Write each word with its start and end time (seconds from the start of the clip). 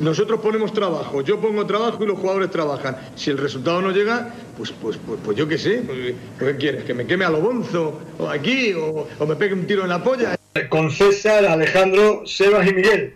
Nosotros 0.00 0.40
ponemos 0.40 0.74
trabajo, 0.74 1.22
yo 1.22 1.40
pongo 1.40 1.64
trabajo 1.64 2.04
y 2.04 2.06
los 2.06 2.18
jugadores 2.18 2.50
trabajan. 2.50 2.98
Si 3.14 3.30
el 3.30 3.38
resultado 3.38 3.80
no 3.80 3.90
llega, 3.92 4.34
pues, 4.58 4.72
pues, 4.72 4.98
pues, 5.06 5.18
pues 5.24 5.38
yo 5.38 5.48
qué 5.48 5.56
sé. 5.56 5.82
Pues, 5.86 6.14
¿Qué 6.38 6.56
quieres? 6.58 6.84
¿Que 6.84 6.92
me 6.92 7.06
queme 7.06 7.24
a 7.24 7.30
lo 7.30 7.40
bonzo? 7.40 7.98
¿O 8.18 8.28
aquí? 8.28 8.74
O, 8.74 9.08
¿O 9.18 9.26
me 9.26 9.36
pegue 9.36 9.54
un 9.54 9.66
tiro 9.66 9.84
en 9.84 9.88
la 9.88 10.02
polla? 10.02 10.36
Con 10.68 10.90
César, 10.90 11.46
Alejandro, 11.46 12.26
Sebas 12.26 12.68
y 12.68 12.74
Miguel. 12.74 13.14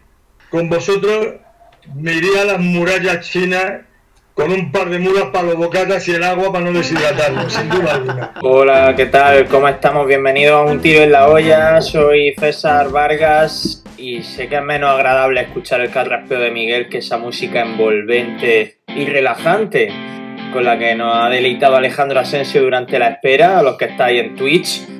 Con 0.50 0.70
vosotros 0.70 1.34
me 1.96 2.14
iría 2.14 2.42
a 2.42 2.44
las 2.46 2.60
murallas 2.60 3.28
chinas 3.28 3.82
con 4.32 4.50
un 4.50 4.72
par 4.72 4.88
de 4.88 4.98
mulas 4.98 5.24
para 5.32 5.48
los 5.48 5.56
bocatas 5.56 6.08
y 6.08 6.12
el 6.12 6.24
agua 6.24 6.50
para 6.50 6.64
no 6.64 6.72
deshidratarlo, 6.72 7.50
sin 7.50 7.68
duda 7.68 7.94
alguna. 7.94 8.34
Hola, 8.40 8.94
¿qué 8.96 9.06
tal? 9.06 9.46
¿Cómo 9.48 9.68
estamos? 9.68 10.08
Bienvenidos 10.08 10.54
a 10.54 10.72
Un 10.72 10.80
Tiro 10.80 11.02
en 11.02 11.12
la 11.12 11.28
Olla. 11.28 11.82
Soy 11.82 12.34
César 12.38 12.90
Vargas 12.90 13.83
y 13.98 14.22
sé 14.22 14.48
que 14.48 14.56
es 14.56 14.62
menos 14.62 14.90
agradable 14.90 15.40
escuchar 15.40 15.80
el 15.80 15.90
carraspeo 15.90 16.40
de 16.40 16.50
Miguel 16.50 16.88
que 16.88 16.98
esa 16.98 17.18
música 17.18 17.62
envolvente 17.62 18.78
y 18.88 19.06
relajante 19.06 19.92
con 20.52 20.64
la 20.64 20.78
que 20.78 20.94
nos 20.94 21.14
ha 21.16 21.28
deleitado 21.28 21.76
Alejandro 21.76 22.20
Asensio 22.20 22.62
durante 22.62 22.98
la 22.98 23.08
espera, 23.08 23.58
a 23.58 23.62
los 23.62 23.76
que 23.76 23.86
estáis 23.86 24.20
en 24.22 24.36
Twitch. 24.36 24.93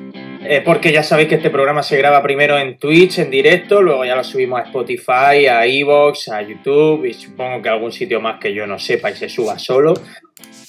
Eh, 0.47 0.61
porque 0.63 0.91
ya 0.91 1.01
sabéis 1.01 1.29
que 1.29 1.35
este 1.35 1.49
programa 1.49 1.81
se 1.81 1.97
graba 1.97 2.21
primero 2.21 2.57
en 2.57 2.77
Twitch, 2.77 3.17
en 3.17 3.31
directo, 3.31 3.81
luego 3.81 4.05
ya 4.05 4.15
lo 4.15 4.23
subimos 4.23 4.59
a 4.59 4.63
Spotify, 4.63 5.47
a 5.49 5.65
Evox, 5.65 6.29
a 6.29 6.43
YouTube 6.43 7.05
y 7.05 7.13
supongo 7.13 7.63
que 7.63 7.69
algún 7.69 7.91
sitio 7.91 8.21
más 8.21 8.39
que 8.39 8.53
yo 8.53 8.67
no 8.67 8.77
sepa 8.77 9.09
y 9.09 9.15
se 9.15 9.27
suba 9.27 9.57
solo. 9.57 9.95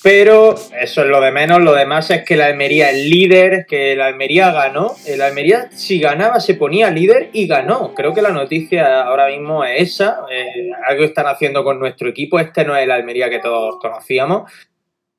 Pero 0.03 0.55
eso 0.81 1.03
es 1.03 1.09
lo 1.09 1.21
de 1.21 1.31
menos, 1.31 1.61
lo 1.61 1.75
demás 1.75 2.11
es 2.11 2.25
que 2.25 2.37
la 2.37 2.47
Almería 2.47 2.91
es 2.91 3.05
líder, 3.05 3.67
que 3.67 3.95
la 3.97 4.07
Almería 4.07 4.51
ganó. 4.51 4.95
El 5.07 5.21
Almería 5.21 5.69
si 5.73 5.99
ganaba 5.99 6.41
se 6.41 6.55
ponía 6.55 6.91
líder 6.91 7.29
y 7.33 7.47
ganó. 7.47 7.93
Creo 7.93 8.15
que 8.15 8.23
la 8.23 8.31
noticia 8.31 9.03
ahora 9.03 9.29
mismo 9.29 9.65
es 9.65 9.95
esa. 9.95 10.21
Eh, 10.31 10.71
algo 10.87 11.05
están 11.05 11.27
haciendo 11.27 11.65
con 11.65 11.79
nuestro 11.79 12.09
equipo. 12.09 12.39
Este 12.39 12.65
no 12.65 12.77
es 12.77 12.85
el 12.85 12.93
Almería 12.93 13.29
que 13.29 13.41
todos 13.41 13.79
conocíamos. 13.81 14.51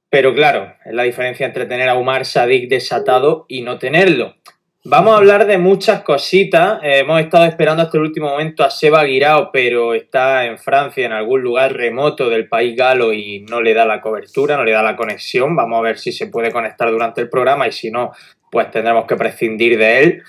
Pero 0.10 0.34
claro, 0.34 0.74
es 0.86 0.94
la 0.94 1.04
diferencia 1.04 1.46
entre 1.46 1.66
tener 1.66 1.90
a 1.90 1.96
Umar 1.96 2.26
Sadik 2.26 2.70
desatado 2.70 3.46
y 3.50 3.62
no 3.62 3.78
tenerlo. 3.78 4.36
Vamos 4.84 5.14
a 5.14 5.18
hablar 5.18 5.48
de 5.48 5.58
muchas 5.58 6.02
cositas. 6.04 6.80
Eh, 6.82 7.00
hemos 7.00 7.20
estado 7.20 7.46
esperando 7.46 7.84
hasta 7.84 7.98
el 7.98 8.04
último 8.04 8.30
momento 8.30 8.64
a 8.64 8.70
Seba 8.70 9.04
Guirao, 9.04 9.52
pero 9.52 9.94
está 9.94 10.46
en 10.46 10.58
Francia, 10.58 11.06
en 11.06 11.12
algún 11.12 11.42
lugar 11.42 11.74
remoto 11.74 12.30
del 12.30 12.48
país 12.48 12.78
galo 12.78 13.12
y 13.12 13.42
no 13.50 13.62
le 13.62 13.74
da 13.74 13.86
la 13.86 14.00
cobertura, 14.00 14.56
no 14.56 14.64
le 14.64 14.72
da 14.72 14.84
la 14.84 14.96
conexión. 14.96 15.56
Vamos 15.56 15.80
a 15.80 15.82
ver 15.82 15.98
si 15.98 16.12
se 16.12 16.28
puede 16.28 16.52
conectar 16.52 16.90
durante 16.90 17.20
el 17.20 17.30
programa 17.30 17.68
y 17.68 17.72
si 17.74 17.92
no, 17.92 18.12
pues 18.50 18.72
tendremos 18.72 19.06
que 19.06 19.18
prescindir 19.18 19.78
de 19.78 20.00
él. 20.00 20.24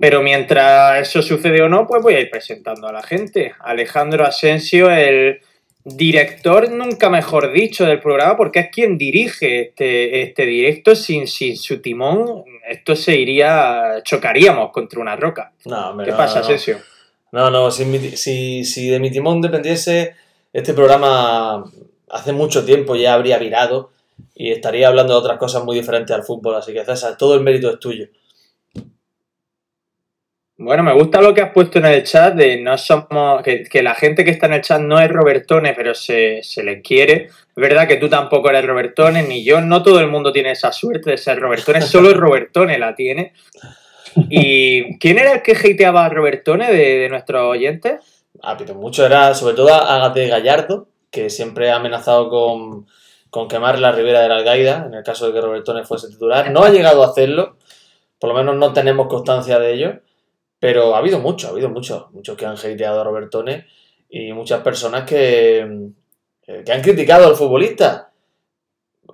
Pero 0.00 0.22
mientras 0.22 1.00
eso 1.00 1.20
sucede 1.20 1.60
o 1.60 1.68
no, 1.68 1.86
pues 1.86 2.02
voy 2.02 2.14
a 2.14 2.20
ir 2.20 2.30
presentando 2.30 2.88
a 2.88 2.92
la 2.92 3.02
gente. 3.02 3.52
Alejandro 3.60 4.24
Asensio, 4.24 4.90
el 4.90 5.40
director, 5.84 6.70
nunca 6.70 7.10
mejor 7.10 7.52
dicho, 7.52 7.84
del 7.84 8.00
programa, 8.00 8.36
porque 8.36 8.60
es 8.60 8.70
quien 8.70 8.98
dirige 8.98 9.62
este, 9.62 10.22
este 10.22 10.46
directo. 10.46 10.94
Sin, 10.94 11.26
sin 11.26 11.56
su 11.56 11.80
timón, 11.80 12.44
esto 12.68 12.94
se 12.96 13.16
iría, 13.16 14.02
chocaríamos 14.04 14.70
contra 14.72 15.00
una 15.00 15.16
roca. 15.16 15.52
No, 15.64 15.90
hombre, 15.90 16.06
¿Qué 16.06 16.12
no, 16.12 16.16
pasa, 16.16 16.40
no. 16.40 16.46
Sesio? 16.46 16.78
No, 17.32 17.50
no, 17.50 17.70
si, 17.70 18.16
si, 18.16 18.64
si 18.64 18.88
de 18.88 19.00
mi 19.00 19.10
timón 19.10 19.40
dependiese, 19.40 20.14
este 20.52 20.74
programa 20.74 21.64
hace 22.10 22.32
mucho 22.32 22.64
tiempo 22.64 22.94
ya 22.94 23.14
habría 23.14 23.38
virado 23.38 23.90
y 24.34 24.52
estaría 24.52 24.88
hablando 24.88 25.14
de 25.14 25.18
otras 25.18 25.38
cosas 25.38 25.64
muy 25.64 25.76
diferentes 25.76 26.14
al 26.14 26.24
fútbol. 26.24 26.56
Así 26.56 26.72
que, 26.72 26.84
César, 26.84 27.16
todo 27.16 27.34
el 27.34 27.40
mérito 27.40 27.70
es 27.70 27.78
tuyo. 27.78 28.06
Bueno, 30.64 30.84
me 30.84 30.92
gusta 30.92 31.20
lo 31.20 31.34
que 31.34 31.40
has 31.40 31.50
puesto 31.50 31.80
en 31.80 31.86
el 31.86 32.04
chat 32.04 32.34
de 32.34 32.60
no 32.60 32.78
somos, 32.78 33.42
que, 33.42 33.64
que 33.64 33.82
la 33.82 33.96
gente 33.96 34.24
que 34.24 34.30
está 34.30 34.46
en 34.46 34.52
el 34.52 34.60
chat 34.60 34.80
no 34.80 35.00
es 35.00 35.10
Robertone, 35.10 35.74
pero 35.74 35.92
se, 35.92 36.40
se 36.44 36.62
le 36.62 36.80
quiere. 36.80 37.24
Es 37.24 37.56
verdad 37.56 37.88
que 37.88 37.96
tú 37.96 38.08
tampoco 38.08 38.48
eres 38.48 38.64
Robertone, 38.64 39.24
ni 39.24 39.42
yo. 39.42 39.60
No 39.60 39.82
todo 39.82 39.98
el 39.98 40.06
mundo 40.06 40.32
tiene 40.32 40.52
esa 40.52 40.70
suerte 40.70 41.10
de 41.10 41.18
ser 41.18 41.40
Robertone, 41.40 41.82
solo 41.82 42.14
Robertone 42.14 42.78
la 42.78 42.94
tiene. 42.94 43.32
¿Y 44.30 45.00
quién 45.00 45.18
era 45.18 45.32
el 45.32 45.42
que 45.42 45.56
hateaba 45.56 46.04
a 46.04 46.08
Robertone 46.08 46.70
de, 46.70 46.98
de 46.98 47.08
nuestros 47.08 47.42
oyentes? 47.42 47.94
Ah, 48.40 48.54
pero 48.56 48.76
mucho 48.76 49.04
era, 49.04 49.34
sobre 49.34 49.56
todo, 49.56 49.74
Ágate 49.74 50.28
Gallardo, 50.28 50.86
que 51.10 51.28
siempre 51.28 51.72
ha 51.72 51.76
amenazado 51.76 52.30
con, 52.30 52.86
con 53.30 53.48
quemar 53.48 53.80
la 53.80 53.90
ribera 53.90 54.20
de 54.20 54.28
la 54.28 54.36
Algaida, 54.36 54.84
en 54.86 54.94
el 54.94 55.02
caso 55.02 55.26
de 55.26 55.32
que 55.32 55.40
Robertone 55.40 55.84
fuese 55.84 56.08
titular. 56.08 56.52
No 56.52 56.62
ha 56.62 56.70
llegado 56.70 57.02
a 57.02 57.08
hacerlo, 57.08 57.56
por 58.20 58.30
lo 58.30 58.36
menos 58.36 58.54
no 58.54 58.72
tenemos 58.72 59.08
constancia 59.08 59.58
de 59.58 59.72
ello, 59.72 60.00
pero 60.62 60.94
ha 60.94 60.98
habido 60.98 61.18
mucho, 61.18 61.48
ha 61.48 61.50
habido 61.50 61.68
mucho, 61.70 62.08
muchos 62.12 62.36
que 62.36 62.46
han 62.46 62.54
hateado 62.54 63.00
a 63.00 63.04
Robertone 63.04 63.66
y 64.08 64.32
muchas 64.32 64.60
personas 64.60 65.02
que, 65.02 65.88
que 66.40 66.72
han 66.72 66.80
criticado 66.82 67.26
al 67.26 67.34
futbolista. 67.34 68.12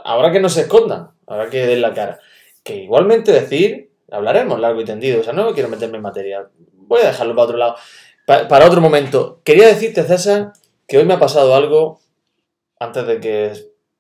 Ahora 0.05 0.31
que 0.31 0.41
no 0.41 0.51
se 0.51 0.61
escondan, 0.63 1.09
ahora 1.27 1.49
que 1.49 1.67
den 1.67 1.81
la 1.81 1.95
cara. 1.95 2.21
Que 2.63 2.77
igualmente 2.77 3.33
decir, 3.33 3.91
hablaremos 4.11 4.61
largo 4.61 4.83
y 4.83 4.85
tendido, 4.85 5.23
o 5.23 5.25
sea, 5.25 5.33
no 5.33 5.55
quiero 5.55 5.71
meterme 5.71 5.97
en 5.97 6.03
materia, 6.03 6.47
voy 6.75 7.01
a 7.01 7.07
dejarlo 7.07 7.35
para 7.35 7.45
otro 7.45 7.57
lado. 7.57 7.77
Pa- 8.27 8.47
para 8.47 8.67
otro 8.67 8.83
momento, 8.83 9.41
quería 9.43 9.69
decirte, 9.69 10.03
César, 10.03 10.53
que 10.87 10.99
hoy 10.99 11.07
me 11.07 11.15
ha 11.15 11.19
pasado 11.19 11.55
algo, 11.55 12.03
antes 12.79 13.07
de 13.07 13.21
que, 13.21 13.53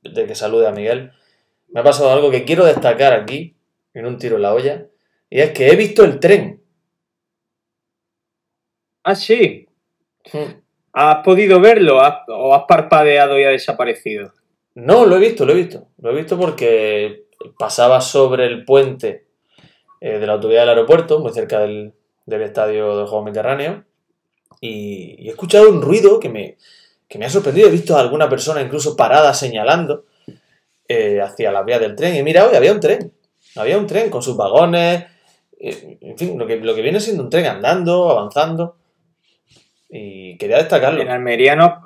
de 0.03 0.27
que 0.27 0.35
salude 0.35 0.67
a 0.69 0.73
Miguel, 0.73 1.13
me 1.71 1.81
ha 1.81 1.83
pasado 1.83 2.11
algo 2.11 2.31
que 2.31 2.45
quiero 2.45 2.67
destacar 2.67 3.15
aquí, 3.15 3.57
en 3.95 4.05
un 4.05 4.19
tiro 4.19 4.37
en 4.37 4.43
la 4.43 4.53
olla, 4.53 4.85
y 5.31 5.41
es 5.41 5.53
que 5.53 5.69
he 5.69 5.77
visto 5.77 6.05
el 6.05 6.21
tren. 6.21 6.58
Ah, 9.09 9.15
sí. 9.15 9.67
¿Has 10.93 11.25
podido 11.25 11.61
verlo 11.61 11.99
¿Has- 12.01 12.29
o 12.29 12.55
has 12.55 12.65
parpadeado 12.69 13.39
y 13.39 13.45
ha 13.45 13.49
desaparecido? 13.49 14.35
No, 14.75 15.07
lo 15.07 15.17
he 15.17 15.19
visto, 15.19 15.47
lo 15.47 15.53
he 15.53 15.57
visto. 15.57 15.89
Lo 16.03 16.11
he 16.11 16.15
visto 16.15 16.39
porque 16.39 17.25
pasaba 17.59 18.03
sobre 18.03 18.45
el 18.45 18.67
puente 18.67 19.25
eh, 20.03 20.19
de 20.19 20.27
la 20.27 20.35
autoridad 20.35 20.61
del 20.63 20.69
aeropuerto, 20.71 21.21
muy 21.21 21.33
cerca 21.33 21.61
del, 21.61 21.95
del 22.27 22.43
estadio 22.43 22.99
del 22.99 23.07
Juego 23.07 23.25
Mediterráneo, 23.25 23.85
y, 24.61 25.17
y 25.19 25.29
he 25.29 25.31
escuchado 25.31 25.71
un 25.71 25.81
ruido 25.81 26.21
que 26.21 26.29
me, 26.29 26.59
que 27.09 27.19
me 27.19 27.25
ha 27.25 27.31
sorprendido. 27.31 27.69
He 27.69 27.73
visto 27.73 27.97
a 27.97 28.01
alguna 28.01 28.29
persona 28.29 28.61
incluso 28.61 28.95
parada 28.95 29.33
señalando 29.33 30.05
eh, 30.87 31.21
hacia 31.23 31.51
la 31.51 31.63
vía 31.63 31.79
del 31.79 31.97
tren. 31.97 32.15
Y 32.15 32.23
mira, 32.23 32.47
hoy 32.47 32.55
había 32.57 32.73
un 32.73 32.81
tren. 32.81 33.11
Había 33.57 33.79
un 33.79 33.87
tren 33.87 34.11
con 34.11 34.23
sus 34.23 34.37
vagones, 34.37 35.07
eh, 35.59 35.99
en 36.03 36.19
fin, 36.19 36.39
lo 36.39 36.47
que, 36.47 36.57
lo 36.57 36.75
que 36.75 36.83
viene 36.83 37.01
siendo 37.01 37.23
un 37.23 37.31
tren 37.31 37.47
andando, 37.47 38.11
avanzando. 38.11 38.77
Y 39.91 40.37
quería 40.39 40.59
destacarlo. 40.59 41.01
En 41.03 41.09
Almería 41.11 41.57
nos- 41.57 41.85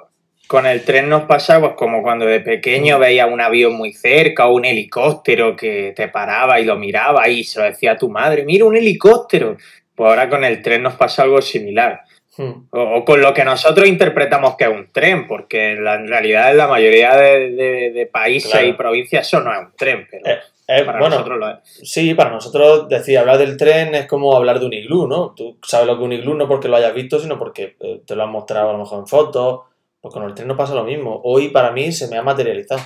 con 0.49 0.67
el 0.67 0.85
tren 0.85 1.09
nos 1.09 1.23
pasa 1.23 1.61
pues, 1.61 1.73
como 1.77 2.03
cuando 2.03 2.27
de 2.27 2.41
pequeño 2.41 2.99
veías 2.99 3.31
un 3.31 3.41
avión 3.41 3.75
muy 3.75 3.93
cerca 3.93 4.47
o 4.49 4.55
un 4.55 4.65
helicóptero 4.65 5.57
que 5.57 5.93
te 5.97 6.09
paraba 6.09 6.61
y 6.61 6.65
lo 6.65 6.77
miraba 6.77 7.29
y 7.29 7.45
se 7.45 7.61
lo 7.61 7.65
decía 7.67 7.93
a 7.93 7.97
tu 7.99 8.11
madre, 8.11 8.45
mira 8.45 8.65
un 8.65 8.77
helicóptero. 8.77 9.57
Pues 9.95 10.09
ahora 10.09 10.29
con 10.29 10.43
el 10.45 10.61
tren 10.63 10.83
nos 10.83 10.95
pasa 10.95 11.23
algo 11.23 11.41
similar. 11.41 12.01
Hmm. 12.37 12.65
O, 12.71 12.81
o 12.81 13.05
con 13.05 13.21
lo 13.21 13.33
que 13.35 13.45
nosotros 13.45 13.87
interpretamos 13.87 14.57
que 14.57 14.65
es 14.65 14.71
un 14.71 14.89
tren, 14.91 15.27
porque 15.27 15.73
en, 15.73 15.85
la, 15.85 15.95
en 15.97 16.09
realidad 16.09 16.51
en 16.51 16.57
la 16.57 16.67
mayoría 16.67 17.15
de, 17.15 17.51
de- 17.51 17.91
de 17.93 18.07
países 18.07 18.51
Claro. 18.51 18.67
y 18.67 18.73
provincias 18.73 19.27
eso 19.27 19.41
no 19.41 19.53
es 19.53 19.59
un 19.61 19.77
tren, 19.77 20.07
pero 20.11 20.25
Eh, 20.27 20.39
eh, 20.67 20.85
para 20.85 21.01
bueno, 21.01 21.17
nosotros 21.17 21.39
lo 21.39 21.51
es. 21.51 21.59
Sí, 21.83 22.15
para 22.15 22.31
nosotros 22.31 22.89
decir 22.89 23.19
hablar 23.19 23.39
del 23.39 23.57
tren 23.57 23.95
es 23.95 24.07
como 24.07 24.37
hablar 24.37 24.61
de 24.61 24.67
un 24.67 24.73
iglú, 24.73 25.07
¿no? 25.07 25.35
Tú 25.35 25.59
sabes 25.63 25.87
lo 25.87 25.95
que 25.97 26.03
es 26.03 26.07
un 26.07 26.13
iglú 26.13 26.35
no 26.35 26.49
porque 26.49 26.69
lo 26.69 26.77
hayas 26.77 26.95
visto, 26.95 27.19
sino 27.19 27.39
porque 27.39 27.77
eh, 27.81 28.03
te 28.07 28.15
lo 28.15 28.23
han 28.23 28.31
mostrado 28.31 28.71
a 28.71 28.73
lo 28.73 28.79
mejor 28.79 29.01
en 29.01 29.07
fotos. 29.07 29.61
Pues 30.01 30.13
con 30.13 30.25
el 30.25 30.35
tren 30.35 30.49
no 30.49 30.57
pasa 30.57 30.75
lo 30.75 30.85
mismo. 30.85 31.21
Hoy 31.25 31.49
para 31.49 31.71
mí 31.71 31.93
se 31.93 32.09
me 32.09 32.17
ha 32.17 32.23
materializado. 32.23 32.83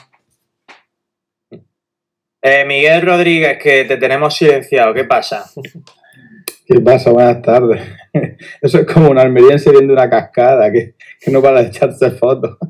Eh, 2.42 2.64
Miguel 2.64 3.02
Rodríguez, 3.02 3.58
que 3.60 3.84
te 3.84 3.96
tenemos 3.96 4.34
silenciado, 4.34 4.94
¿qué 4.94 5.04
pasa? 5.04 5.50
¿Qué 6.66 6.80
pasa? 6.80 7.10
Buenas 7.10 7.42
tardes. 7.42 7.80
Eso 8.60 8.78
es 8.78 8.86
como 8.86 9.10
un 9.10 9.18
almeriense 9.18 9.70
viendo 9.70 9.92
una 9.92 10.10
cascada 10.10 10.70
que, 10.72 10.94
que 11.20 11.30
no 11.30 11.40
para 11.40 11.62
de 11.62 11.68
echarse 11.68 12.10
fotos. 12.12 12.56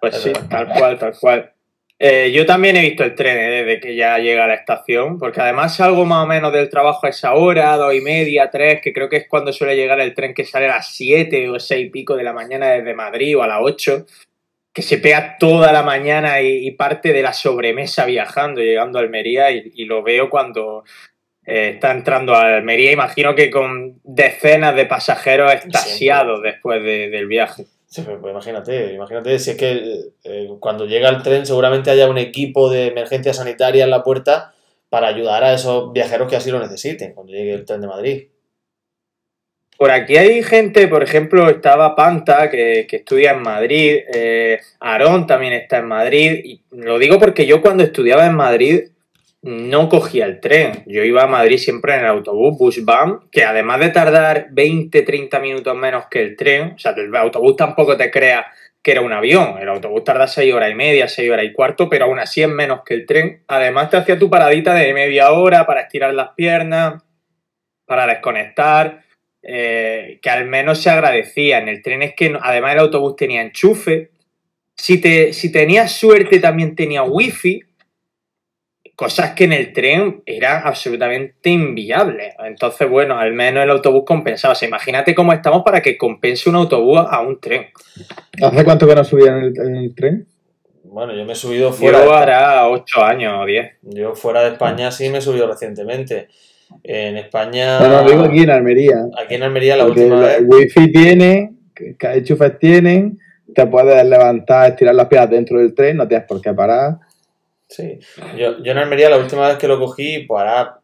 Pues 0.00 0.16
Es 0.16 0.22
sí, 0.22 0.32
tal 0.50 0.68
cual, 0.68 0.98
tal 0.98 1.14
cual. 1.18 1.53
Eh, 1.98 2.32
yo 2.32 2.44
también 2.44 2.76
he 2.76 2.80
visto 2.80 3.04
el 3.04 3.14
tren 3.14 3.36
eh, 3.38 3.50
desde 3.62 3.80
que 3.80 3.94
ya 3.94 4.18
llega 4.18 4.44
a 4.44 4.48
la 4.48 4.54
estación, 4.54 5.18
porque 5.18 5.40
además 5.40 5.76
salgo 5.76 6.04
más 6.04 6.24
o 6.24 6.26
menos 6.26 6.52
del 6.52 6.68
trabajo 6.68 7.06
a 7.06 7.10
esa 7.10 7.34
hora, 7.34 7.76
dos 7.76 7.94
y 7.94 8.00
media, 8.00 8.50
tres, 8.50 8.80
que 8.82 8.92
creo 8.92 9.08
que 9.08 9.16
es 9.18 9.28
cuando 9.28 9.52
suele 9.52 9.76
llegar 9.76 10.00
el 10.00 10.12
tren 10.12 10.34
que 10.34 10.44
sale 10.44 10.66
a 10.66 10.76
las 10.76 10.94
siete 10.94 11.48
o 11.48 11.58
seis 11.60 11.86
y 11.86 11.90
pico 11.90 12.16
de 12.16 12.24
la 12.24 12.32
mañana 12.32 12.70
desde 12.70 12.94
Madrid 12.94 13.38
o 13.38 13.42
a 13.42 13.46
las 13.48 13.60
ocho, 13.62 14.06
que 14.72 14.82
se 14.82 14.98
pega 14.98 15.36
toda 15.38 15.72
la 15.72 15.84
mañana 15.84 16.40
y, 16.40 16.66
y 16.66 16.72
parte 16.72 17.12
de 17.12 17.22
la 17.22 17.32
sobremesa 17.32 18.04
viajando, 18.06 18.60
llegando 18.60 18.98
a 18.98 19.02
Almería 19.02 19.52
y, 19.52 19.70
y 19.76 19.84
lo 19.84 20.02
veo 20.02 20.28
cuando 20.28 20.82
eh, 21.46 21.72
está 21.74 21.92
entrando 21.92 22.34
a 22.34 22.56
Almería, 22.56 22.90
imagino 22.90 23.36
que 23.36 23.50
con 23.50 24.00
decenas 24.02 24.74
de 24.74 24.86
pasajeros 24.86 25.52
extasiados 25.52 26.42
después 26.42 26.82
de- 26.82 27.08
del 27.08 27.28
viaje. 27.28 27.66
Pues 27.94 28.18
imagínate, 28.28 28.92
imagínate 28.94 29.38
si 29.38 29.50
es 29.50 29.56
que 29.56 30.10
eh, 30.24 30.48
cuando 30.58 30.84
llega 30.84 31.08
el 31.08 31.22
tren 31.22 31.46
seguramente 31.46 31.90
haya 31.90 32.08
un 32.08 32.18
equipo 32.18 32.68
de 32.68 32.88
emergencia 32.88 33.32
sanitaria 33.32 33.84
en 33.84 33.90
la 33.90 34.02
puerta 34.02 34.52
para 34.88 35.06
ayudar 35.06 35.44
a 35.44 35.54
esos 35.54 35.92
viajeros 35.92 36.28
que 36.28 36.36
así 36.36 36.50
lo 36.50 36.58
necesiten 36.58 37.14
cuando 37.14 37.32
llegue 37.32 37.54
el 37.54 37.64
tren 37.64 37.80
de 37.80 37.86
Madrid. 37.86 38.28
Por 39.76 39.90
aquí 39.90 40.16
hay 40.16 40.42
gente, 40.42 40.88
por 40.88 41.02
ejemplo, 41.02 41.48
estaba 41.48 41.94
Panta, 41.94 42.50
que, 42.50 42.86
que 42.88 42.96
estudia 42.96 43.32
en 43.32 43.42
Madrid, 43.42 43.98
eh, 44.12 44.60
Aarón 44.80 45.26
también 45.26 45.52
está 45.52 45.78
en 45.78 45.86
Madrid, 45.86 46.40
y 46.44 46.62
lo 46.70 46.98
digo 46.98 47.18
porque 47.18 47.46
yo 47.46 47.60
cuando 47.60 47.82
estudiaba 47.82 48.26
en 48.26 48.34
Madrid 48.34 48.80
no 49.44 49.90
cogía 49.90 50.24
el 50.24 50.40
tren, 50.40 50.82
yo 50.86 51.04
iba 51.04 51.22
a 51.22 51.26
Madrid 51.26 51.58
siempre 51.58 51.94
en 51.94 52.00
el 52.00 52.06
autobús, 52.06 52.56
Busbam, 52.58 53.28
que 53.30 53.44
además 53.44 53.78
de 53.80 53.90
tardar 53.90 54.48
20, 54.52 55.02
30 55.02 55.38
minutos 55.38 55.76
menos 55.76 56.06
que 56.10 56.22
el 56.22 56.34
tren, 56.34 56.72
o 56.74 56.78
sea, 56.78 56.92
el 56.92 57.14
autobús 57.14 57.54
tampoco 57.54 57.96
te 57.96 58.10
crea 58.10 58.46
que 58.82 58.92
era 58.92 59.02
un 59.02 59.12
avión, 59.12 59.58
el 59.60 59.68
autobús 59.68 60.02
tarda 60.02 60.26
6 60.26 60.52
horas 60.52 60.70
y 60.70 60.74
media, 60.74 61.08
6 61.08 61.30
horas 61.30 61.44
y 61.44 61.52
cuarto, 61.52 61.90
pero 61.90 62.06
aún 62.06 62.18
así 62.18 62.42
es 62.42 62.48
menos 62.48 62.80
que 62.86 62.94
el 62.94 63.06
tren, 63.06 63.42
además 63.46 63.90
te 63.90 63.98
hacía 63.98 64.18
tu 64.18 64.30
paradita 64.30 64.74
de 64.74 64.94
media 64.94 65.30
hora 65.32 65.66
para 65.66 65.82
estirar 65.82 66.14
las 66.14 66.30
piernas, 66.30 67.02
para 67.86 68.06
desconectar, 68.06 69.04
eh, 69.42 70.18
que 70.22 70.30
al 70.30 70.46
menos 70.46 70.82
se 70.82 70.88
agradecía. 70.88 71.58
En 71.58 71.68
el 71.68 71.82
tren 71.82 72.02
es 72.02 72.14
que 72.14 72.36
además 72.40 72.72
el 72.72 72.80
autobús 72.80 73.16
tenía 73.16 73.42
enchufe. 73.42 74.10
Si, 74.74 75.00
te, 75.00 75.32
si 75.32 75.52
tenías 75.52 75.92
suerte 75.92 76.40
también 76.40 76.74
tenía 76.74 77.02
wifi. 77.02 77.62
Cosas 78.96 79.32
que 79.32 79.44
en 79.44 79.52
el 79.52 79.72
tren 79.72 80.22
eran 80.24 80.62
absolutamente 80.64 81.50
inviables. 81.50 82.34
Entonces, 82.44 82.88
bueno, 82.88 83.18
al 83.18 83.32
menos 83.32 83.64
el 83.64 83.70
autobús 83.70 84.04
compensaba. 84.06 84.52
O 84.52 84.54
sea, 84.54 84.68
imagínate 84.68 85.14
cómo 85.14 85.32
estamos 85.32 85.62
para 85.64 85.82
que 85.82 85.98
compense 85.98 86.48
un 86.48 86.56
autobús 86.56 87.00
a 87.08 87.20
un 87.20 87.40
tren. 87.40 87.66
¿Hace 88.40 88.64
cuánto 88.64 88.86
que 88.86 88.94
no 88.94 89.02
subía 89.02 89.32
en 89.32 89.38
el, 89.38 89.58
en 89.58 89.76
el 89.76 89.94
tren? 89.94 90.26
Bueno, 90.84 91.12
yo 91.12 91.24
me 91.24 91.32
he 91.32 91.36
subido 91.36 91.72
fuera. 91.72 92.04
Yo 92.04 92.14
hará 92.14 92.68
8 92.68 93.02
años 93.02 93.34
o 93.42 93.44
10. 93.44 93.78
Yo 93.82 94.14
fuera 94.14 94.42
de 94.44 94.50
España 94.50 94.92
sí 94.92 95.08
me 95.08 95.18
he 95.18 95.20
subido 95.20 95.48
recientemente. 95.48 96.28
En 96.84 97.16
España. 97.16 97.80
No, 97.80 97.88
no, 97.88 98.08
digo 98.08 98.22
aquí 98.22 98.42
en 98.42 98.50
Almería. 98.50 99.04
Aquí 99.18 99.34
en 99.34 99.42
Almería 99.42 99.76
la 99.76 99.86
Porque 99.86 100.04
última 100.04 100.32
el 100.34 100.46
vez. 100.46 100.56
wifi 100.56 100.92
tiene, 100.92 101.52
enchufes 102.00 102.58
tienen, 102.60 103.18
te 103.54 103.66
puedes 103.66 104.04
levantar, 104.06 104.70
estirar 104.70 104.94
las 104.94 105.06
piernas 105.08 105.30
dentro 105.30 105.58
del 105.58 105.74
tren, 105.74 105.96
no 105.96 106.06
tienes 106.06 106.26
por 106.26 106.40
qué 106.40 106.52
parar. 106.52 106.98
Sí. 107.68 107.98
Yo, 108.36 108.62
yo 108.62 108.72
en 108.72 108.78
Almería 108.78 109.10
la 109.10 109.18
última 109.18 109.48
vez 109.48 109.58
que 109.58 109.68
lo 109.68 109.78
cogí, 109.78 110.20
pues 110.20 110.42
hará 110.42 110.80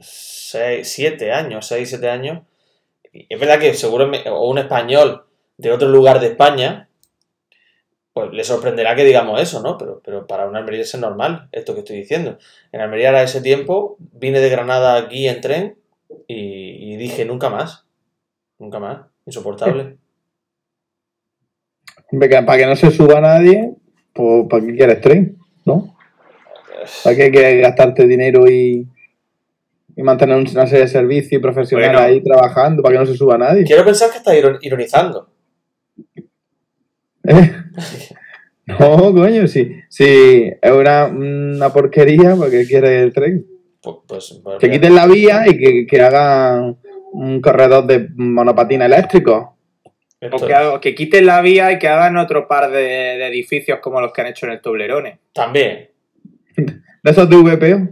7 0.00 1.32
años, 1.32 1.66
6, 1.66 1.88
7 1.88 2.08
años. 2.08 2.42
Y 3.12 3.26
es 3.32 3.40
verdad 3.40 3.60
que 3.60 3.74
seguro 3.74 4.06
me- 4.08 4.28
o 4.28 4.48
un 4.48 4.58
español 4.58 5.24
de 5.56 5.72
otro 5.72 5.88
lugar 5.88 6.20
de 6.20 6.28
España, 6.28 6.88
pues 8.12 8.32
le 8.32 8.44
sorprenderá 8.44 8.94
que 8.94 9.04
digamos 9.04 9.40
eso, 9.40 9.60
¿no? 9.62 9.76
Pero, 9.78 10.00
pero 10.04 10.26
para 10.26 10.46
un 10.46 10.56
almeriense 10.56 10.96
es 10.96 11.00
normal 11.00 11.48
esto 11.52 11.74
que 11.74 11.80
estoy 11.80 11.96
diciendo. 11.96 12.38
En 12.72 12.80
Almería 12.80 13.08
era 13.08 13.22
ese 13.22 13.40
tiempo, 13.40 13.96
vine 13.98 14.40
de 14.40 14.50
Granada 14.50 14.96
aquí 14.96 15.26
en 15.28 15.40
tren 15.40 15.78
y, 16.28 16.92
y 16.92 16.96
dije 16.96 17.24
nunca 17.24 17.50
más. 17.50 17.86
Nunca 18.58 18.78
más. 18.78 19.06
Insoportable. 19.26 19.96
Para 22.10 22.56
que 22.56 22.66
no 22.66 22.76
se 22.76 22.90
suba 22.90 23.20
nadie, 23.20 23.72
pues 24.12 24.46
¿para 24.48 24.64
qué 24.64 24.76
quieres 24.76 25.00
tren? 25.00 25.36
¿No? 25.64 25.93
¿Para 27.02 27.16
qué 27.16 27.30
quieres 27.30 27.60
gastarte 27.62 28.06
dinero 28.06 28.46
y, 28.48 28.86
y 29.96 30.02
mantener 30.02 30.36
una 30.36 30.66
serie 30.66 30.84
de 30.84 30.88
servicios 30.88 31.40
profesionales 31.40 31.92
Bueno. 31.92 32.06
ahí 32.06 32.22
trabajando 32.22 32.82
para 32.82 32.94
que 32.94 32.98
no 33.00 33.06
se 33.06 33.16
suba 33.16 33.38
nadie? 33.38 33.64
Quiero 33.64 33.84
pensar 33.84 34.10
que 34.10 34.18
estás 34.18 34.34
iron- 34.36 34.58
ironizando. 34.62 35.30
¿Eh? 37.26 37.50
No, 38.66 39.12
coño, 39.12 39.46
si, 39.46 39.72
si 39.90 40.50
es 40.62 40.70
una, 40.72 41.04
una 41.04 41.68
porquería, 41.70 42.34
¿para 42.34 42.50
qué 42.50 42.66
quieres 42.66 43.02
el 43.02 43.12
tren? 43.12 43.44
Pues, 43.82 43.96
pues, 44.08 44.40
pues, 44.42 44.58
Que 44.58 44.70
quiten 44.70 44.94
la 44.94 45.06
vía 45.06 45.44
y 45.46 45.58
que, 45.58 45.86
que 45.86 46.00
hagan 46.00 46.78
un 47.12 47.42
corredor 47.42 47.84
de 47.86 48.08
monopatina 48.16 48.86
eléctrico. 48.86 49.58
O 50.72 50.80
que 50.80 50.94
quiten 50.94 51.26
la 51.26 51.42
vía 51.42 51.72
y 51.72 51.78
que 51.78 51.88
hagan 51.88 52.16
otro 52.16 52.48
par 52.48 52.70
de, 52.70 52.78
de 52.80 53.26
edificios 53.26 53.80
como 53.82 54.00
los 54.00 54.14
que 54.14 54.22
han 54.22 54.28
hecho 54.28 54.46
en 54.46 54.52
el 54.52 54.62
Toblerone. 54.62 55.18
También. 55.34 55.90
¿De 56.56 57.10
esos 57.10 57.28
de 57.28 57.36
VPO? 57.36 57.88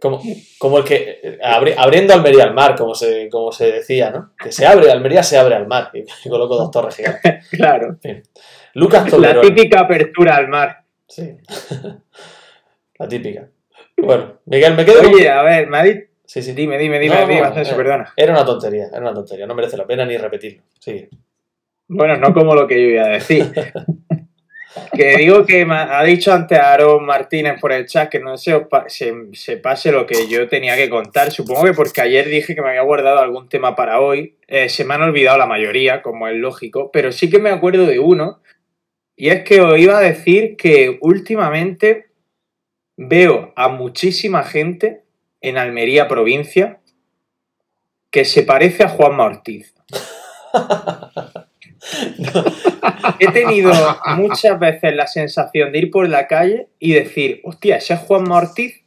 Como, 0.00 0.20
como 0.58 0.78
el 0.78 0.84
que. 0.84 1.38
abri- 1.42 1.74
abriendo 1.76 2.12
Almería 2.14 2.44
al 2.44 2.52
mar, 2.54 2.74
como 2.76 2.94
se, 2.94 3.28
como 3.30 3.50
se 3.52 3.72
decía, 3.72 4.10
¿no? 4.10 4.32
Que 4.38 4.52
se 4.52 4.66
abre, 4.66 4.90
Almería 4.90 5.22
se 5.22 5.38
abre 5.38 5.54
al 5.54 5.66
mar. 5.66 5.90
Y, 5.94 6.00
y 6.24 6.28
coloco 6.28 6.56
dos 6.56 6.70
torres 6.70 6.96
gigantes. 6.96 7.48
Claro. 7.50 7.98
Lucas 8.74 9.04
La 9.04 9.10
Tolerone. 9.10 9.48
típica 9.48 9.80
apertura 9.80 10.36
al 10.36 10.48
mar. 10.48 10.84
Sí. 11.08 11.36
La 12.98 13.08
típica. 13.08 13.48
Bueno, 13.96 14.40
Miguel, 14.46 14.74
me 14.74 14.84
quedo. 14.84 15.02
con- 15.02 15.14
Oye, 15.14 15.28
a 15.28 15.42
ver, 15.42 15.68
me 15.68 15.78
ha 15.78 15.82
dicho- 15.82 16.06
Sí, 16.26 16.42
sí. 16.42 16.52
Dime, 16.52 16.76
dime, 16.78 16.98
dime, 16.98 17.14
No, 17.14 17.26
dime, 17.28 17.40
no, 17.42 17.48
eh, 17.60 17.74
perdona. 17.76 18.12
Era 18.16 18.32
una 18.32 18.44
tontería, 18.44 18.86
era 18.90 19.00
una 19.00 19.14
tontería. 19.14 19.46
No 19.46 19.54
merece 19.54 19.76
la 19.76 19.86
pena 19.86 20.04
ni 20.06 20.16
repetirlo. 20.16 20.62
Sí. 20.80 21.08
Bueno, 21.86 22.16
no 22.16 22.32
como 22.32 22.54
lo 22.54 22.66
que 22.66 22.74
yo 22.82 22.88
iba 22.88 23.04
a 23.04 23.08
decir. 23.08 23.52
Que 24.92 25.16
digo 25.18 25.44
que 25.46 25.66
ha 25.68 26.02
dicho 26.04 26.32
antes 26.32 26.58
Aaron 26.58 27.04
Martínez 27.04 27.60
por 27.60 27.72
el 27.72 27.86
chat 27.86 28.10
que 28.10 28.20
no 28.20 28.36
se, 28.36 28.66
se 29.32 29.56
pase 29.56 29.92
lo 29.92 30.06
que 30.06 30.28
yo 30.28 30.48
tenía 30.48 30.76
que 30.76 30.88
contar. 30.88 31.30
Supongo 31.30 31.64
que 31.64 31.72
porque 31.72 32.00
ayer 32.00 32.28
dije 32.28 32.54
que 32.54 32.62
me 32.62 32.70
había 32.70 32.82
guardado 32.82 33.20
algún 33.20 33.48
tema 33.48 33.76
para 33.76 34.00
hoy. 34.00 34.36
Eh, 34.48 34.68
se 34.68 34.84
me 34.84 34.94
han 34.94 35.02
olvidado 35.02 35.38
la 35.38 35.46
mayoría, 35.46 36.02
como 36.02 36.28
es 36.28 36.36
lógico, 36.36 36.90
pero 36.92 37.12
sí 37.12 37.30
que 37.30 37.38
me 37.38 37.50
acuerdo 37.50 37.86
de 37.86 37.98
uno. 37.98 38.40
Y 39.16 39.28
es 39.28 39.44
que 39.44 39.60
os 39.60 39.78
iba 39.78 39.98
a 39.98 40.02
decir 40.02 40.56
que 40.56 40.98
últimamente 41.00 42.08
veo 42.96 43.52
a 43.56 43.68
muchísima 43.68 44.42
gente 44.42 45.02
en 45.40 45.58
Almería 45.58 46.08
provincia 46.08 46.80
que 48.10 48.24
se 48.24 48.42
parece 48.42 48.84
a 48.84 48.88
Juanma 48.88 49.24
Ortiz. 49.24 49.74
He 53.18 53.28
tenido 53.28 53.72
muchas 54.16 54.58
veces 54.58 54.94
la 54.94 55.06
sensación 55.06 55.72
de 55.72 55.78
ir 55.78 55.90
por 55.90 56.08
la 56.08 56.26
calle 56.26 56.68
y 56.78 56.92
decir, 56.92 57.40
hostia, 57.44 57.76
ese 57.76 57.94
es 57.94 58.00
Juanma 58.00 58.36
Ortiz. 58.36 58.82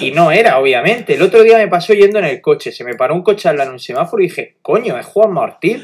Y 0.00 0.10
no 0.10 0.32
era, 0.32 0.58
obviamente. 0.58 1.14
El 1.14 1.22
otro 1.22 1.42
día 1.42 1.58
me 1.58 1.68
pasó 1.68 1.94
yendo 1.94 2.18
en 2.18 2.24
el 2.24 2.40
coche, 2.40 2.72
se 2.72 2.84
me 2.84 2.94
paró 2.94 3.14
un 3.14 3.22
coche 3.22 3.48
en 3.48 3.68
un 3.68 3.78
semáforo 3.78 4.22
y 4.22 4.26
dije, 4.26 4.56
coño, 4.62 4.98
es 4.98 5.06
Juanma 5.06 5.42
Ortiz. 5.42 5.82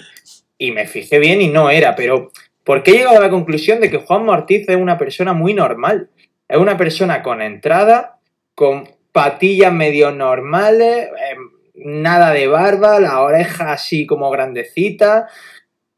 Y 0.59 0.73
me 0.73 0.87
fijé 0.87 1.19
bien 1.19 1.41
y 1.41 1.49
no 1.49 1.71
era, 1.71 1.95
pero 1.95 2.33
¿por 2.65 2.83
qué 2.83 2.91
he 2.91 2.95
llegado 2.99 3.19
a 3.19 3.23
la 3.23 3.31
conclusión 3.31 3.81
de 3.81 3.91
que 3.91 3.99
Juanma 3.99 4.33
Ortiz 4.33 4.69
es 4.69 4.77
una 4.77 4.99
persona 4.99 5.33
muy 5.33 5.55
normal? 5.55 6.11
Es 6.49 6.59
una 6.59 6.77
persona 6.77 7.23
con 7.23 7.41
entrada, 7.41 8.19
con 8.55 8.89
patillas 9.13 9.73
medio 9.73 10.11
normales, 10.11 11.07
eh, 11.07 11.37
nada 11.75 12.33
de 12.33 12.47
barba, 12.47 13.01
la 13.01 13.21
oreja 13.23 13.73
así 13.73 14.07
como 14.07 14.31
grandecita. 14.31 15.29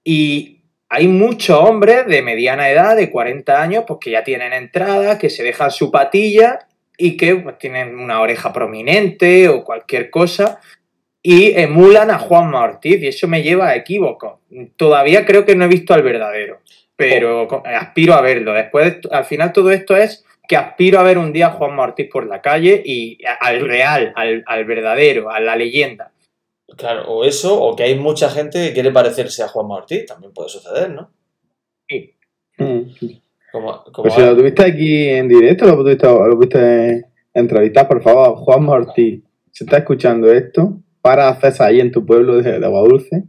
Y 0.05 0.63
hay 0.89 1.09
muchos 1.09 1.57
hombres 1.59 2.07
de 2.07 2.23
mediana 2.23 2.71
edad, 2.71 2.97
de 2.97 3.11
40 3.11 3.61
años, 3.63 3.85
pues 3.87 3.99
que 4.01 4.11
ya 4.11 4.25
tienen 4.25 4.53
entrada, 4.53 5.19
que 5.19 5.31
se 5.31 5.43
dejan 5.43 5.71
su 5.71 5.91
patilla 5.91 6.59
y 6.99 7.17
que 7.17 7.37
pues, 7.37 7.59
tienen 7.59 7.99
una 7.99 8.21
oreja 8.21 8.53
prominente 8.53 9.49
o 9.49 9.65
cualquier 9.65 10.11
cosa 10.11 10.61
y 11.23 11.53
emulan 11.59 12.11
a 12.11 12.19
Juanma 12.19 12.63
Ortiz 12.63 13.01
y 13.01 13.07
eso 13.07 13.29
me 13.29 13.43
lleva 13.43 13.69
a 13.69 13.77
equívoco. 13.77 14.41
Todavía 14.77 15.25
creo 15.25 15.45
que 15.47 15.55
no 15.55 15.65
he 15.65 15.69
visto 15.69 15.95
al 15.95 16.03
verdadero, 16.03 16.61
pero 16.97 17.47
co- 17.49 17.63
aspiro 17.65 18.15
a 18.15 18.21
verlo. 18.21 18.53
Después, 18.53 18.99
al 19.11 19.25
final 19.25 19.53
todo 19.53 19.71
esto 19.71 19.97
es 19.97 20.25
que 20.49 20.57
aspiro 20.57 20.99
a 20.99 21.05
ver 21.05 21.19
un 21.19 21.33
día 21.33 21.47
a 21.47 21.51
Juanma 21.53 21.85
Ortiz 21.85 22.09
por 22.11 22.27
la 22.27 22.43
calle 22.43 22.83
y 22.85 23.19
al 23.41 23.61
real, 23.61 24.13
al, 24.17 24.43
al 24.47 24.65
verdadero, 24.65 25.31
a 25.31 25.39
la 25.41 25.55
leyenda. 25.57 26.11
Claro, 26.77 27.09
o 27.09 27.25
eso, 27.25 27.61
o 27.61 27.77
que 27.77 27.83
hay 27.83 27.99
mucha 27.99 28.31
gente 28.31 28.69
que 28.69 28.73
quiere 28.73 28.91
parecerse 28.91 29.43
a 29.43 29.49
Juan 29.49 29.71
Ortiz. 29.71 30.07
También 30.07 30.33
puede 30.33 30.49
suceder, 30.49 30.91
¿no? 30.91 31.11
Sí. 31.89 32.15
Mm. 32.59 32.83
Como, 33.53 33.85
como 33.85 34.03
Pues 34.03 34.15
si 34.15 34.21
lo 34.23 34.37
tuviste 34.37 34.65
aquí 34.65 35.09
en 35.09 35.29
directo, 35.29 35.67
lo 35.67 35.77
tuviste, 35.77 36.07
lo 36.07 36.31
tuviste 36.31 37.05
entrevistar, 37.35 37.87
por 37.87 38.03
favor, 38.03 38.37
Juan 38.37 38.69
Ortiz. 38.69 39.23
Si 39.51 39.65
está 39.65 39.79
escuchando 39.79 40.33
esto, 40.33 40.79
para 41.03 41.35
César 41.35 41.69
ahí 41.69 41.81
en 41.81 41.93
tu 41.93 42.07
pueblo 42.07 42.37
de, 42.41 42.59
de 42.59 42.67
Aguadulce 42.67 43.25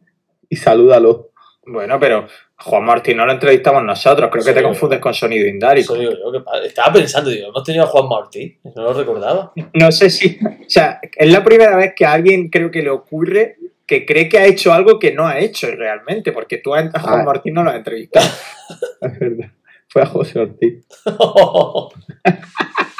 y 0.47 0.55
salúdalo. 0.55 1.31
Bueno, 1.65 1.99
pero 1.99 2.27
Juan 2.63 2.83
Martín 2.85 3.17
no 3.17 3.25
lo 3.25 3.33
entrevistamos 3.33 3.83
nosotros, 3.83 4.29
creo 4.31 4.43
que 4.43 4.53
te 4.53 4.63
confundes 4.63 4.99
con 4.99 5.13
sonido 5.13 5.45
indárico. 5.47 5.93
Eso 5.95 6.01
digo 6.01 6.13
yo, 6.13 6.31
que 6.31 6.39
pa- 6.39 6.59
estaba 6.59 6.93
pensando, 6.93 7.29
digo, 7.29 7.49
hemos 7.49 7.63
tenido 7.63 7.83
a 7.83 7.87
Juan 7.87 8.05
Ortiz, 8.09 8.55
no 8.75 8.83
lo 8.83 8.93
recordaba. 8.93 9.51
No 9.73 9.91
sé 9.91 10.09
si, 10.09 10.37
o 10.41 10.69
sea, 10.69 10.99
es 11.15 11.29
la 11.31 11.43
primera 11.43 11.75
vez 11.75 11.93
que 11.95 12.05
a 12.05 12.13
alguien 12.13 12.49
creo 12.49 12.71
que 12.71 12.81
le 12.81 12.89
ocurre 12.89 13.57
que 13.85 14.05
cree 14.05 14.29
que 14.29 14.37
ha 14.39 14.45
hecho 14.45 14.71
algo 14.71 14.97
que 14.97 15.11
no 15.13 15.27
ha 15.27 15.39
hecho 15.39 15.67
realmente, 15.71 16.31
porque 16.31 16.57
tú 16.57 16.73
a 16.73 16.79
a 16.79 16.99
Juan 16.99 17.19
Ah. 17.19 17.23
Martín 17.23 17.53
no 17.53 17.63
lo 17.63 17.69
has 17.69 17.75
entrevistado. 17.75 18.25
Es 19.01 19.19
verdad. 19.19 19.47
Fue 19.93 20.01
a 20.01 20.07
José 20.07 20.39
Ortiz. 20.39 20.85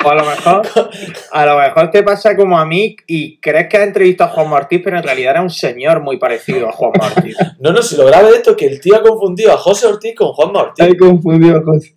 O 0.06 0.10
a 0.10 0.16
lo 0.16 0.26
mejor, 0.26 0.68
a 1.32 1.46
lo 1.46 1.58
mejor 1.58 1.90
te 1.90 2.04
pasa 2.04 2.36
como 2.36 2.60
a 2.60 2.66
mí 2.66 2.98
y 3.08 3.40
crees 3.40 3.70
que 3.70 3.78
has 3.78 3.88
entrevistado 3.88 4.32
a 4.32 4.34
Juan 4.34 4.50
Martín, 4.50 4.82
pero 4.84 4.98
en 4.98 5.04
realidad 5.04 5.32
era 5.32 5.42
un 5.42 5.50
señor 5.50 6.02
muy 6.02 6.18
parecido 6.18 6.68
a 6.68 6.74
Juan 6.74 6.92
Martín. 7.00 7.34
no, 7.62 7.72
no, 7.72 7.82
si 7.82 7.96
lo 7.96 8.06
grave 8.08 8.32
de 8.32 8.36
esto 8.36 8.52
es 8.52 8.58
que 8.58 8.66
el 8.68 8.82
tío 8.82 8.98
ha 8.98 9.02
confundido 9.02 9.54
a 9.54 9.58
José 9.58 9.88
Ortiz 9.88 10.14
con 10.14 10.34
Juan 10.34 10.54
Ortiz. 10.56 10.86
He 10.86 10.98
confundido 10.98 11.58
a 11.58 11.64
José. 11.64 11.96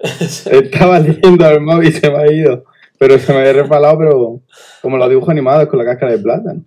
Estaba 0.50 0.98
leyendo 0.98 1.46
el 1.46 1.60
móvil 1.60 1.90
y 1.90 1.92
se 1.92 2.10
me 2.10 2.18
ha 2.18 2.32
ido. 2.32 2.64
Pero 2.98 3.18
se 3.18 3.32
me 3.34 3.40
había 3.40 3.52
resbalado, 3.52 3.98
pero 3.98 4.40
como 4.80 4.96
los 4.96 5.10
dibujos 5.10 5.28
animados 5.28 5.68
con 5.68 5.78
la 5.78 5.84
cáscara 5.84 6.12
de 6.12 6.18
plátano. 6.18 6.64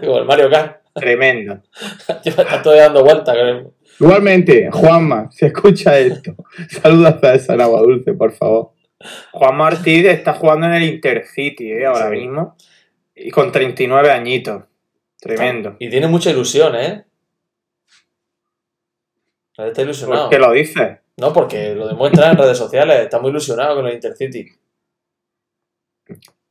Como 0.00 0.18
el 0.18 0.26
Mario 0.26 0.50
Kart. 0.50 0.82
tremendo. 0.92 1.62
Está 2.22 2.60
todo 2.60 2.74
dando 2.74 3.02
vueltas. 3.02 3.34
creo. 3.34 3.72
Igualmente, 4.00 4.70
Juanma, 4.70 5.30
si 5.32 5.46
escucha 5.46 5.98
esto, 5.98 6.34
saluda 6.82 7.10
a 7.10 7.18
César 7.18 7.60
Agua 7.60 7.80
Dulce, 7.82 8.12
por 8.14 8.32
favor. 8.32 8.72
Juan 9.32 9.56
Martí 9.56 10.06
está 10.06 10.32
jugando 10.34 10.66
en 10.66 10.74
el 10.74 10.82
Intercity 10.84 11.72
¿eh? 11.72 11.86
ahora 11.86 12.08
Sí. 12.10 12.16
mismo. 12.16 12.56
Y 13.14 13.30
con 13.30 13.50
39 13.50 14.10
añitos. 14.10 14.64
Tremendo. 15.20 15.76
Y 15.78 15.90
tiene 15.90 16.06
mucha 16.08 16.30
ilusión, 16.30 16.74
¿eh? 16.76 17.04
Está 19.56 19.82
ilusionado. 19.82 20.22
¿Por 20.22 20.30
qué 20.30 20.38
lo 20.38 20.52
dices? 20.52 20.98
No, 21.16 21.32
porque 21.32 21.74
lo 21.74 21.88
demuestra 21.88 22.30
en 22.30 22.38
redes 22.38 22.56
sociales. 22.58 23.00
Está 23.00 23.20
muy 23.20 23.30
ilusionado 23.30 23.76
con 23.76 23.86
el 23.86 23.94
Intercity. 23.94 24.48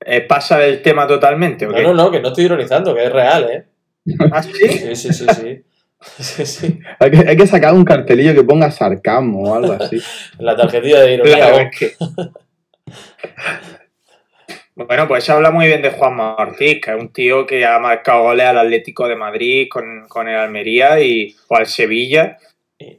Eh, 0.05 0.21
¿Pasa 0.21 0.57
del 0.59 0.81
tema 0.81 1.07
totalmente 1.07 1.65
o 1.67 1.71
No, 1.71 1.81
no, 1.81 1.93
no, 1.93 2.11
que 2.11 2.19
no 2.19 2.29
estoy 2.29 2.45
ironizando, 2.45 2.93
que 2.95 3.05
es 3.05 3.11
real, 3.11 3.49
¿eh? 3.49 3.65
¿Ah, 4.31 4.41
sí? 4.43 4.51
Sí, 4.53 4.95
sí, 4.95 5.13
sí, 5.13 5.25
sí. 5.39 5.63
Sí, 6.19 6.45
sí. 6.45 6.79
Hay 6.99 7.11
que, 7.11 7.29
hay 7.29 7.37
que 7.37 7.47
sacar 7.47 7.73
un 7.73 7.85
cartelillo 7.85 8.33
que 8.33 8.43
ponga 8.43 8.71
sarcasmo 8.71 9.43
o 9.43 9.55
algo 9.55 9.73
así. 9.73 10.01
La 10.39 10.55
tarjetilla 10.55 11.01
de 11.01 11.13
ironía. 11.13 11.35
Claro, 11.35 11.57
es 11.59 11.77
que... 11.77 11.95
Bueno, 14.73 15.07
pues 15.07 15.23
se 15.23 15.31
habla 15.31 15.51
muy 15.51 15.67
bien 15.67 15.81
de 15.81 15.91
Juan 15.91 16.19
Ortiz, 16.19 16.81
que 16.81 16.91
es 16.91 16.99
un 16.99 17.13
tío 17.13 17.45
que 17.45 17.65
ha 17.65 17.77
marcado 17.77 18.23
goles 18.23 18.47
al 18.47 18.57
Atlético 18.57 19.07
de 19.07 19.15
Madrid 19.15 19.67
con, 19.69 20.07
con 20.07 20.27
el 20.27 20.35
Almería 20.35 20.99
y, 20.99 21.35
o 21.49 21.55
al 21.55 21.67
Sevilla 21.67 22.37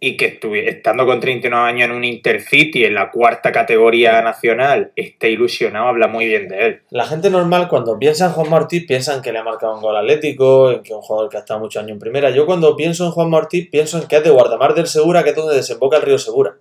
y 0.01 0.17
que 0.17 0.39
estando 0.67 1.07
con 1.07 1.21
39 1.21 1.69
años 1.69 1.89
en 1.89 1.97
un 1.97 2.05
Intercity 2.05 2.85
en 2.85 2.95
la 2.95 3.11
cuarta 3.11 3.53
categoría 3.53 4.23
nacional 4.23 4.93
esté 4.97 5.31
ilusionado, 5.31 5.89
habla 5.89 6.09
muy 6.09 6.27
bien 6.27 6.49
de 6.49 6.67
él. 6.67 6.83
La 6.91 7.07
gente 7.07 7.31
normal, 7.31 7.69
cuando 7.69 7.99
piensa 7.99 8.27
en 8.27 8.33
Juan 8.33 8.51
Martí, 8.51 8.81
piensan 8.81 9.23
que 9.23 9.33
le 9.33 9.39
ha 9.39 9.45
marcado 9.45 9.75
un 9.75 9.83
gol 9.83 9.97
atlético, 9.97 10.71
en 10.71 10.83
que 10.83 10.91
es 10.91 10.97
un 10.97 11.03
jugador 11.03 11.31
que 11.31 11.37
ha 11.37 11.41
estado 11.41 11.61
muchos 11.61 11.83
años 11.83 11.93
en 11.93 11.99
primera. 11.99 12.31
Yo 12.31 12.47
cuando 12.47 12.77
pienso 12.77 13.05
en 13.07 13.13
Juan 13.13 13.31
Martí, 13.31 13.63
pienso 13.63 13.99
en 13.99 14.09
que 14.09 14.17
es 14.17 14.25
de 14.25 14.31
Guardamar 14.31 14.75
del 14.75 14.87
Segura, 14.87 15.23
que 15.25 15.31
es 15.31 15.37
donde 15.37 15.55
desemboca 15.55 15.97
el 15.97 16.03
río 16.03 16.19
Segura. 16.19 16.57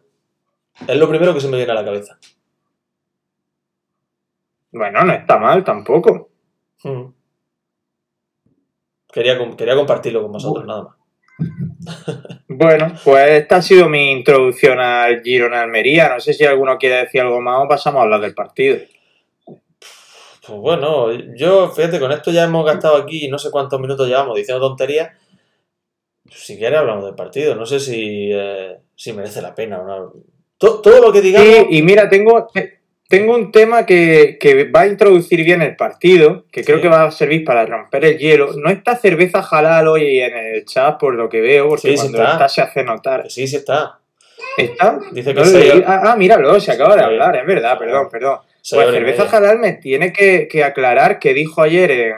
Es 0.88 0.96
lo 0.96 1.08
primero 1.10 1.34
que 1.34 1.42
se 1.42 1.48
me 1.48 1.58
viene 1.58 1.72
a 1.72 1.76
la 1.76 1.86
cabeza. 1.86 2.18
Bueno, 4.72 5.04
no 5.04 5.14
está 5.14 5.38
mal 5.38 5.64
tampoco. 5.64 6.30
Mm. 6.84 7.06
Quería, 9.12 9.38
quería 9.58 9.76
compartirlo 9.76 10.22
con 10.22 10.32
vosotros, 10.32 10.66
nada 10.66 10.84
más. 10.84 11.01
Bueno, 12.48 12.94
pues 13.04 13.30
esta 13.32 13.58
ha 13.58 13.62
sido 13.62 13.88
mi 13.90 14.12
introducción 14.12 14.80
al 14.80 15.22
Girona 15.24 15.62
Almería. 15.62 16.10
No 16.10 16.20
sé 16.20 16.34
si 16.34 16.46
alguno 16.46 16.78
quiere 16.78 16.98
decir 16.98 17.22
algo 17.22 17.42
más 17.42 17.64
o 17.64 17.68
pasamos 17.68 18.00
a 18.00 18.04
hablar 18.04 18.22
del 18.22 18.34
partido. 18.36 18.78
Pues 19.46 20.60
bueno, 20.60 21.12
yo, 21.36 21.70
fíjate, 21.70 22.00
con 22.00 22.12
esto 22.12 22.32
ya 22.32 22.44
hemos 22.44 22.66
gastado 22.66 22.98
aquí 22.98 23.28
no 23.28 23.38
sé 23.38 23.52
cuántos 23.52 23.80
minutos 23.80 24.08
llevamos 24.08 24.36
diciendo 24.36 24.68
tonterías. 24.68 25.12
Si 26.30 26.58
quieres 26.58 26.80
hablamos 26.80 27.06
del 27.06 27.16
partido, 27.16 27.56
no 27.56 27.66
sé 27.66 27.80
si, 27.80 28.30
eh, 28.34 28.78
si 28.96 29.14
merece 29.14 29.42
la 29.42 29.54
pena 29.56 29.80
o 29.80 29.86
no. 29.86 30.14
To- 30.58 30.82
todo 30.82 31.02
lo 31.02 31.12
que 31.12 31.22
digamos... 31.22 31.48
Sí, 31.48 31.66
y 31.72 31.82
mira, 31.82 32.10
tengo, 32.10 32.48
te- 32.54 32.81
tengo 33.12 33.36
un 33.36 33.52
tema 33.52 33.86
que, 33.86 34.38
que 34.40 34.64
va 34.72 34.82
a 34.82 34.88
introducir 34.88 35.44
bien 35.44 35.62
el 35.62 35.76
partido, 35.76 36.46
que 36.52 36.64
creo 36.64 36.78
Sí. 36.78 36.82
que 36.82 36.88
va 36.90 37.04
a 37.04 37.12
servir 37.12 37.44
para 37.46 37.66
romper 37.68 38.06
el 38.06 38.18
hielo. 38.18 38.54
No 38.56 38.72
está 38.72 38.96
cerveza 38.96 39.40
halal 39.42 39.88
hoy 39.88 40.20
en 40.20 40.36
el 40.36 40.66
chat, 40.66 41.00
por 41.00 41.14
lo 41.14 41.30
que 41.30 41.42
veo, 41.42 41.68
porque 41.70 41.90
Sí, 41.90 41.98
sí 41.98 41.98
cuando 41.98 42.18
está. 42.20 42.32
está. 42.34 42.50
se 42.50 42.62
hace 42.62 42.84
notar. 42.84 43.30
sí, 43.30 43.46
sí 43.46 43.58
está. 43.58 44.00
¿Está? 44.58 45.00
Dice 45.12 45.34
que 45.34 45.40
No 45.40 45.46
se 45.46 45.84
ah, 45.86 46.02
ah, 46.06 46.16
míralo, 46.16 46.60
se 46.60 46.72
acaba 46.72 46.96
de 46.96 47.04
hablar, 47.04 47.36
es 47.36 47.46
verdad, 47.46 47.78
perdón, 47.78 48.08
perdón. 48.12 48.40
Pues 48.70 48.92
cerveza 48.92 49.24
halal 49.38 49.60
me 49.60 49.74
tiene 49.74 50.12
que, 50.12 50.48
que 50.50 50.64
aclarar 50.64 51.20
que 51.20 51.34
dijo 51.34 51.62
ayer 51.62 51.92
en, 51.92 52.16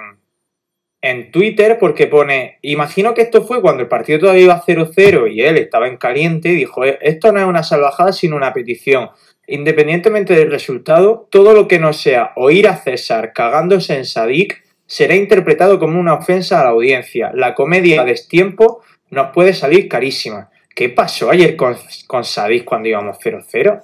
en 1.02 1.32
Twitter, 1.32 1.78
porque 1.80 2.08
pone, 2.08 2.60
imagino 2.62 3.14
que 3.14 3.22
esto 3.24 3.44
fue 3.44 3.62
cuando 3.62 3.82
el 3.84 3.90
partido 3.90 4.20
todavía 4.20 4.44
iba 4.44 4.62
0-0 4.66 5.32
y 5.32 5.42
él 5.42 5.58
estaba 5.58 5.88
en 5.88 5.98
caliente 5.98 6.50
y 6.50 6.56
dijo, 6.56 6.86
"Eh, 6.86 6.98
esto 7.02 7.32
no 7.32 7.40
es 7.40 7.46
una 7.46 7.62
salvajada 7.64 8.14
sino 8.14 8.36
una 8.36 8.54
petición. 8.54 9.10
Independientemente 9.48 10.36
del 10.36 10.52
resultado, 10.52 11.28
todo 11.30 11.54
lo 11.54 11.68
que 11.68 11.80
no 11.80 11.92
sea 11.94 12.32
oír 12.36 12.68
a 12.68 12.78
César 12.78 13.34
cagándose 13.34 13.98
en 13.98 14.06
Sadik 14.06 14.64
será 14.86 15.16
interpretado 15.16 15.80
como 15.80 16.00
una 16.00 16.14
ofensa 16.14 16.62
a 16.62 16.64
la 16.64 16.70
audiencia. 16.70 17.32
La 17.34 17.54
comedia 17.54 18.02
a 18.02 18.06
destiempo 18.06 18.84
nos 19.10 19.32
puede 19.34 19.54
salir 19.54 19.90
carísima. 19.90 20.50
¿Qué 20.76 20.90
pasó 20.90 21.30
ayer 21.30 21.56
con, 21.56 21.76
con 22.08 22.24
Sadik 22.24 22.64
cuando 22.64 22.90
íbamos 22.90 23.18
0-0? 23.18 23.84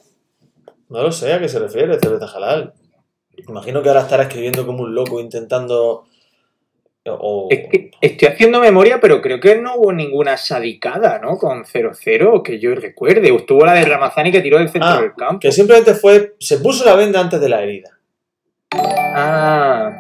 No 0.90 1.04
lo 1.04 1.12
sé 1.12 1.34
a 1.34 1.40
qué 1.40 1.50
se 1.50 1.60
refiere, 1.60 2.00
cerveza 2.00 2.26
halal. 2.36 2.74
Imagino 3.48 3.82
que 3.82 3.90
ahora 3.90 4.02
estará 4.02 4.24
escribiendo 4.24 4.66
como 4.66 4.84
un 4.84 4.96
loco 4.96 5.20
intentando... 5.20 6.06
O... 7.20 7.48
Es 7.50 7.68
que 7.70 7.92
estoy 8.02 8.28
haciendo 8.28 8.60
memoria, 8.60 9.00
pero 9.02 9.22
creo 9.22 9.40
que 9.40 9.56
no 9.62 9.76
hubo 9.76 9.94
ninguna 9.94 10.38
sadicada, 10.38 11.20
¿no? 11.20 11.38
Con 11.38 11.64
0-0, 11.66 12.42
que 12.44 12.60
yo 12.60 12.76
recuerde. 12.76 13.34
Estuvo 13.36 13.66
la 13.66 13.74
de 13.74 13.86
Ramazani 13.86 14.32
que 14.32 14.42
tiró 14.42 14.58
del 14.60 14.70
centro 14.70 14.90
Ah, 14.90 15.02
del 15.02 15.14
campo. 15.16 15.40
Que 15.40 15.52
simplemente 15.52 15.94
fue... 15.96 16.36
Se 16.40 16.58
puso 16.60 16.86
la 16.86 16.96
venda 16.96 17.20
antes 17.20 17.40
de 17.42 17.50
la 17.50 17.62
herida. 17.64 17.98
Ah, 18.72 19.96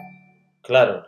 Claro. 0.62 1.06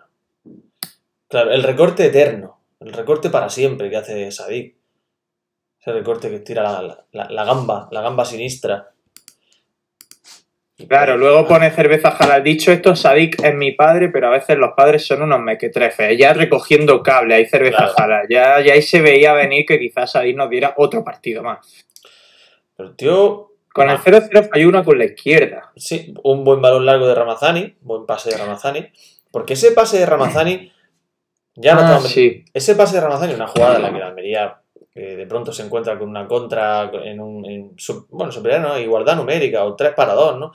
Claro, 1.27 1.51
el 1.51 1.63
recorte 1.63 2.05
eterno. 2.07 2.59
El 2.79 2.93
recorte 2.93 3.29
para 3.29 3.47
siempre 3.49 3.89
que 3.89 3.97
hace 3.97 4.31
Sadik. 4.31 4.75
Ese 5.79 5.91
recorte 5.93 6.29
que 6.29 6.39
tira 6.39 6.63
la, 6.63 7.05
la- 7.11 7.29
la 7.29 7.45
gamba, 7.45 7.87
la 7.91 8.01
gamba 8.01 8.25
sinistra. 8.25 8.91
Claro, 10.87 11.17
luego 11.17 11.47
pone 11.47 11.71
cerveza 11.71 12.09
halal. 12.09 12.43
Dicho 12.43 12.71
esto, 12.71 12.95
Sadik 12.95 13.41
es 13.43 13.55
mi 13.55 13.71
padre, 13.71 14.09
pero 14.09 14.27
a 14.27 14.31
veces 14.31 14.57
los 14.57 14.71
padres 14.75 15.05
son 15.05 15.21
unos 15.21 15.39
mequetrefes. 15.39 16.17
Ya 16.17 16.33
recogiendo 16.33 17.01
cable, 17.03 17.35
hay 17.35 17.45
cerveza 17.45 17.77
Claro. 17.77 17.93
halal. 17.97 18.27
Ya, 18.29 18.59
ya 18.61 18.73
ahí 18.73 18.81
se 18.81 19.01
veía 19.01 19.33
venir 19.33 19.65
que 19.65 19.79
quizás 19.79 20.11
Sadik 20.11 20.35
nos 20.37 20.49
diera 20.49 20.73
otro 20.77 21.03
partido 21.03 21.43
más. 21.43 21.59
Pero 22.75 22.89
el 22.89 22.95
tío... 22.95 23.47
Con 23.73 23.89
el 23.89 23.95
Ah. 23.95 24.01
0-0 24.03 24.49
falló 24.49 24.67
una 24.67 24.83
con 24.83 24.97
la 24.97 25.05
izquierda. 25.05 25.71
Sí, 25.77 26.13
un 26.25 26.43
buen 26.43 26.61
balón 26.61 26.85
largo 26.85 27.07
de 27.07 27.15
Ramazani, 27.15 27.77
buen 27.79 28.05
pase 28.05 28.29
de 28.29 28.37
Ramazani. 28.37 28.89
Porque 29.31 29.53
ese 29.53 29.71
pase 29.71 29.97
de 29.97 30.05
Ramazani 30.05 30.73
ya 31.55 31.75
no 31.75 31.81
Ah, 31.81 31.99
sí. 32.01 32.43
Ese 32.53 32.75
pase 32.75 32.95
de 32.95 33.01
Ramazani, 33.01 33.33
una 33.33 33.47
jugada 33.47 33.77
en 33.77 33.81
la 33.83 33.93
que 33.93 33.99
la 33.99 34.07
Almería 34.07 34.60
eh, 34.93 35.15
de 35.15 35.25
pronto 35.25 35.53
se 35.53 35.63
encuentra 35.63 35.97
con 35.97 36.09
una 36.09 36.27
contra 36.27 36.91
en 37.03 37.19
un. 37.21 37.75
bueno, 38.09 38.31
superioridad, 38.31 38.69
¿no? 38.69 38.79
Igualdad 38.79 39.15
numérica 39.15 39.63
o 39.63 39.75
3 39.75 39.93
para 39.93 40.13
2, 40.13 40.39
¿no? 40.39 40.51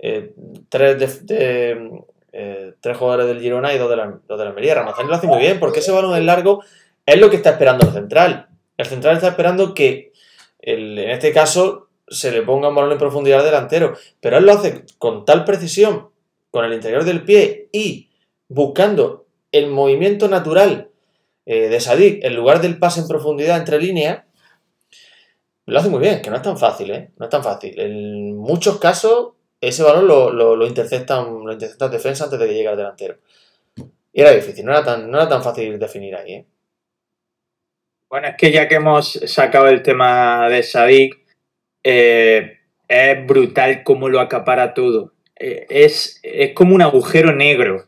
Eh, 0.00 0.32
tres, 0.68 1.26
de, 1.26 2.02
eh, 2.32 2.72
tres 2.80 2.96
jugadores 2.96 3.26
del 3.26 3.40
Girona 3.40 3.74
y 3.74 3.78
dos 3.78 3.90
de, 3.90 3.96
la, 3.96 4.18
dos 4.26 4.38
de 4.38 4.44
la 4.44 4.50
Almería. 4.50 4.74
Ramazani 4.74 5.08
lo 5.08 5.14
hace 5.14 5.26
muy 5.26 5.40
bien 5.40 5.58
porque 5.58 5.80
ese 5.80 5.90
balón 5.90 6.16
en 6.16 6.26
largo 6.26 6.62
es 7.04 7.20
lo 7.20 7.30
que 7.30 7.36
está 7.36 7.50
esperando 7.50 7.86
el 7.86 7.92
central. 7.92 8.48
El 8.76 8.86
central 8.86 9.16
está 9.16 9.28
esperando 9.28 9.74
que, 9.74 10.12
en 10.60 10.98
este 10.98 11.32
caso, 11.32 11.88
se 12.06 12.30
le 12.30 12.42
ponga 12.42 12.68
un 12.68 12.76
balón 12.76 12.92
en 12.92 12.98
profundidad 12.98 13.40
al 13.40 13.46
delantero. 13.46 13.94
Pero 14.20 14.38
él 14.38 14.46
lo 14.46 14.52
hace 14.52 14.84
con 14.98 15.24
tal 15.24 15.44
precisión, 15.44 16.10
con 16.50 16.64
el 16.64 16.72
interior 16.72 17.04
del 17.04 17.24
pie 17.24 17.68
y 17.72 18.10
buscando 18.48 19.26
el 19.50 19.68
movimiento 19.68 20.28
natural 20.28 20.87
eh, 21.50 21.70
de 21.70 21.80
Sadik 21.80 22.22
en 22.22 22.36
lugar 22.36 22.60
del 22.60 22.78
pase 22.78 23.00
en 23.00 23.08
profundidad 23.08 23.56
entre 23.56 23.80
líneas. 23.80 24.22
Lo 25.64 25.78
hace 25.78 25.88
muy 25.88 25.98
bien, 25.98 26.20
que 26.20 26.28
no 26.28 26.36
es 26.36 26.42
tan 26.42 26.58
fácil, 26.58 26.90
¿eh? 26.90 27.10
No 27.16 27.24
es 27.24 27.30
tan 27.30 27.42
fácil. 27.42 27.80
En 27.80 28.36
muchos 28.36 28.78
casos, 28.78 29.30
ese 29.58 29.82
balón 29.82 30.06
lo, 30.06 30.66
interceptan, 30.66 31.46
lo 31.46 31.50
interceptan 31.50 31.90
defensa 31.90 32.24
antes 32.24 32.38
de 32.38 32.46
que 32.46 32.52
llegue 32.52 32.68
al 32.68 32.76
delantero. 32.76 33.16
Y 34.12 34.20
era 34.20 34.32
difícil, 34.32 34.66
no 34.66 34.72
era 34.72 34.84
tan, 34.84 35.10
no 35.10 35.16
era 35.16 35.26
tan 35.26 35.42
fácil 35.42 35.78
definir 35.78 36.16
ahí, 36.16 36.34
¿eh? 36.34 36.46
Bueno, 38.10 38.28
es 38.28 38.36
que 38.36 38.52
ya 38.52 38.68
que 38.68 38.74
hemos 38.74 39.12
sacado 39.24 39.68
el 39.68 39.82
tema 39.82 40.50
de 40.50 40.62
Sadik, 40.62 41.18
eh, 41.82 42.58
es 42.88 43.26
brutal 43.26 43.84
cómo 43.84 44.10
lo 44.10 44.20
acapara 44.20 44.74
todo. 44.74 45.14
Eh, 45.34 45.66
es, 45.70 46.20
es 46.22 46.52
como 46.52 46.74
un 46.74 46.82
agujero 46.82 47.34
negro. 47.34 47.86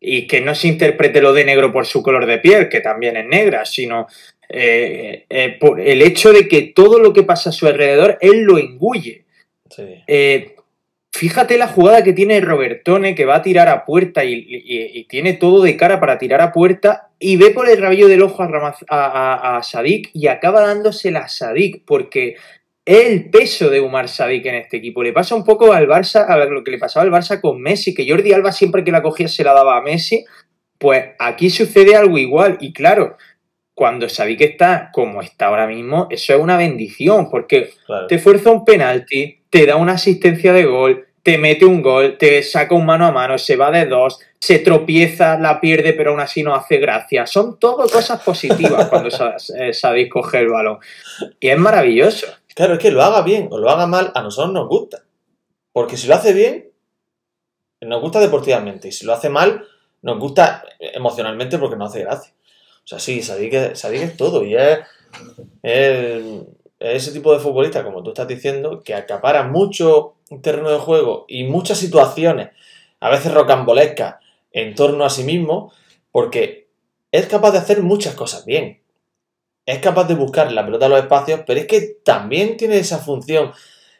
Y 0.00 0.26
que 0.26 0.40
no 0.40 0.54
se 0.54 0.68
interprete 0.68 1.20
lo 1.20 1.32
de 1.34 1.44
negro 1.44 1.72
por 1.72 1.84
su 1.86 2.02
color 2.02 2.24
de 2.26 2.38
piel, 2.38 2.68
que 2.70 2.80
también 2.80 3.16
es 3.18 3.26
negra, 3.26 3.64
sino 3.66 4.06
eh, 4.48 5.26
eh, 5.28 5.56
por 5.60 5.80
el 5.80 6.00
hecho 6.02 6.32
de 6.32 6.48
que 6.48 6.62
todo 6.74 6.98
lo 6.98 7.12
que 7.12 7.22
pasa 7.22 7.50
a 7.50 7.52
su 7.52 7.66
alrededor, 7.66 8.16
él 8.20 8.42
lo 8.42 8.58
engulle. 8.58 9.24
Sí. 9.68 9.84
Eh, 10.06 10.56
fíjate 11.12 11.58
la 11.58 11.68
jugada 11.68 12.02
que 12.02 12.12
tiene 12.14 12.40
Robertone, 12.40 13.14
que 13.14 13.24
va 13.26 13.36
a 13.36 13.42
tirar 13.42 13.68
a 13.68 13.84
puerta 13.84 14.24
y, 14.24 14.32
y- 14.34 14.98
y 14.98 15.04
tiene 15.04 15.34
todo 15.34 15.62
de 15.62 15.76
cara 15.76 16.00
para 16.00 16.18
tirar 16.18 16.40
a 16.40 16.52
puerta 16.52 17.10
y 17.18 17.36
ve 17.36 17.50
por 17.50 17.68
el 17.68 17.76
rabillo 17.78 18.08
del 18.08 18.22
ojo 18.22 18.42
a, 18.42 18.48
Ramaz- 18.48 18.84
a, 18.88 19.04
a- 19.54 19.58
a 19.58 19.62
Sadik 19.62 20.10
y 20.14 20.28
acaba 20.28 20.62
dándosela 20.62 21.20
a 21.20 21.28
Sadik 21.28 21.82
porque 21.84 22.36
el 22.90 23.30
peso 23.30 23.70
de 23.70 23.80
Umar 23.80 24.08
Sadik 24.08 24.46
en 24.46 24.56
este 24.56 24.78
equipo. 24.78 25.02
Le 25.02 25.12
pasa 25.12 25.36
un 25.36 25.44
poco 25.44 25.72
al 25.72 25.86
Barça, 25.86 26.26
a 26.28 26.36
lo 26.44 26.64
que 26.64 26.72
le 26.72 26.78
pasaba 26.78 27.04
al 27.04 27.12
Barça 27.12 27.40
con 27.40 27.60
Messi, 27.60 27.94
que 27.94 28.08
Jordi 28.08 28.32
Alba 28.32 28.50
siempre 28.50 28.82
que 28.82 28.90
la 28.90 29.00
cogía 29.00 29.28
se 29.28 29.44
la 29.44 29.52
daba 29.52 29.76
a 29.76 29.80
Messi. 29.80 30.24
Pues 30.76 31.10
aquí 31.18 31.50
sucede 31.50 31.94
algo 31.94 32.18
igual 32.18 32.58
y 32.60 32.72
claro, 32.72 33.16
cuando 33.74 34.08
Sadik 34.08 34.40
está 34.40 34.90
como 34.92 35.22
está 35.22 35.46
ahora 35.46 35.68
mismo, 35.68 36.08
eso 36.10 36.34
es 36.34 36.40
una 36.40 36.56
bendición 36.56 37.30
porque 37.30 37.70
Claro. 37.86 38.08
te 38.08 38.18
fuerza 38.18 38.50
un 38.50 38.64
penalti, 38.64 39.42
te 39.50 39.66
da 39.66 39.76
una 39.76 39.92
asistencia 39.92 40.52
de 40.52 40.64
gol, 40.64 41.06
te 41.22 41.32
te 41.32 41.38
mete 41.38 41.64
un 41.66 41.82
gol, 41.82 42.16
te 42.18 42.42
saca 42.42 42.74
un 42.74 42.86
mano 42.86 43.06
a 43.06 43.12
mano, 43.12 43.36
se 43.38 43.54
va 43.56 43.70
de 43.70 43.86
dos, 43.86 44.18
se 44.38 44.58
tropieza, 44.58 45.38
la 45.38 45.60
pierde, 45.60 45.92
pero 45.92 46.10
aún 46.10 46.20
así 46.20 46.42
no 46.42 46.54
hace 46.54 46.78
gracia. 46.78 47.26
Son 47.26 47.58
todo 47.58 47.88
cosas 47.88 48.22
positivas 48.22 48.86
cuando 48.86 49.10
eh, 49.58 49.72
sabéis 49.74 50.08
coger 50.10 50.42
el 50.44 50.48
balón. 50.48 50.78
Y 51.38 51.48
es 51.50 51.58
maravilloso. 51.58 52.26
Claro, 52.54 52.74
es 52.74 52.80
que 52.80 52.90
lo 52.90 53.02
haga 53.02 53.22
bien 53.22 53.48
o 53.50 53.58
lo 53.58 53.70
haga 53.70 53.86
mal, 53.86 54.12
a 54.14 54.22
nosotros 54.22 54.52
nos 54.52 54.68
gusta. 54.68 55.04
Porque 55.72 55.96
si 55.96 56.08
lo 56.08 56.14
hace 56.14 56.32
bien, 56.32 56.70
nos 57.80 58.00
gusta 58.00 58.20
deportivamente. 58.20 58.88
Y 58.88 58.92
si 58.92 59.06
lo 59.06 59.12
hace 59.12 59.28
mal, 59.28 59.64
nos 60.02 60.18
gusta 60.18 60.64
emocionalmente 60.78 61.58
porque 61.58 61.76
no 61.76 61.86
hace 61.86 62.00
gracia. 62.00 62.32
O 62.84 62.86
sea, 62.86 62.98
sí, 62.98 63.22
Sadik 63.22 63.52
es, 63.54 64.16
todo. 64.16 64.44
Y 64.44 64.56
es, 64.56 64.80
ese 66.78 67.12
tipo 67.12 67.32
de 67.32 67.38
futbolista, 67.38 67.84
como 67.84 68.02
tú 68.02 68.10
estás 68.10 68.26
diciendo, 68.26 68.82
que 68.82 68.94
acapara 68.94 69.44
mucho 69.44 70.14
terreno 70.42 70.70
de 70.70 70.78
juego 70.78 71.24
y 71.28 71.44
muchas 71.44 71.78
situaciones, 71.78 72.50
a 73.00 73.10
veces 73.10 73.32
rocambolescas, 73.32 74.16
en 74.52 74.74
torno 74.74 75.04
a 75.04 75.10
sí 75.10 75.22
mismo, 75.22 75.72
porque 76.10 76.68
es 77.12 77.26
capaz 77.26 77.52
de 77.52 77.58
hacer 77.58 77.82
muchas 77.82 78.14
cosas 78.14 78.44
bien. 78.44 78.79
Es 79.70 79.78
capaz 79.78 80.08
de 80.08 80.16
buscar 80.16 80.50
la 80.50 80.64
pelota 80.64 80.86
a 80.86 80.88
los 80.88 80.98
espacios, 80.98 81.42
pero 81.46 81.60
es 81.60 81.66
que 81.68 81.98
también 82.04 82.56
tiene 82.56 82.76
esa 82.78 82.98
función 82.98 83.52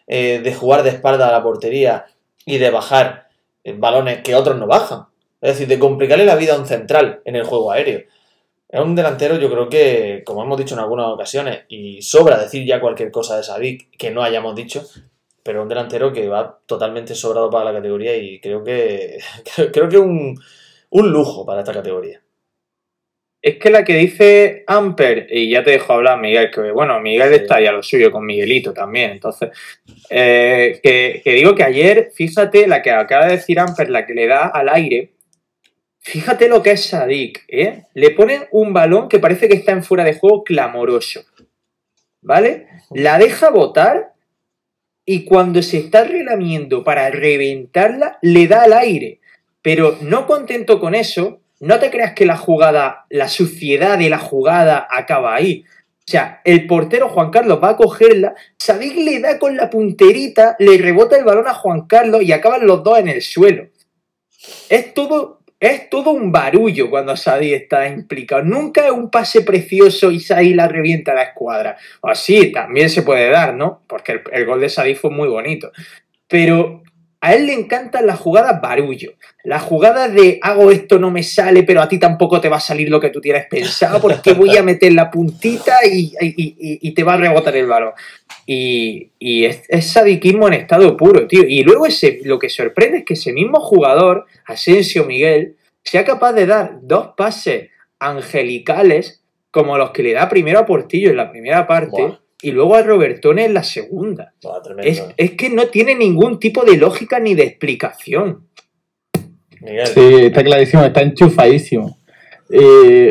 eh, 0.09 0.41
de 0.43 0.53
jugar 0.53 0.83
de 0.83 0.91
espalda 0.91 1.29
a 1.29 1.31
la 1.31 1.45
portería 1.45 2.07
y 2.45 2.59
de 2.59 2.71
bajar 2.71 3.29
eh, 3.63 3.77
balones 3.79 4.21
que 4.25 4.35
otros 4.35 4.57
no 4.57 4.67
bajan. 4.67 5.07
Es 5.41 5.53
decir, 5.53 5.69
de 5.69 5.79
complicarle 5.79 6.25
la 6.25 6.35
vida 6.35 6.57
a 6.57 6.59
un 6.59 6.67
central 6.67 7.21
en 7.25 7.37
el 7.37 7.45
juego 7.45 7.71
aéreo. 7.71 8.01
Es 8.69 8.81
un 8.81 8.97
delantero, 8.97 9.39
yo 9.39 9.49
creo 9.49 9.69
que, 9.69 10.25
como 10.27 10.43
hemos 10.43 10.59
dicho 10.59 10.75
en 10.75 10.81
algunas 10.81 11.07
ocasiones, 11.07 11.61
y 11.69 12.03
sobra 12.03 12.37
decir 12.37 12.67
ya 12.67 12.81
cualquier 12.81 13.13
cosa 13.13 13.37
de 13.37 13.45
Sadik 13.45 13.97
que 13.97 14.11
no 14.11 14.25
hayamos 14.25 14.57
dicho, 14.57 14.85
pero 15.45 15.63
un 15.63 15.69
delantero 15.69 16.13
que 16.13 16.27
va 16.27 16.59
totalmente 16.67 17.15
sobrado 17.15 17.49
para 17.49 17.67
la 17.67 17.75
categoría 17.75 18.17
y 18.17 18.41
creo 18.41 18.65
que 18.65 19.21
creo 19.73 19.89
que 19.89 19.99
un, 19.99 20.37
un 20.91 21.13
lujo 21.13 21.47
para 21.47 21.61
esta 21.61 21.73
categoría. 21.73 22.21
Es 23.43 23.57
que 23.57 23.71
la 23.71 23.85
que 23.85 23.95
dice 23.95 24.65
Amper, 24.67 25.27
y 25.31 25.51
ya 25.51 25.65
te 25.65 25.71
dejo 25.71 25.95
hablar, 25.95 26.21
Miguel, 26.21 26.51
que 26.51 26.71
bueno, 26.73 27.01
Miguel 27.01 27.33
está 27.33 27.59
ya 27.61 27.73
lo 27.73 27.83
suyo 27.83 28.13
con 28.13 28.27
Miguelito 28.27 28.75
también, 28.75 29.13
entonces, 29.13 29.51
eh, 30.11 30.79
que, 30.83 31.23
digo 31.25 31.55
que 31.55 31.63
ayer, 31.63 32.11
fíjate, 32.15 32.67
la 32.67 32.83
que 32.83 32.91
acaba 32.91 33.27
de 33.27 33.37
decir 33.37 33.59
Amper, 33.59 33.89
la 33.89 34.05
que 34.05 34.13
le 34.13 34.27
da 34.27 34.49
al 34.49 34.69
aire, 34.69 35.13
fíjate 36.01 36.49
lo 36.49 36.63
que 36.63 36.73
es 36.73 36.85
Sadik, 36.85 37.45
¿eh? 37.49 37.85
Le 37.95 38.11
ponen 38.11 38.43
un 38.51 38.75
balón 38.75 39.09
que 39.09 39.19
parece 39.19 39.49
que 39.49 39.57
está 39.57 39.73
en 39.73 39.85
fuera 39.85 40.05
de 40.05 40.15
juego 40.15 40.45
clamoroso, 40.45 41.25
¿vale? 42.21 42.67
La 42.91 43.19
deja 43.19 43.49
botar 43.49 44.13
y 45.07 45.25
cuando 45.25 45.63
se 45.63 45.79
está 45.79 46.05
relamiendo 46.05 46.85
para 46.85 47.11
reventarla, 47.11 48.19
le 48.21 48.47
da 48.47 48.63
al 48.63 48.75
aire. 48.75 49.21
Pero 49.63 49.97
no 50.03 50.27
contento 50.27 50.79
con 50.79 50.95
eso, 50.95 51.40
no 51.61 51.79
te 51.79 51.91
creas 51.91 52.13
que 52.13 52.27
la 52.27 52.37
jugada, 52.37 53.07
la 53.11 53.29
suciedad 53.29 53.99
de 53.99 54.11
la 54.11 54.19
jugada 54.19 54.87
acaba 54.91 55.35
ahí. 55.35 55.65
O 55.99 56.11
sea, 56.11 56.41
el 56.45 56.67
portero 56.67 57.09
Juan 57.09 57.31
Carlos 57.31 57.61
va 57.63 57.71
a 57.71 57.77
cogerla, 57.77 58.35
Sadik 58.59 58.97
le 58.97 59.21
da 59.21 59.39
con 59.39 59.57
la 59.57 59.71
punterita, 59.71 60.57
le 60.59 60.77
rebota 60.79 61.17
el 61.17 61.25
balón 61.25 61.47
a 61.47 61.55
Juan 61.55 61.87
Carlos 61.87 62.23
y 62.23 62.33
acaban 62.33 62.67
los 62.67 62.83
dos 62.83 62.99
en 62.99 63.09
el 63.09 63.23
suelo. 63.23 63.69
Es 64.69 64.93
todo 64.95 65.41
es 65.61 65.91
todo 65.91 66.13
un 66.13 66.33
barullo 66.33 66.89
cuando 66.89 67.15
Sadie 67.19 67.55
está 67.55 67.87
implicado. 67.87 68.43
Nunca 68.43 68.87
es 68.87 68.93
un 68.93 69.11
pase 69.11 69.43
precioso 69.43 70.11
y 70.11 70.19
Sadie 70.19 70.55
la 70.55 70.67
revienta 70.67 71.13
a 71.13 71.17
la 71.17 71.23
escuadra. 71.25 71.77
O 72.01 72.15
sí, 72.15 72.51
también 72.51 72.89
se 72.89 73.03
puede 73.03 73.29
dar, 73.29 73.55
¿no? 73.55 73.83
Porque 73.87 74.23
el, 74.33 74.47
gol 74.47 74.61
de 74.61 74.71
Sadie 74.71 74.95
fue 74.95 75.11
muy 75.11 75.29
bonito. 75.29 75.71
Pero 76.27 76.83
a 77.23 77.35
él 77.35 77.47
le 77.47 77.53
encantan 77.53 78.07
las 78.07 78.19
jugadas 78.19 78.61
barullo. 78.63 79.13
La 79.45 79.59
jugada 79.59 80.09
de 80.09 80.39
hago 80.43 80.71
esto, 80.71 80.99
no 80.99 81.11
me 81.11 81.23
sale, 81.23 81.63
pero 81.65 81.83
a 81.83 81.89
ti 81.89 81.99
tampoco 81.99 82.41
te 82.41 82.49
va 82.49 82.57
a 82.57 82.61
salir 82.61 82.89
lo 82.89 82.99
que 82.99 83.11
tú 83.11 83.21
tienes 83.21 83.47
pensado 83.47 84.01
porque 84.01 84.33
voy 84.33 84.57
a 84.57 84.63
meter 84.63 84.93
la 84.95 85.11
puntita 85.11 85.79
y, 85.85 86.93
te 86.95 87.05
va 87.05 87.15
a 87.15 87.19
rebotar 87.19 87.57
el 87.57 87.67
balón. 87.67 87.93
Y, 88.47 89.11
es, 89.21 89.63
es, 89.69 89.87
sadiquismo 89.93 90.49
en 90.49 90.55
estado 90.55 90.97
puro, 90.97 91.27
tío. 91.27 91.43
Y 91.47 91.63
luego 91.63 91.87
ese, 91.87 92.21
lo 92.25 92.39
que 92.39 92.49
sorprende 92.49 92.99
es 92.99 93.05
que 93.05 93.15
ese 93.15 93.33
mismo 93.33 93.61
jugador, 93.61 94.27
Asensio 94.47 95.05
Miguel, 95.05 95.57
sea 95.85 96.05
capaz 96.05 96.33
de 96.33 96.47
dar 96.47 96.79
dos 96.83 97.11
pases 97.17 97.69
angelicales 97.99 99.23
como 99.51 99.77
los 99.77 99.91
que 99.91 100.03
le 100.03 100.13
da 100.13 100.29
primero 100.29 100.61
a 100.61 100.67
Portillo 100.67 101.11
en 101.11 101.17
la 101.17 101.31
primera 101.31 101.67
parte 101.67 102.19
y 102.43 102.53
luego 102.53 102.75
a 102.75 102.83
Robertone 102.83 103.45
en 103.45 103.55
la 103.55 103.63
segunda. 103.63 104.35
es, 105.17 105.31
que 105.33 105.51
no 105.51 105.67
tiene 105.67 105.95
ningún 105.95 106.39
tipo 106.39 106.65
de 106.65 106.77
lógica 106.77 107.21
ni 107.21 107.35
de 107.35 107.45
explicación. 107.45 108.49
Sí, 109.95 110.15
está 110.23 110.43
clarísimo, 110.43 110.85
está 110.85 111.03
enchufadísimo. 111.03 111.99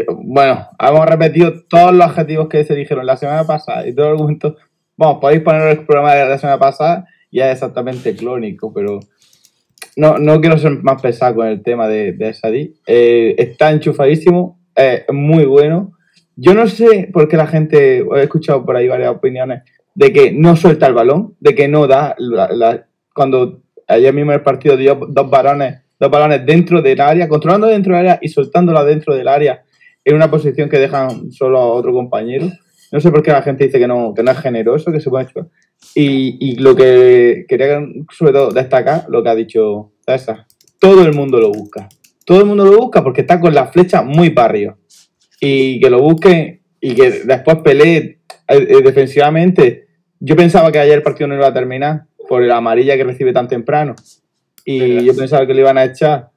bueno, 0.08 0.68
hemos 0.80 1.06
repetido 1.06 1.64
todos 1.68 1.94
los 1.94 2.08
adjetivos 2.08 2.50
que 2.50 2.64
se 2.64 2.76
dijeron 2.76 3.06
la 3.06 3.18
semana 3.18 3.46
pasada 3.46 3.88
y 3.88 3.94
todos 3.94 4.10
los 4.10 4.22
argumentos 4.22 4.56
Vamos, 5.00 5.20
podéis 5.22 5.44
poner 5.44 5.62
el 5.70 5.86
programa 5.86 6.14
de 6.14 6.28
la 6.28 6.38
semana 6.38 6.60
pasada 6.60 7.08
y 7.32 7.40
es 7.40 7.54
exactamente 7.54 8.18
clónico, 8.18 8.74
pero 8.74 9.00
no, 9.96 10.18
no 10.18 10.42
quiero 10.42 10.58
ser 10.58 10.84
más 10.84 11.02
pesado 11.02 11.36
con 11.36 11.48
el 11.48 11.64
tema 11.64 11.88
de, 11.88 12.12
de 12.12 12.34
Sadi. 12.34 12.76
Eh, 12.86 13.34
está 13.38 13.72
enchufadísimo, 13.72 14.60
es 14.76 15.06
muy 15.10 15.46
bueno. 15.46 15.94
Yo 16.42 16.54
no 16.54 16.68
sé 16.68 17.10
por 17.12 17.28
qué 17.28 17.36
la 17.36 17.48
gente, 17.48 18.00
he 18.00 18.24
escuchado 18.24 18.66
por 18.66 18.76
ahí 18.76 18.88
varias 18.88 19.10
opiniones, 19.10 19.64
de 19.94 20.14
que 20.14 20.32
no 20.32 20.56
suelta 20.56 20.88
el 20.88 20.94
balón, 20.94 21.36
de 21.40 21.54
que 21.54 21.68
no 21.68 21.86
da, 21.86 22.16
cuando 23.14 23.62
ayer 23.88 24.14
mismo 24.14 24.32
el 24.32 24.42
partido 24.42 24.78
dio 24.78 24.96
dos 25.10 25.30
balones, 25.30 25.82
dos 26.00 26.10
balones 26.10 26.46
dentro 26.46 26.82
del 26.82 27.02
área, 27.02 27.28
controlando 27.28 27.68
dentro 27.68 27.94
del 27.96 28.06
área 28.06 28.20
y 28.22 28.30
soltándola 28.30 28.86
dentro 28.86 29.14
del 29.16 29.28
área 29.28 29.64
en 30.06 30.16
una 30.16 30.32
posición 30.32 30.70
que 30.70 30.80
dejan 30.80 31.32
solo 31.32 31.60
a 31.60 31.66
otro 31.66 31.92
compañero. 31.92 32.48
No 32.92 33.02
sé 33.02 33.12
por 33.12 33.22
qué 33.22 33.32
la 33.32 33.42
gente 33.42 33.66
dice 33.66 33.78
que 33.78 33.88
no, 33.88 34.14
que 34.16 34.24
no 34.24 34.32
es 34.32 34.40
generoso, 34.40 34.92
que 34.92 35.02
se 35.02 35.10
puede 35.10 35.26
echar. 35.26 35.48
Y, 35.94 36.56
lo 36.62 36.76
que 36.76 37.46
quería 37.48 37.82
sobre 38.18 38.32
todo 38.34 38.52
destacar, 38.52 39.06
lo 39.10 39.22
que 39.22 39.30
ha 39.30 39.36
dicho 39.36 39.92
César, 40.06 40.46
todo 40.80 41.04
el 41.04 41.14
mundo 41.14 41.40
lo 41.40 41.52
busca. 41.52 41.90
Todo 42.26 42.40
el 42.40 42.46
mundo 42.46 42.64
lo 42.64 42.78
busca 42.78 43.04
porque 43.04 43.22
está 43.22 43.40
con 43.40 43.54
la 43.54 43.68
flecha 43.68 44.02
muy 44.02 44.30
barrio. 44.30 44.78
Y 45.40 45.80
que 45.80 45.90
lo 45.90 46.02
busque 46.02 46.62
y 46.82 46.96
que 46.96 47.12
después 47.26 47.58
pelee 47.58 47.98
eh, 47.98 48.18
eh, 48.48 48.82
defensivamente. 48.84 49.88
Yo 50.20 50.36
pensaba 50.36 50.72
que 50.72 50.80
ayer 50.80 50.96
el 50.96 51.04
partido 51.04 51.28
no 51.28 51.36
iba 51.36 51.48
a 51.48 51.54
terminar 51.54 52.04
por 52.28 52.42
la 52.42 52.58
amarilla 52.58 52.98
que 52.98 53.04
recibe 53.04 53.34
tan 53.34 53.48
temprano. 53.48 53.96
Y 54.66 55.04
yo 55.04 55.16
pensaba 55.16 55.48
que 55.48 55.54
le 55.54 55.62
iban 55.62 55.78
a 55.78 55.86
echar. 55.86 56.30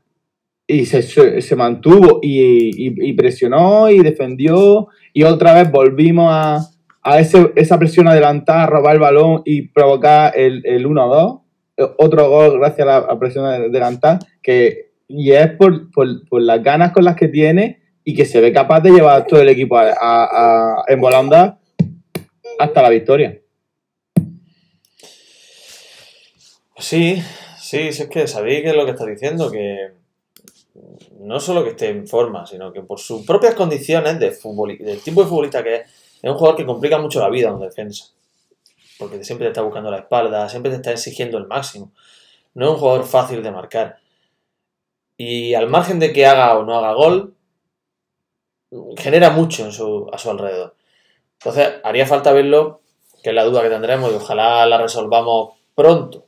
Y 0.66 0.86
se, 0.86 1.02
se, 1.02 1.56
mantuvo 1.56 2.20
y, 2.22 2.72
y, 2.76 3.12
presionó 3.14 3.90
y 3.90 3.98
defendió 3.98 4.88
y 5.12 5.24
otra 5.24 5.52
vez 5.54 5.70
volvimos 5.70 6.28
a, 6.30 6.60
a 7.02 7.18
ese, 7.18 7.52
esa 7.56 7.78
presión 7.78 8.08
adelantada, 8.08 8.66
robar 8.66 8.94
el 8.94 9.00
balón 9.00 9.42
y 9.44 9.62
provocar 9.68 10.32
el, 10.36 10.62
el 10.64 10.86
1-2. 10.86 11.42
Otro 11.98 12.30
gol 12.30 12.58
gracias 12.58 12.86
a 12.86 13.00
la 13.00 13.18
presión 13.18 13.44
adelantada, 13.44 14.20
que, 14.42 14.92
y 15.08 15.32
es 15.32 15.48
por, 15.48 15.90
por, 15.90 16.26
por, 16.28 16.40
las 16.40 16.62
ganas 16.62 16.92
con 16.92 17.04
las 17.04 17.16
que 17.16 17.28
tiene 17.28 17.81
y 18.04 18.14
que 18.14 18.24
se 18.24 18.40
ve 18.40 18.52
capaz 18.52 18.80
de 18.80 18.90
llevar 18.90 19.26
todo 19.26 19.40
el 19.40 19.48
equipo 19.48 19.76
a, 19.78 20.84
en 20.88 21.00
volanda 21.00 21.58
hasta 22.58 22.82
la 22.82 22.88
victoria. 22.88 23.38
Sí, 26.78 27.22
sí, 27.58 27.78
es 27.88 28.08
que 28.08 28.26
sabéis 28.26 28.62
que 28.62 28.70
es 28.70 28.76
lo 28.76 28.84
que 28.84 28.90
está 28.90 29.06
diciendo, 29.06 29.50
que 29.50 29.92
no 31.20 31.38
solo 31.38 31.62
que 31.62 31.70
esté 31.70 31.88
en 31.88 32.06
forma, 32.08 32.44
sino 32.46 32.72
que 32.72 32.82
por 32.82 32.98
sus 32.98 33.24
propias 33.24 33.54
condiciones 33.54 34.18
de 34.18 34.32
fútbol, 34.32 34.76
del 34.78 35.00
tipo 35.00 35.22
de 35.22 35.28
futbolista 35.28 35.62
que 35.62 35.76
es, 35.76 35.80
es 36.22 36.30
un 36.30 36.36
jugador 36.36 36.56
que 36.56 36.66
complica 36.66 36.98
mucho 36.98 37.20
la 37.20 37.28
vida 37.28 37.50
en 37.50 37.60
defensa. 37.60 38.06
Porque 38.98 39.22
siempre 39.24 39.46
te 39.46 39.50
está 39.50 39.62
buscando 39.62 39.90
la 39.90 39.98
espalda, 39.98 40.48
siempre 40.48 40.70
te 40.70 40.76
está 40.76 40.92
exigiendo 40.92 41.38
el 41.38 41.46
máximo. 41.46 41.92
No 42.54 42.66
es 42.66 42.72
un 42.72 42.78
jugador 42.78 43.04
fácil 43.04 43.42
de 43.42 43.50
marcar. 43.50 43.98
Y 45.16 45.54
al 45.54 45.68
margen 45.68 45.98
de 45.98 46.12
que 46.12 46.26
haga 46.26 46.58
o 46.58 46.64
no 46.64 46.78
haga 46.78 46.94
gol, 46.94 47.34
genera 48.96 49.30
mucho 49.30 49.66
a 49.66 50.18
su 50.18 50.30
alrededor. 50.30 50.74
Entonces, 51.40 51.74
haría 51.82 52.06
falta 52.06 52.32
verlo, 52.32 52.82
que 53.22 53.30
es 53.30 53.34
la 53.34 53.44
duda 53.44 53.62
que 53.62 53.68
tendremos, 53.68 54.12
y 54.12 54.16
ojalá 54.16 54.64
la 54.66 54.78
resolvamos 54.78 55.54
pronto 55.74 56.26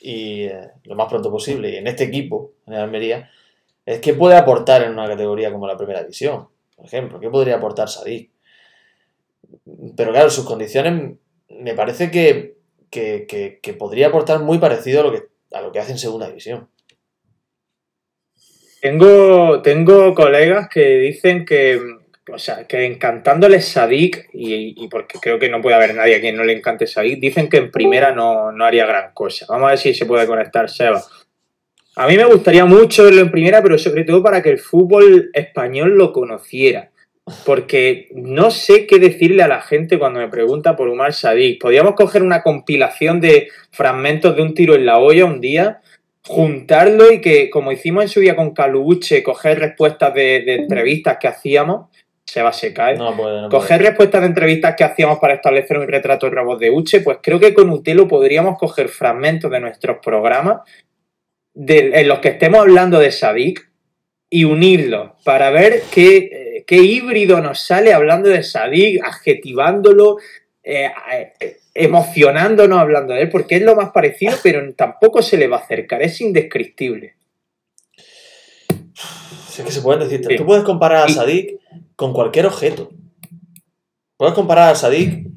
y 0.00 0.44
eh, 0.44 0.70
lo 0.84 0.94
más 0.94 1.08
pronto 1.08 1.30
posible. 1.30 1.70
Y 1.70 1.76
en 1.76 1.86
este 1.86 2.04
equipo, 2.04 2.52
en 2.66 2.74
el 2.74 2.80
Almería, 2.80 3.30
es 3.84 4.00
qué 4.00 4.14
puede 4.14 4.36
aportar 4.36 4.82
en 4.82 4.92
una 4.92 5.08
categoría 5.08 5.52
como 5.52 5.66
la 5.66 5.76
primera 5.76 6.00
división, 6.00 6.48
por 6.76 6.86
ejemplo, 6.86 7.20
qué 7.20 7.30
podría 7.30 7.56
aportar 7.56 7.88
Sadik. 7.88 8.30
Pero 9.96 10.12
claro, 10.12 10.30
sus 10.30 10.44
condiciones 10.44 11.16
me 11.48 11.74
parece 11.74 12.10
que, 12.10 12.56
podría 13.78 14.08
aportar 14.08 14.40
muy 14.40 14.58
parecido 14.58 15.00
a 15.00 15.04
lo 15.04 15.12
que, 15.12 15.28
a 15.52 15.60
lo 15.60 15.72
que 15.72 15.78
hace 15.78 15.92
en 15.92 15.98
segunda 15.98 16.28
división. 16.28 16.68
Tengo, 18.80 19.62
tengo 19.62 20.14
colegas 20.14 20.68
que 20.68 20.98
dicen 20.98 21.44
que 21.44 21.80
o 22.32 22.38
sea, 22.38 22.66
que 22.66 22.84
encantándole 22.84 23.60
Sadik, 23.60 24.28
y, 24.32 24.84
y, 24.84 24.88
porque 24.88 25.18
creo 25.20 25.38
que 25.38 25.48
no 25.48 25.60
puede 25.60 25.76
haber 25.76 25.94
nadie 25.94 26.16
a 26.16 26.20
quien 26.20 26.36
no 26.36 26.42
le 26.42 26.54
encante 26.54 26.86
Sadik, 26.86 27.20
dicen 27.20 27.48
que 27.48 27.58
en 27.58 27.70
primera 27.70 28.12
no, 28.12 28.50
no 28.50 28.64
haría 28.64 28.84
gran 28.84 29.12
cosa. 29.14 29.46
Vamos 29.48 29.66
a 29.66 29.70
ver 29.70 29.78
si 29.78 29.94
se 29.94 30.06
puede 30.06 30.26
conectar 30.26 30.68
Seba. 30.68 31.02
A 31.94 32.06
mí 32.08 32.16
me 32.16 32.24
gustaría 32.24 32.64
mucho 32.64 33.04
verlo 33.04 33.20
en 33.20 33.30
primera, 33.30 33.62
pero 33.62 33.78
sobre 33.78 34.04
todo 34.04 34.22
para 34.22 34.42
que 34.42 34.50
el 34.50 34.58
fútbol 34.58 35.30
español 35.32 35.96
lo 35.96 36.12
conociera. 36.12 36.90
Porque 37.44 38.08
no 38.14 38.50
sé 38.50 38.86
qué 38.86 38.98
decirle 38.98 39.42
a 39.42 39.48
la 39.48 39.60
gente 39.60 39.98
cuando 39.98 40.20
me 40.20 40.28
pregunta 40.28 40.76
por 40.76 40.88
Umar 40.88 41.12
Sadik. 41.12 41.60
Podríamos 41.60 41.94
coger 41.94 42.22
una 42.22 42.42
compilación 42.42 43.20
de 43.20 43.48
fragmentos 43.70 44.36
de 44.36 44.42
un 44.42 44.54
tiro 44.54 44.74
en 44.74 44.86
la 44.86 44.98
olla 44.98 45.24
un 45.24 45.40
día 45.40 45.80
juntarlo 46.26 47.12
y 47.12 47.20
que, 47.20 47.50
como 47.50 47.72
hicimos 47.72 48.04
en 48.04 48.08
su 48.08 48.20
día 48.20 48.36
con 48.36 48.52
Caluche, 48.52 49.22
coger 49.22 49.58
respuestas 49.58 50.12
de, 50.14 50.42
de 50.44 50.54
entrevistas 50.54 51.18
que 51.20 51.28
hacíamos, 51.28 51.88
se 52.24 52.42
va 52.42 52.50
a 52.50 52.52
secar. 52.52 52.98
No 52.98 53.16
puede, 53.16 53.42
no 53.42 53.48
coger 53.48 53.78
puede. 53.78 53.90
respuestas 53.90 54.20
de 54.20 54.26
entrevistas 54.26 54.74
que 54.76 54.84
hacíamos 54.84 55.18
para 55.18 55.34
establecer 55.34 55.78
un 55.78 55.86
retrato 55.86 56.26
de 56.26 56.34
robot 56.34 56.58
de 56.58 56.70
Uche, 56.70 57.00
pues 57.00 57.18
creo 57.22 57.38
que 57.38 57.54
con 57.54 57.70
Utelo 57.70 58.08
podríamos 58.08 58.58
coger 58.58 58.88
fragmentos 58.88 59.50
de 59.50 59.60
nuestros 59.60 59.98
programas 60.02 60.62
de, 61.54 62.00
en 62.00 62.08
los 62.08 62.18
que 62.18 62.28
estemos 62.28 62.60
hablando 62.60 62.98
de 62.98 63.12
Sadik 63.12 63.70
y 64.28 64.44
unirlos 64.44 65.12
para 65.24 65.50
ver 65.50 65.82
qué, 65.92 66.16
eh, 66.16 66.64
qué 66.66 66.76
híbrido 66.76 67.40
nos 67.40 67.60
sale 67.60 67.92
hablando 67.92 68.28
de 68.28 68.42
Sadik, 68.42 69.02
adjetivándolo, 69.04 70.16
eh, 70.68 70.90
eh, 71.40 71.58
emocionándonos 71.74 72.78
hablando 72.78 73.14
de 73.14 73.22
él, 73.22 73.28
porque 73.30 73.56
es 73.56 73.62
lo 73.62 73.76
más 73.76 73.90
parecido, 73.92 74.34
pero 74.42 74.74
tampoco 74.74 75.22
se 75.22 75.36
le 75.36 75.46
va 75.46 75.58
a 75.58 75.60
acercar, 75.60 76.02
es 76.02 76.20
indescriptible. 76.20 77.14
Si 79.48 79.62
es 79.62 79.66
que 79.66 79.72
se 79.72 79.80
pueden 79.80 80.00
decir, 80.08 80.24
Sí. 80.28 80.36
tú 80.36 80.44
puedes 80.44 80.64
comparar 80.64 81.06
a 81.06 81.08
Sadik 81.08 81.60
con 81.94 82.12
cualquier 82.12 82.46
objeto. 82.46 82.90
Puedes 84.16 84.34
comparar 84.34 84.70
a 84.70 84.74
Sadik, 84.74 85.28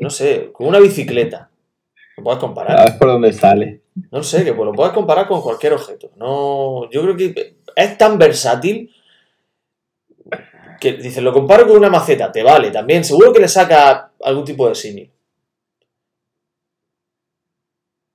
no 0.00 0.10
sé, 0.10 0.50
con 0.52 0.66
una 0.68 0.78
bicicleta. 0.78 1.50
Lo 2.16 2.24
puedes 2.24 2.38
A 2.38 2.40
comparar. 2.40 2.84
ver 2.90 2.98
por 2.98 3.08
dónde 3.08 3.32
sale. 3.32 3.82
No 4.10 4.22
sé, 4.22 4.44
que 4.44 4.54
pues 4.54 4.66
lo 4.66 4.72
puedes 4.72 4.92
comparar 4.92 5.26
con 5.26 5.42
cualquier 5.42 5.72
objeto. 5.74 6.10
No, 6.16 6.88
yo 6.90 7.02
creo 7.02 7.16
que 7.16 7.56
es 7.76 7.98
tan 7.98 8.18
versátil 8.18 8.90
que 10.80 10.94
dices, 10.94 11.22
lo 11.22 11.32
comparo 11.32 11.66
con 11.66 11.76
una 11.76 11.90
maceta, 11.90 12.32
te 12.32 12.42
vale 12.42 12.70
también. 12.70 13.04
Seguro 13.04 13.32
que 13.32 13.40
le 13.40 13.48
saca 13.48 14.12
algún 14.22 14.44
tipo 14.44 14.68
de 14.68 14.74
símil. 14.74 15.10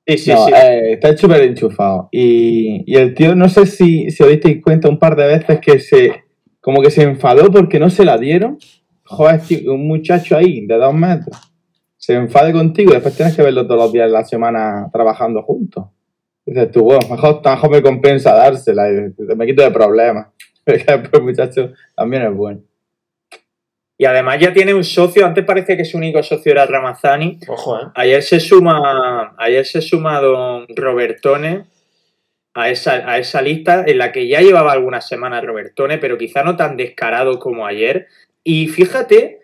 Sí, 0.08 0.18
sí, 0.18 0.32
no, 0.32 0.46
sí. 0.46 0.52
eh, 0.54 0.94
está 0.94 1.16
súper 1.18 1.42
enchufado. 1.44 2.10
Y, 2.12 2.84
y 2.86 2.98
el 2.98 3.16
tío, 3.16 3.36
no 3.36 3.50
sé 3.50 3.66
si, 3.66 4.12
si 4.12 4.24
os 4.24 4.30
disteis 4.30 4.62
cuenta 4.62 4.90
un 4.90 5.00
par 5.00 5.16
de 5.16 5.26
veces 5.28 5.60
que 5.60 5.80
se 5.80 6.24
como 6.60 6.82
que 6.82 6.90
se 6.92 7.04
enfadó 7.04 7.52
porque 7.52 7.80
no 7.80 7.90
se 7.90 8.06
la 8.06 8.18
dieron. 8.18 8.58
Joder, 9.04 9.42
tío, 9.42 9.74
un 9.74 9.88
muchacho 9.88 10.36
ahí 10.36 10.66
de 10.66 10.76
dos 10.76 10.94
metros 10.94 11.56
se 12.06 12.14
enfade 12.14 12.54
contigo 12.54 12.92
y 12.92 12.94
después 12.94 13.16
tienes 13.16 13.36
que 13.36 13.42
verlo 13.42 13.66
todos 13.66 13.80
los 13.82 13.92
días 13.92 14.06
de 14.06 14.14
la 14.14 14.24
semana 14.24 14.88
trabajando 14.94 15.42
juntos. 15.42 15.86
Dices 16.46 16.70
tú, 16.70 16.84
bueno, 16.84 17.00
mejor, 17.10 17.42
mejor 17.44 17.72
me 17.72 17.82
compensa 17.82 18.36
dársela 18.36 18.88
y 18.92 19.36
me 19.36 19.48
quito 19.48 19.64
de 19.64 19.72
problemas. 19.72 20.28
Después 20.66 21.10
el 21.14 21.22
muchacho 21.22 21.74
también 21.96 22.24
es 22.24 22.34
bueno. 22.34 22.62
Y 23.98 24.06
además 24.06 24.40
ya 24.40 24.52
tiene 24.52 24.74
un 24.74 24.84
socio, 24.84 25.26
antes 25.26 25.46
parece 25.46 25.78
que 25.78 25.86
su 25.86 25.98
único 25.98 26.22
socio 26.22 26.52
era 26.52 26.66
Ramazani, 26.66 27.40
Ojo, 27.48 27.80
¿eh? 27.80 27.86
Ayer 27.96 28.22
se 28.24 28.42
suma, 28.42 29.36
ayer 29.38 29.66
se 29.66 29.82
suma 29.82 30.20
don 30.20 30.66
Robertone 30.76 31.66
a 32.54 32.70
esa, 32.70 33.10
a 33.10 33.20
esa 33.20 33.42
lista 33.42 33.86
en 33.88 33.98
la 33.98 34.12
que 34.12 34.28
ya 34.28 34.42
llevaba 34.42 34.74
algunas 34.74 35.08
semanas 35.08 35.46
Robertone, 35.46 35.98
pero 35.98 36.18
quizá 36.18 36.44
no 36.44 36.58
tan 36.58 36.76
descarado 36.76 37.40
como 37.40 37.66
ayer. 37.66 38.08
Y 38.44 38.68
fíjate 38.68 39.40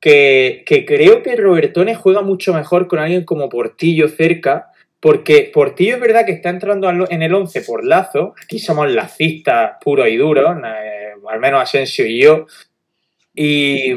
que, 0.00 0.62
que 0.64 0.86
creo 0.86 1.22
que 1.22 1.36
Robertone 1.36 1.94
juega 1.94 2.22
mucho 2.22 2.54
mejor 2.54 2.88
con 2.88 2.98
alguien 2.98 3.24
como 3.24 3.50
Portillo 3.50 4.08
cerca, 4.08 4.71
porque 5.02 5.50
Portillo 5.52 5.96
es 5.96 6.00
verdad 6.00 6.24
que 6.24 6.30
está 6.30 6.48
entrando 6.48 6.88
en 7.10 7.22
el 7.22 7.34
11 7.34 7.62
por 7.62 7.84
Lazo, 7.84 8.34
aquí 8.40 8.60
somos 8.60 8.88
lacistas 8.88 9.72
puros 9.82 10.06
y 10.08 10.16
duros, 10.16 10.56
eh, 10.64 11.14
al 11.28 11.40
menos 11.40 11.60
Asensio 11.60 12.06
y 12.06 12.22
yo, 12.22 12.46
y, 13.34 13.92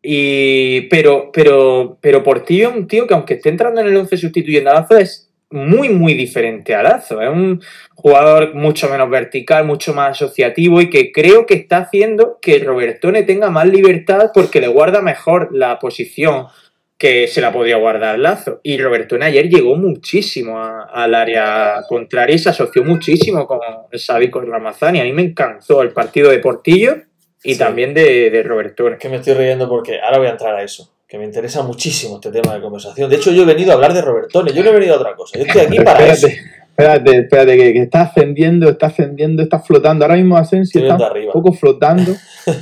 y, 0.00 0.80
pero, 0.88 1.30
pero, 1.30 1.98
pero 2.00 2.22
Portillo 2.22 2.70
es 2.70 2.74
un 2.74 2.88
tío 2.88 3.06
que 3.06 3.12
aunque 3.12 3.34
esté 3.34 3.50
entrando 3.50 3.82
en 3.82 3.88
el 3.88 3.96
11 3.98 4.16
sustituyendo 4.16 4.70
a 4.70 4.80
Lazo 4.80 4.96
es 4.96 5.30
muy, 5.50 5.90
muy 5.90 6.14
diferente 6.14 6.74
a 6.74 6.82
Lazo. 6.82 7.20
Es 7.20 7.28
un 7.28 7.60
jugador 7.94 8.54
mucho 8.54 8.88
menos 8.88 9.10
vertical, 9.10 9.66
mucho 9.66 9.92
más 9.92 10.12
asociativo 10.12 10.80
y 10.80 10.88
que 10.88 11.12
creo 11.12 11.44
que 11.44 11.54
está 11.54 11.78
haciendo 11.78 12.38
que 12.40 12.60
Robertone 12.60 13.24
tenga 13.24 13.50
más 13.50 13.66
libertad 13.68 14.30
porque 14.32 14.62
le 14.62 14.68
guarda 14.68 15.02
mejor 15.02 15.50
la 15.52 15.78
posición 15.78 16.46
que 16.96 17.26
se 17.28 17.40
la 17.40 17.52
podría 17.52 17.76
guardar 17.76 18.18
Lazo. 18.18 18.60
Y 18.62 18.78
Robertone 18.78 19.24
ayer 19.26 19.48
llegó 19.48 19.76
muchísimo 19.76 20.58
al 20.58 21.14
área 21.14 21.82
contraria 21.88 22.36
y 22.36 22.38
se 22.38 22.50
asoció 22.50 22.84
muchísimo 22.84 23.46
con 23.46 23.58
Xavi 23.92 24.30
con 24.30 24.46
Ramazani. 24.50 25.00
A 25.00 25.04
mí 25.04 25.12
me 25.12 25.22
encantó 25.22 25.82
el 25.82 25.90
partido 25.90 26.30
de 26.30 26.38
Portillo 26.38 26.96
y 27.42 27.54
Sí. 27.54 27.58
también 27.58 27.92
de, 27.94 28.30
de 28.30 28.42
Robertone. 28.42 28.94
Es 28.94 29.00
que 29.00 29.08
me 29.08 29.16
estoy 29.16 29.34
riendo 29.34 29.68
porque 29.68 30.00
ahora 30.00 30.18
voy 30.18 30.28
a 30.28 30.30
entrar 30.30 30.54
a 30.54 30.62
eso. 30.62 30.90
Que 31.06 31.18
me 31.18 31.24
interesa 31.24 31.62
muchísimo 31.62 32.14
este 32.16 32.30
tema 32.30 32.54
de 32.54 32.60
conversación. 32.62 33.10
De 33.10 33.16
hecho, 33.16 33.30
yo 33.32 33.42
he 33.42 33.46
venido 33.46 33.72
a 33.72 33.74
hablar 33.74 33.92
de 33.92 34.00
Robertone. 34.00 34.52
Yo 34.52 34.62
no 34.64 34.70
he 34.70 34.72
venido 34.72 34.94
a 34.94 34.98
otra 34.98 35.14
cosa. 35.14 35.38
Yo 35.38 35.44
estoy 35.44 35.60
aquí 35.62 35.78
para 35.80 36.06
eso. 36.06 36.26
espérate, 36.26 37.18
espérate, 37.18 37.56
que, 37.56 37.72
que 37.74 37.82
está 37.82 38.02
ascendiendo, 38.02 38.68
está 38.70 38.86
ascendiendo, 38.86 39.42
está 39.42 39.60
flotando. 39.60 40.04
Ahora 40.04 40.16
mismo 40.16 40.36
Asensio 40.36 40.80
está 40.80 40.96
un 41.12 41.32
poco 41.32 41.52
flotando. 41.52 42.12
Es 42.46 42.56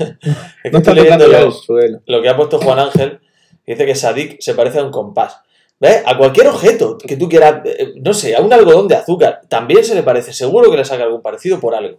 que 0.65 0.71
No 0.71 0.79
está 0.79 0.91
estoy 0.91 0.95
leyendo 0.97 1.29
lo, 1.29 1.39
el 1.47 1.53
suelo. 1.53 2.01
lo 2.07 2.21
que 2.23 2.29
ha 2.29 2.37
puesto 2.37 2.59
Juan 2.59 2.79
Ángel. 2.81 3.21
Dice 3.67 3.87
que 3.87 3.95
Sadik 3.95 4.41
se 4.41 4.55
parece 4.55 4.79
a 4.81 4.85
un 4.85 4.91
compás. 4.91 5.41
¿Ves? 5.81 6.03
A 6.07 6.17
cualquier 6.17 6.47
objeto 6.49 6.97
que 6.99 7.17
tú 7.17 7.29
quieras, 7.29 7.63
eh, 7.65 7.95
no 7.97 8.15
sé, 8.15 8.37
a 8.37 8.41
un 8.41 8.53
algodón 8.53 8.87
de 8.89 8.95
azúcar, 8.97 9.41
también 9.49 9.85
se 9.85 9.95
le 9.97 10.03
parece. 10.05 10.33
Seguro 10.33 10.71
que 10.71 10.77
le 10.77 10.85
saca 10.85 11.03
algún 11.05 11.23
parecido 11.23 11.59
por 11.59 11.75
algo. 11.75 11.99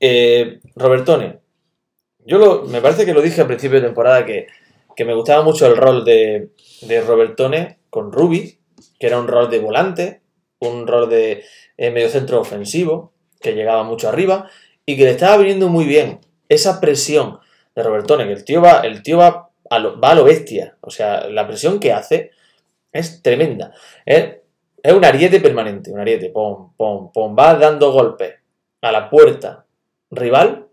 Eh, 0.00 0.60
Robertone, 0.76 1.38
yo 2.26 2.38
lo- 2.38 2.62
me 2.64 2.80
parece 2.80 3.06
que 3.06 3.14
lo 3.14 3.22
dije 3.22 3.40
al 3.40 3.46
principio 3.46 3.80
de 3.80 3.86
temporada 3.86 4.24
que, 4.26 4.46
que 4.96 5.04
me 5.04 5.14
gustaba 5.14 5.42
mucho 5.42 5.66
el 5.66 5.76
rol 5.76 6.04
de, 6.04 6.50
de 6.82 7.00
Robertone 7.00 7.78
con 7.90 8.12
Ruby, 8.12 8.58
que 8.98 9.06
era 9.06 9.18
un 9.18 9.28
rol 9.28 9.50
de 9.50 9.58
volante, 9.60 10.20
un 10.58 10.86
rol 10.86 11.08
de 11.08 11.44
eh, 11.76 11.90
mediocentro 11.90 12.40
ofensivo, 12.40 13.12
que 13.40 13.52
llegaba 13.54 13.82
mucho 13.82 14.08
arriba, 14.08 14.50
y 14.86 14.96
que 14.96 15.04
le 15.04 15.10
estaba 15.12 15.36
viniendo 15.38 15.68
muy 15.68 15.84
bien 15.86 16.20
esa 16.48 16.80
presión 16.80 17.38
de 17.74 17.82
Robertone, 17.82 18.26
que 18.26 18.32
el 18.32 18.44
tío 18.44 18.60
va, 18.60 18.80
el 18.80 19.02
tío 19.02 19.18
va 19.18 19.43
va 19.70 20.10
a 20.10 20.14
lo 20.14 20.24
bestia. 20.24 20.76
O 20.80 20.90
sea, 20.90 21.28
la 21.28 21.46
presión 21.46 21.80
que 21.80 21.92
hace 21.92 22.30
es 22.92 23.22
tremenda. 23.22 23.74
Es, 24.06 24.36
un 24.84 25.04
ariete 25.04 25.40
permanente, 25.40 25.90
un 25.90 26.00
ariete, 26.00 26.30
pom, 26.30 26.74
pom, 26.76 27.10
pom, 27.12 27.36
va 27.38 27.54
dando 27.54 27.90
golpes 27.92 28.34
a 28.82 28.92
la 28.92 29.08
puerta 29.08 29.66
rival 30.10 30.68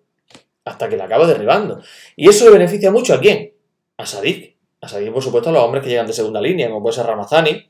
hasta 0.66 0.90
que 0.90 0.98
la 0.98 1.06
acaba 1.06 1.28
derribando. 1.28 1.82
Y 2.16 2.30
eso 2.30 2.46
le 2.46 2.52
beneficia 2.52 2.92
mucho 2.92 3.14
a 3.14 3.20
quién? 3.20 3.54
A 3.98 4.06
Sadik. 4.06 4.58
A 4.82 4.88
Sadik, 4.88 5.12
por 5.12 5.24
supuesto, 5.24 5.50
a 5.50 5.54
los 5.54 5.64
hombres 5.64 5.84
que 5.84 5.90
llegan 5.90 6.08
de 6.08 6.14
segunda 6.14 6.42
línea, 6.42 6.68
como 6.68 6.82
puede 6.84 6.96
ser 6.96 7.06
Ramazani 7.06 7.70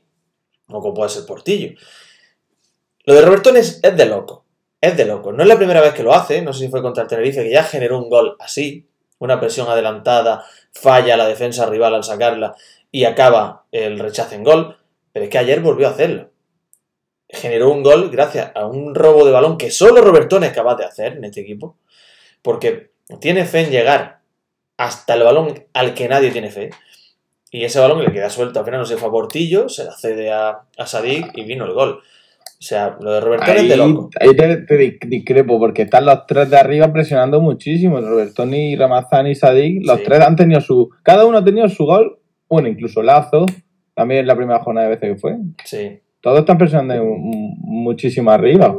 o 0.68 0.80
como 0.80 0.94
puede 0.94 1.10
ser 1.10 1.24
Portillo. 1.26 1.74
Lo 3.04 3.14
de 3.14 3.22
Robertone 3.22 3.60
es, 3.60 3.80
es 3.82 3.96
de 3.96 4.06
loco. 4.06 4.44
Es 4.80 4.96
de 4.96 5.04
loco. 5.04 5.32
No 5.32 5.42
es 5.42 5.48
la 5.48 5.56
primera 5.56 5.80
vez 5.80 5.94
que 5.94 6.02
lo 6.02 6.12
hace, 6.12 6.42
no 6.42 6.52
sé 6.52 6.66
si 6.66 6.70
fue 6.70 6.82
contra 6.82 7.04
el 7.04 7.08
Tenerife, 7.08 7.44
que 7.44 7.52
ya 7.52 7.62
generó 7.62 7.98
un 7.98 8.10
gol 8.10 8.36
así, 8.40 8.88
una 9.18 9.38
presión 9.38 9.68
adelantada, 9.68 10.44
falla 10.72 11.16
la 11.16 11.28
defensa 11.28 11.66
rival 11.66 11.94
al 11.94 12.04
sacarla 12.04 12.56
y 12.90 13.04
acaba 13.04 13.64
el 13.72 13.98
rechazo 13.98 14.34
en 14.34 14.44
gol, 14.44 14.78
pero 15.12 15.24
es 15.24 15.30
que 15.30 15.38
ayer 15.38 15.60
volvió 15.60 15.88
a 15.88 15.92
hacerlo. 15.92 16.30
Generó 17.28 17.70
un 17.70 17.82
gol 17.82 18.10
gracias 18.10 18.52
a 18.54 18.66
un 18.66 18.94
robo 18.94 19.24
de 19.24 19.32
balón 19.32 19.56
que 19.56 19.70
solo 19.70 20.02
Robertone 20.02 20.48
es 20.48 20.52
capaz 20.52 20.76
de 20.76 20.84
hacer 20.84 21.16
en 21.16 21.24
este 21.24 21.40
equipo, 21.40 21.76
porque 22.42 22.92
tiene 23.20 23.44
fe 23.44 23.60
en 23.60 23.70
llegar 23.70 24.20
hasta 24.76 25.14
el 25.14 25.22
balón 25.22 25.66
al 25.72 25.94
que 25.94 26.08
nadie 26.08 26.30
tiene 26.30 26.50
fe. 26.50 26.70
Y 27.50 27.64
ese 27.64 27.80
balón 27.80 28.02
le 28.02 28.12
queda 28.12 28.30
suelto, 28.30 28.64
final 28.64 28.80
no 28.80 28.86
se 28.86 28.96
fue 28.96 29.08
a 29.08 29.12
Portillo, 29.12 29.68
se 29.68 29.84
la 29.84 29.92
cede 29.92 30.32
a, 30.32 30.62
a 30.76 30.86
Sadik 30.86 31.36
y 31.36 31.44
vino 31.44 31.64
el 31.66 31.72
gol. 31.72 32.02
O 32.62 32.64
sea, 32.64 32.96
lo 33.00 33.12
de 33.14 33.20
Robertone 33.20 33.56
es 33.60 33.68
de 33.70 33.76
loco. 33.76 34.08
ahí 34.20 34.36
te, 34.36 34.56
te 34.58 34.78
dis- 34.78 34.98
discrepo, 35.08 35.58
porque 35.58 35.82
están 35.82 36.06
los 36.06 36.26
tres 36.28 36.48
de 36.48 36.56
arriba 36.56 36.92
presionando 36.92 37.40
muchísimo. 37.40 38.00
Robertoni, 38.00 38.76
Ramazani 38.76 39.30
y 39.30 39.34
Sadik. 39.34 39.84
Los 39.84 39.98
Sí. 39.98 40.04
tres 40.04 40.20
han 40.20 40.36
tenido 40.36 40.60
su. 40.60 40.88
Cada 41.02 41.26
uno 41.26 41.38
ha 41.38 41.44
tenido 41.44 41.68
su 41.68 41.84
gol. 41.84 42.20
Bueno, 42.48 42.68
incluso 42.68 43.02
Lazo, 43.02 43.46
también 43.94 44.20
en 44.20 44.26
la 44.28 44.36
primera 44.36 44.60
jornada 44.60 44.86
de 44.88 44.94
veces 44.94 45.12
que 45.14 45.18
fue. 45.20 45.36
Sí. 45.64 45.98
Todos 46.20 46.38
están 46.38 46.56
presionando 46.56 47.02
mu- 47.04 47.56
muchísimo 47.58 48.30
arriba. 48.30 48.76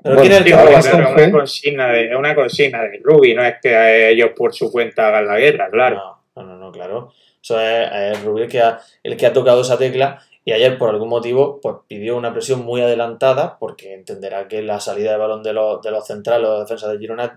Pero 0.00 0.14
Bueno, 0.16 0.20
¿quién 0.20 0.32
es 0.32 0.40
el 0.40 0.46
es 0.78 0.94
una 0.94 1.30
consigna 1.32 1.88
de, 1.88 2.04
es 2.10 2.16
una 2.16 2.34
consigna 2.36 2.82
de 2.82 3.00
Ruby, 3.02 3.34
no 3.34 3.42
es 3.42 3.54
que 3.60 4.10
ellos 4.10 4.30
por 4.36 4.54
su 4.54 4.70
cuenta 4.70 5.08
hagan 5.08 5.26
la 5.26 5.38
guerra, 5.38 5.68
claro. 5.68 5.96
No, 6.36 6.42
no, 6.44 6.56
no, 6.58 6.70
claro. 6.70 7.10
Eso 7.42 7.58
es, 7.60 7.88
es 8.12 8.22
Rubí 8.24 8.42
el 8.42 8.48
que, 8.48 8.60
ha, 8.60 8.78
el 9.02 9.16
que 9.16 9.26
ha 9.26 9.32
tocado 9.32 9.62
esa 9.62 9.76
tecla 9.78 10.20
y 10.44 10.52
ayer 10.52 10.76
por 10.76 10.90
algún 10.90 11.08
motivo 11.08 11.60
pues 11.60 11.76
pidió 11.88 12.16
una 12.16 12.32
presión 12.32 12.64
muy 12.64 12.80
adelantada 12.82 13.58
porque 13.58 13.94
entenderá 13.94 14.46
que 14.46 14.62
la 14.62 14.80
salida 14.80 15.12
de 15.12 15.18
balón 15.18 15.42
de 15.42 15.52
los, 15.52 15.80
de 15.80 15.90
los 15.90 16.06
centrales 16.06 16.48
o 16.48 16.60
defensas 16.60 16.92
de 16.92 16.98
Girona 16.98 17.34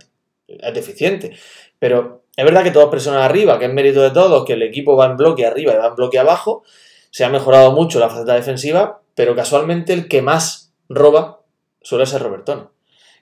es 0.47 0.73
deficiente. 0.73 1.35
Pero 1.79 2.23
es 2.35 2.45
verdad 2.45 2.63
que 2.63 2.71
todos 2.71 2.89
presionan 2.89 3.21
arriba, 3.21 3.57
que 3.59 3.65
es 3.65 3.73
mérito 3.73 4.01
de 4.01 4.11
todos, 4.11 4.45
que 4.45 4.53
el 4.53 4.63
equipo 4.63 4.95
va 4.95 5.05
en 5.05 5.17
bloque 5.17 5.45
arriba 5.45 5.73
y 5.73 5.77
va 5.77 5.87
en 5.87 5.95
bloque 5.95 6.19
abajo. 6.19 6.63
Se 7.09 7.23
ha 7.23 7.29
mejorado 7.29 7.71
mucho 7.71 7.99
la 7.99 8.09
faceta 8.09 8.33
defensiva, 8.33 9.01
pero 9.15 9.35
casualmente 9.35 9.93
el 9.93 10.07
que 10.07 10.21
más 10.21 10.73
roba 10.89 11.41
suele 11.81 12.05
ser 12.05 12.21
Robertone. 12.21 12.63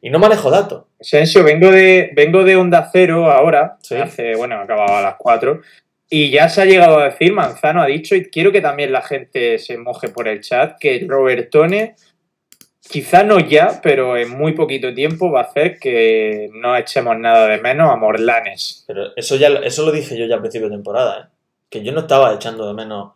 Y 0.01 0.09
no 0.09 0.19
manejo 0.19 0.51
datos. 0.51 0.83
Sensio, 0.99 1.43
vengo 1.43 1.71
de, 1.71 2.11
vengo 2.15 2.43
de 2.43 2.55
Onda 2.57 2.89
Cero 2.91 3.31
ahora, 3.31 3.77
hace, 3.79 4.35
bueno, 4.35 4.59
acababa 4.59 4.99
a 4.99 5.01
las 5.01 5.15
4, 5.17 5.61
y 6.09 6.29
ya 6.29 6.49
se 6.49 6.61
ha 6.61 6.65
llegado 6.65 6.99
a 6.99 7.05
decir, 7.05 7.33
Manzano 7.33 7.81
ha 7.81 7.87
dicho, 7.87 8.15
y 8.15 8.29
quiero 8.29 8.51
que 8.51 8.61
también 8.61 8.91
la 8.91 9.01
gente 9.01 9.57
se 9.57 9.77
moje 9.77 10.09
por 10.09 10.27
el 10.27 10.41
chat, 10.41 10.77
que 10.79 11.03
Robertone, 11.07 11.95
quizá 12.87 13.23
no 13.23 13.39
ya, 13.39 13.79
pero 13.81 14.15
en 14.15 14.29
muy 14.29 14.53
poquito 14.53 14.93
tiempo 14.93 15.31
va 15.31 15.41
a 15.41 15.43
hacer 15.45 15.79
que 15.79 16.49
no 16.53 16.75
echemos 16.77 17.17
nada 17.17 17.47
de 17.47 17.59
menos 17.59 17.89
a 17.89 17.95
Morlanes. 17.95 18.83
Pero 18.87 19.15
eso 19.15 19.35
ya 19.35 19.47
eso 19.47 19.85
lo 19.85 19.91
dije 19.91 20.17
yo 20.17 20.25
ya 20.27 20.35
a 20.35 20.39
principio 20.39 20.69
de 20.69 20.75
temporada, 20.75 21.19
¿eh? 21.19 21.35
que 21.69 21.83
yo 21.83 21.91
no 21.91 22.01
estaba 22.01 22.33
echando 22.33 22.67
de 22.67 22.73
menos 22.73 23.13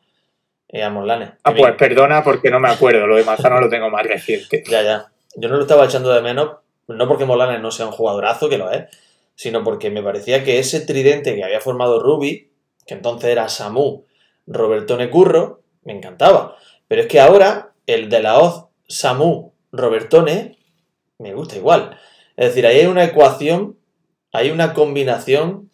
eh, 0.68 0.84
a 0.84 0.90
Morlanes. 0.90 1.30
Ah, 1.44 1.54
pues 1.54 1.76
perdona 1.76 2.24
porque 2.24 2.50
no 2.50 2.60
me 2.60 2.70
acuerdo, 2.70 3.06
lo 3.06 3.18
de 3.18 3.24
Manzano 3.24 3.62
lo 3.62 3.70
tengo 3.70 3.90
más 3.90 4.06
reciente. 4.06 4.64
Ya, 4.70 4.82
ya. 4.82 5.06
Yo 5.36 5.48
no 5.48 5.58
lo 5.58 5.62
estaba 5.62 5.86
echando 5.86 6.12
de 6.12 6.22
menos, 6.22 6.58
no 6.88 7.08
porque 7.08 7.26
Morlanes 7.26 7.62
no 7.62 7.70
sea 7.70 7.86
un 7.86 7.92
jugadorazo, 7.92 8.50
que 8.50 8.58
lo 8.58 8.72
es, 8.72 8.86
sino 9.36 9.64
porque 9.64 9.92
me 9.92 10.02
parecía 10.02 10.44
que 10.44 10.58
ese 10.58 10.82
tridente 10.82 11.36
que 11.36 11.44
había 11.44 11.62
formado 11.62 12.00
Ruby, 12.00 12.49
que 12.90 12.96
entonces 12.96 13.30
era 13.30 13.48
Samu, 13.50 14.06
Robertone 14.48 15.12
Curro, 15.12 15.62
me 15.84 15.94
encantaba. 15.94 16.58
Pero 16.88 17.04
es 17.04 17.08
que 17.08 17.20
ahora 17.20 17.76
el 17.86 18.10
de 18.10 18.20
la 18.20 18.40
Oz, 18.40 18.66
Samu, 18.88 19.54
Robertone, 19.72 20.58
me 21.20 21.36
gusta 21.36 21.56
igual. 21.56 22.00
Es 22.36 22.48
decir, 22.48 22.66
ahí 22.66 22.80
hay 22.80 22.88
una 22.88 23.04
ecuación, 23.04 23.78
hay 24.34 24.50
una 24.50 24.74
combinación 24.74 25.70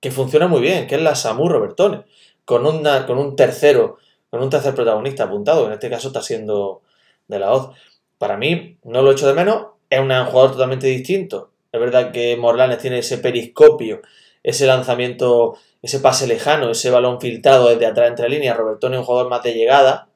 que 0.00 0.10
funciona 0.10 0.48
muy 0.48 0.60
bien, 0.60 0.88
que 0.88 0.96
es 0.96 1.00
la 1.00 1.14
Samu 1.14 1.48
Robertone, 1.48 2.06
con, 2.44 2.64
con 3.06 3.18
un 3.18 3.36
tercero, 3.36 3.98
con 4.28 4.42
un 4.42 4.50
tercer 4.50 4.74
protagonista 4.74 5.24
apuntado, 5.24 5.60
que 5.60 5.66
en 5.68 5.72
este 5.74 5.90
caso 5.90 6.08
está 6.08 6.22
siendo 6.22 6.82
de 7.28 7.38
la 7.38 7.52
Oz. 7.52 7.70
Para 8.18 8.36
mí, 8.36 8.78
no 8.82 9.02
lo 9.02 9.12
echo 9.12 9.28
de 9.28 9.34
menos, 9.34 9.66
es 9.88 10.00
un 10.00 10.08
jugador 10.08 10.50
totalmente 10.50 10.88
distinto. 10.88 11.52
Es 11.70 11.78
verdad 11.78 12.10
que 12.10 12.36
Morlanes 12.36 12.78
tiene 12.78 12.98
ese 12.98 13.18
periscopio, 13.18 14.02
ese 14.42 14.66
lanzamiento, 14.66 15.56
ese 15.82 16.00
pase 16.00 16.26
lejano, 16.26 16.70
ese 16.70 16.90
balón 16.90 17.20
filtrado 17.20 17.68
desde 17.68 17.86
atrás 17.86 18.08
entre 18.08 18.28
líneas. 18.28 18.56
Robertone 18.56 18.96
es 18.96 19.00
un 19.00 19.06
jugador 19.06 19.30
más 19.30 19.42
de 19.42 19.54
llegada, 19.54 20.08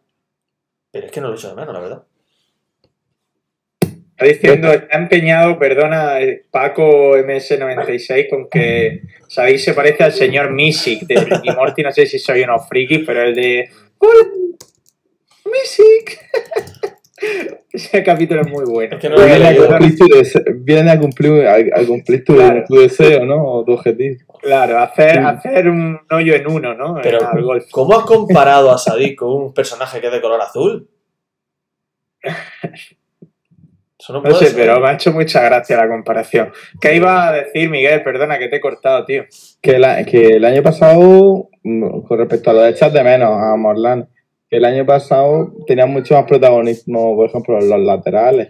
pero 0.91 1.07
es 1.07 1.13
que 1.13 1.21
no 1.21 1.29
lo 1.29 1.35
echo 1.35 1.49
de 1.49 1.55
menos, 1.55 1.75
la 1.75 1.81
verdad. 1.81 2.03
Está 3.81 4.25
diciendo, 4.27 4.73
está 4.73 4.99
empeñado, 4.99 5.59
perdona, 5.59 6.21
eh, 6.21 6.45
Paco 6.51 7.17
MS96 7.17 8.29
con 8.29 8.49
que, 8.49 9.03
¿sabéis? 9.27 9.65
Se 9.65 9.75
parece 9.75 10.05
al 10.05 10.13
señor 10.13 10.51
Misic 10.53 11.03
de 11.07 11.17
Ricky 11.17 11.51
Morty. 11.57 11.83
No 11.83 11.93
sé 11.93 12.07
si 12.07 12.19
soy 12.19 12.43
unos 12.43 12.69
frikis, 12.69 13.01
pero 13.07 13.23
el 13.23 13.35
de. 13.35 13.69
¡Hola! 13.99 14.29
¡Misic! 15.45 16.21
Ese 17.73 18.03
capítulo 18.03 18.43
es 18.43 18.49
muy 18.49 18.65
bueno. 18.65 18.99
viene, 18.99 19.49
a 19.49 19.57
cumplir 19.57 19.99
tu 19.99 20.09
deseo, 20.09 20.43
viene 20.57 20.91
a 20.91 20.99
cumplir, 20.99 21.47
a, 21.47 21.87
cumplir 21.87 22.25
tu, 22.25 22.37
deseo, 22.77 23.25
¿no? 23.25 23.45
O 23.45 23.65
tu 23.65 23.73
objetivo. 23.73 24.39
Claro, 24.41 24.79
hacer, 24.79 25.19
hacer 25.19 25.69
un 25.69 26.01
hoyo 26.11 26.35
en 26.35 26.51
uno, 26.51 26.75
¿no? 26.75 26.99
Pero, 27.03 27.19
¿cómo 27.71 27.99
has 27.99 28.05
comparado 28.05 28.73
a 28.73 28.79
Sadik 28.83 29.19
con 29.19 29.31
un 29.31 29.55
personaje 29.55 30.01
que 30.01 30.09
es 30.09 30.13
de 30.13 30.21
color 30.21 30.41
azul? 30.41 30.89
no, 34.09 34.35
sé, 34.35 34.53
pero 34.55 34.81
me 34.81 34.89
ha 34.89 34.95
hecho 34.95 35.13
mucha 35.13 35.43
gracia 35.43 35.77
la 35.77 35.89
comparación. 35.89 36.53
¿Qué 36.81 36.97
iba 36.97 37.29
a 37.29 37.33
decir, 37.33 37.71
Miguel? 37.71 38.03
Perdona 38.03 38.39
que 38.39 38.49
te 38.49 38.57
he 38.57 38.61
cortado, 38.61 39.05
tío. 39.05 39.25
Que, 39.61 40.05
que 40.09 40.37
el 40.37 40.45
año 40.45 40.63
pasado, 40.63 41.49
con 41.63 42.19
respecto 42.19 42.51
a 42.51 42.55
lo 42.55 42.61
de 42.63 42.71
echar 42.71 42.93
de 42.93 43.03
menos 43.03 43.31
a 43.31 43.57
Morlan, 43.57 44.09
el 44.53 44.67
año 44.67 44.85
pasado 44.85 45.55
tenía 45.67 45.87
mucho 45.87 46.15
más 46.15 46.25
protagonismo, 46.25 47.17
por 47.17 47.29
ejemplo, 47.29 47.59
los 47.59 47.81
laterales, 47.81 48.49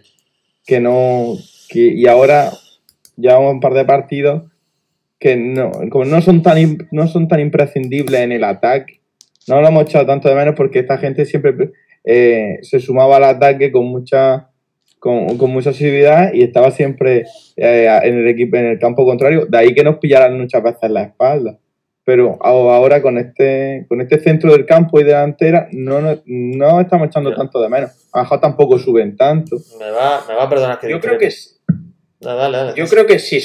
que 0.66 0.80
no, 0.80 1.36
y 1.72 2.06
ahora 2.08 2.50
llevamos 3.16 3.54
un 3.54 3.60
par 3.60 3.74
de 3.74 3.84
partidos 3.84 4.42
que 5.20 5.36
no, 5.36 5.70
como 5.90 6.04
no 6.04 6.20
son 6.20 6.42
tan 6.42 6.76
no 6.90 7.06
son 7.06 7.28
tan 7.28 7.38
imprescindibles 7.38 8.20
en 8.20 8.32
el 8.32 8.42
ataque, 8.42 9.00
no 9.46 9.60
lo 9.60 9.68
hemos 9.68 9.84
echado 9.84 10.04
tanto 10.04 10.28
de 10.28 10.34
menos 10.34 10.56
porque 10.56 10.80
esta 10.80 10.98
gente 10.98 11.24
siempre 11.24 11.70
eh, 12.02 12.58
se 12.62 12.80
sumaba 12.80 13.16
al 13.18 13.24
ataque 13.24 13.70
con 13.70 13.86
mucha 13.86 14.48
con, 14.98 15.36
mucha 15.50 15.70
asiduidad 15.70 16.32
y 16.34 16.42
estaba 16.42 16.72
siempre 16.72 17.26
eh, 17.56 18.00
en 18.02 18.18
el 18.18 18.28
equipo 18.28 18.56
en 18.56 18.66
el 18.66 18.78
campo 18.80 19.04
contrario, 19.04 19.46
de 19.46 19.56
ahí 19.56 19.72
que 19.72 19.84
nos 19.84 19.98
pillaran 19.98 20.36
muchas 20.36 20.64
veces 20.64 20.90
la 20.90 21.04
espalda 21.04 21.58
pero 22.04 22.38
ahora 22.40 23.00
con 23.00 23.16
este 23.16 23.86
con 23.88 24.00
este 24.00 24.18
centro 24.18 24.52
del 24.52 24.66
campo 24.66 24.98
y 24.98 25.04
delantera 25.04 25.68
no, 25.70 26.00
no, 26.26 26.80
estamos 26.80 27.06
echando 27.06 27.34
tanto 27.34 27.60
de 27.60 27.68
menos. 27.68 27.90
A 28.12 28.40
tampoco 28.40 28.78
suben 28.78 29.16
tanto. 29.16 29.56
Me 29.78 29.90
va, 29.90 30.24
me 30.28 30.34
va 30.34 30.44
a 30.44 30.48
perdonar 30.48 30.78
que 30.80 30.90
Yo 30.90 31.00
creo 31.00 31.18
que 31.18 31.30
Yo 32.76 32.86
creo 32.86 33.06
que 33.06 33.18
sí 33.18 33.40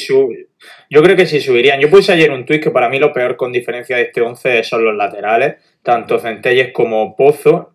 Yo 0.89 1.03
creo 1.03 1.15
que 1.15 1.25
sí 1.27 1.39
subirían. 1.39 1.79
Yo 1.79 1.89
puse 1.89 2.11
ayer 2.11 2.31
un 2.31 2.45
tuit 2.45 2.63
que 2.63 2.71
para 2.71 2.89
mí 2.89 2.99
lo 2.99 3.13
peor 3.13 3.37
con 3.37 3.51
diferencia 3.51 3.95
de 3.95 4.03
este 4.03 4.21
11 4.21 4.63
son 4.63 4.83
los 4.83 4.95
laterales, 4.95 5.55
tanto 5.83 6.19
Centelles 6.19 6.73
como 6.73 7.15
Pozo. 7.15 7.73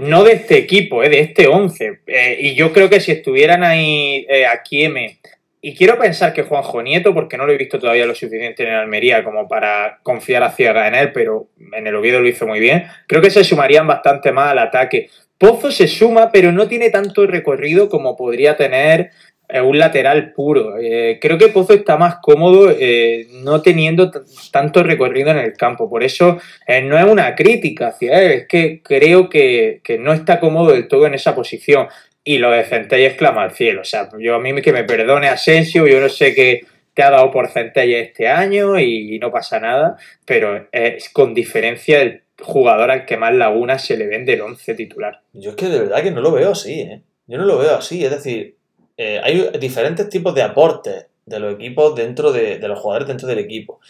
No 0.00 0.24
de 0.24 0.32
este 0.32 0.58
equipo, 0.58 1.02
eh, 1.02 1.08
de 1.08 1.20
este 1.20 1.46
11. 1.46 2.00
Eh, 2.06 2.38
y 2.40 2.54
yo 2.54 2.72
creo 2.72 2.90
que 2.90 3.00
si 3.00 3.12
estuvieran 3.12 3.62
ahí 3.62 4.26
eh, 4.28 4.46
aquí 4.46 4.82
M 4.82 5.18
y 5.60 5.74
quiero 5.74 5.98
pensar 5.98 6.32
que 6.32 6.42
Juanjo 6.42 6.82
Nieto, 6.82 7.12
porque 7.12 7.36
no 7.36 7.46
lo 7.46 7.52
he 7.52 7.58
visto 7.58 7.78
todavía 7.78 8.06
lo 8.06 8.14
suficiente 8.14 8.62
en 8.62 8.74
Almería 8.74 9.24
como 9.24 9.48
para 9.48 9.98
confiar 10.02 10.42
a 10.42 10.52
ciega 10.52 10.86
en 10.86 10.94
él, 10.94 11.12
pero 11.12 11.48
en 11.72 11.86
el 11.86 11.96
Oviedo 11.96 12.20
lo 12.20 12.28
hizo 12.28 12.46
muy 12.46 12.60
bien, 12.60 12.86
creo 13.06 13.20
que 13.20 13.30
se 13.30 13.44
sumarían 13.44 13.86
bastante 13.86 14.30
más 14.32 14.52
al 14.52 14.58
ataque. 14.58 15.10
Pozo 15.36 15.70
se 15.70 15.86
suma, 15.86 16.30
pero 16.32 16.52
no 16.52 16.66
tiene 16.66 16.90
tanto 16.90 17.26
recorrido 17.26 17.88
como 17.88 18.16
podría 18.16 18.56
tener 18.56 19.10
eh, 19.48 19.60
un 19.60 19.78
lateral 19.78 20.32
puro. 20.32 20.76
Eh, 20.78 21.18
creo 21.20 21.38
que 21.38 21.48
Pozo 21.48 21.72
está 21.72 21.96
más 21.96 22.16
cómodo 22.20 22.70
eh, 22.70 23.26
no 23.42 23.62
teniendo 23.62 24.10
tanto 24.52 24.82
recorrido 24.82 25.30
en 25.30 25.38
el 25.38 25.54
campo. 25.54 25.88
Por 25.88 26.04
eso 26.04 26.38
no 26.84 26.98
es 26.98 27.04
una 27.04 27.34
crítica 27.34 27.88
hacia 27.88 28.20
él, 28.20 28.32
es 28.32 28.46
que 28.46 28.82
creo 28.82 29.28
que, 29.28 29.80
que, 29.82 29.98
no 29.98 30.12
está 30.12 30.38
cómodo 30.38 30.72
del 30.72 30.86
todo 30.86 31.06
en 31.06 31.14
esa 31.14 31.34
posición 31.34 31.88
y 32.28 32.36
lo 32.36 32.50
de 32.50 32.62
Centelles 32.62 33.14
clama 33.14 33.42
al 33.42 33.52
cielo. 33.52 33.80
O 33.80 33.84
sea, 33.84 34.10
yo 34.18 34.34
a 34.34 34.38
mí 34.38 34.60
que 34.60 34.70
me 34.70 34.84
perdone 34.84 35.28
Asensio, 35.28 35.86
yo 35.86 35.98
no 35.98 36.10
sé 36.10 36.34
qué 36.34 36.60
te 36.92 37.02
ha 37.02 37.10
dado 37.10 37.30
por 37.30 37.48
Centelles 37.48 38.08
este 38.08 38.28
año 38.28 38.78
y 38.78 39.18
no 39.18 39.30
pasa 39.30 39.58
nada, 39.60 39.96
pero 40.26 40.68
es 40.70 41.08
con 41.08 41.32
diferencia 41.32 42.02
el 42.02 42.24
jugador 42.38 42.90
al 42.90 43.06
que 43.06 43.16
más 43.16 43.32
laguna 43.32 43.78
se 43.78 43.96
le 43.96 44.06
vende 44.06 44.34
el 44.34 44.42
11 44.42 44.74
titular. 44.74 45.22
Yo 45.32 45.50
es 45.50 45.56
que 45.56 45.68
de 45.68 45.78
verdad 45.78 46.02
que 46.02 46.10
no 46.10 46.20
lo 46.20 46.30
veo 46.30 46.50
así, 46.50 46.82
¿eh? 46.82 47.00
Yo 47.26 47.38
no 47.38 47.46
lo 47.46 47.56
veo 47.56 47.74
así, 47.74 48.04
es 48.04 48.10
decir, 48.10 48.56
eh, 48.98 49.22
hay 49.24 49.48
diferentes 49.58 50.06
tipos 50.10 50.34
de 50.34 50.42
aportes 50.42 51.06
de 51.24 51.40
los 51.40 51.54
equipos 51.54 51.94
dentro 51.94 52.30
de, 52.30 52.58
de, 52.58 52.68
los 52.68 52.78
jugadores 52.78 53.08
dentro 53.08 53.26
del 53.26 53.38
equipo. 53.38 53.80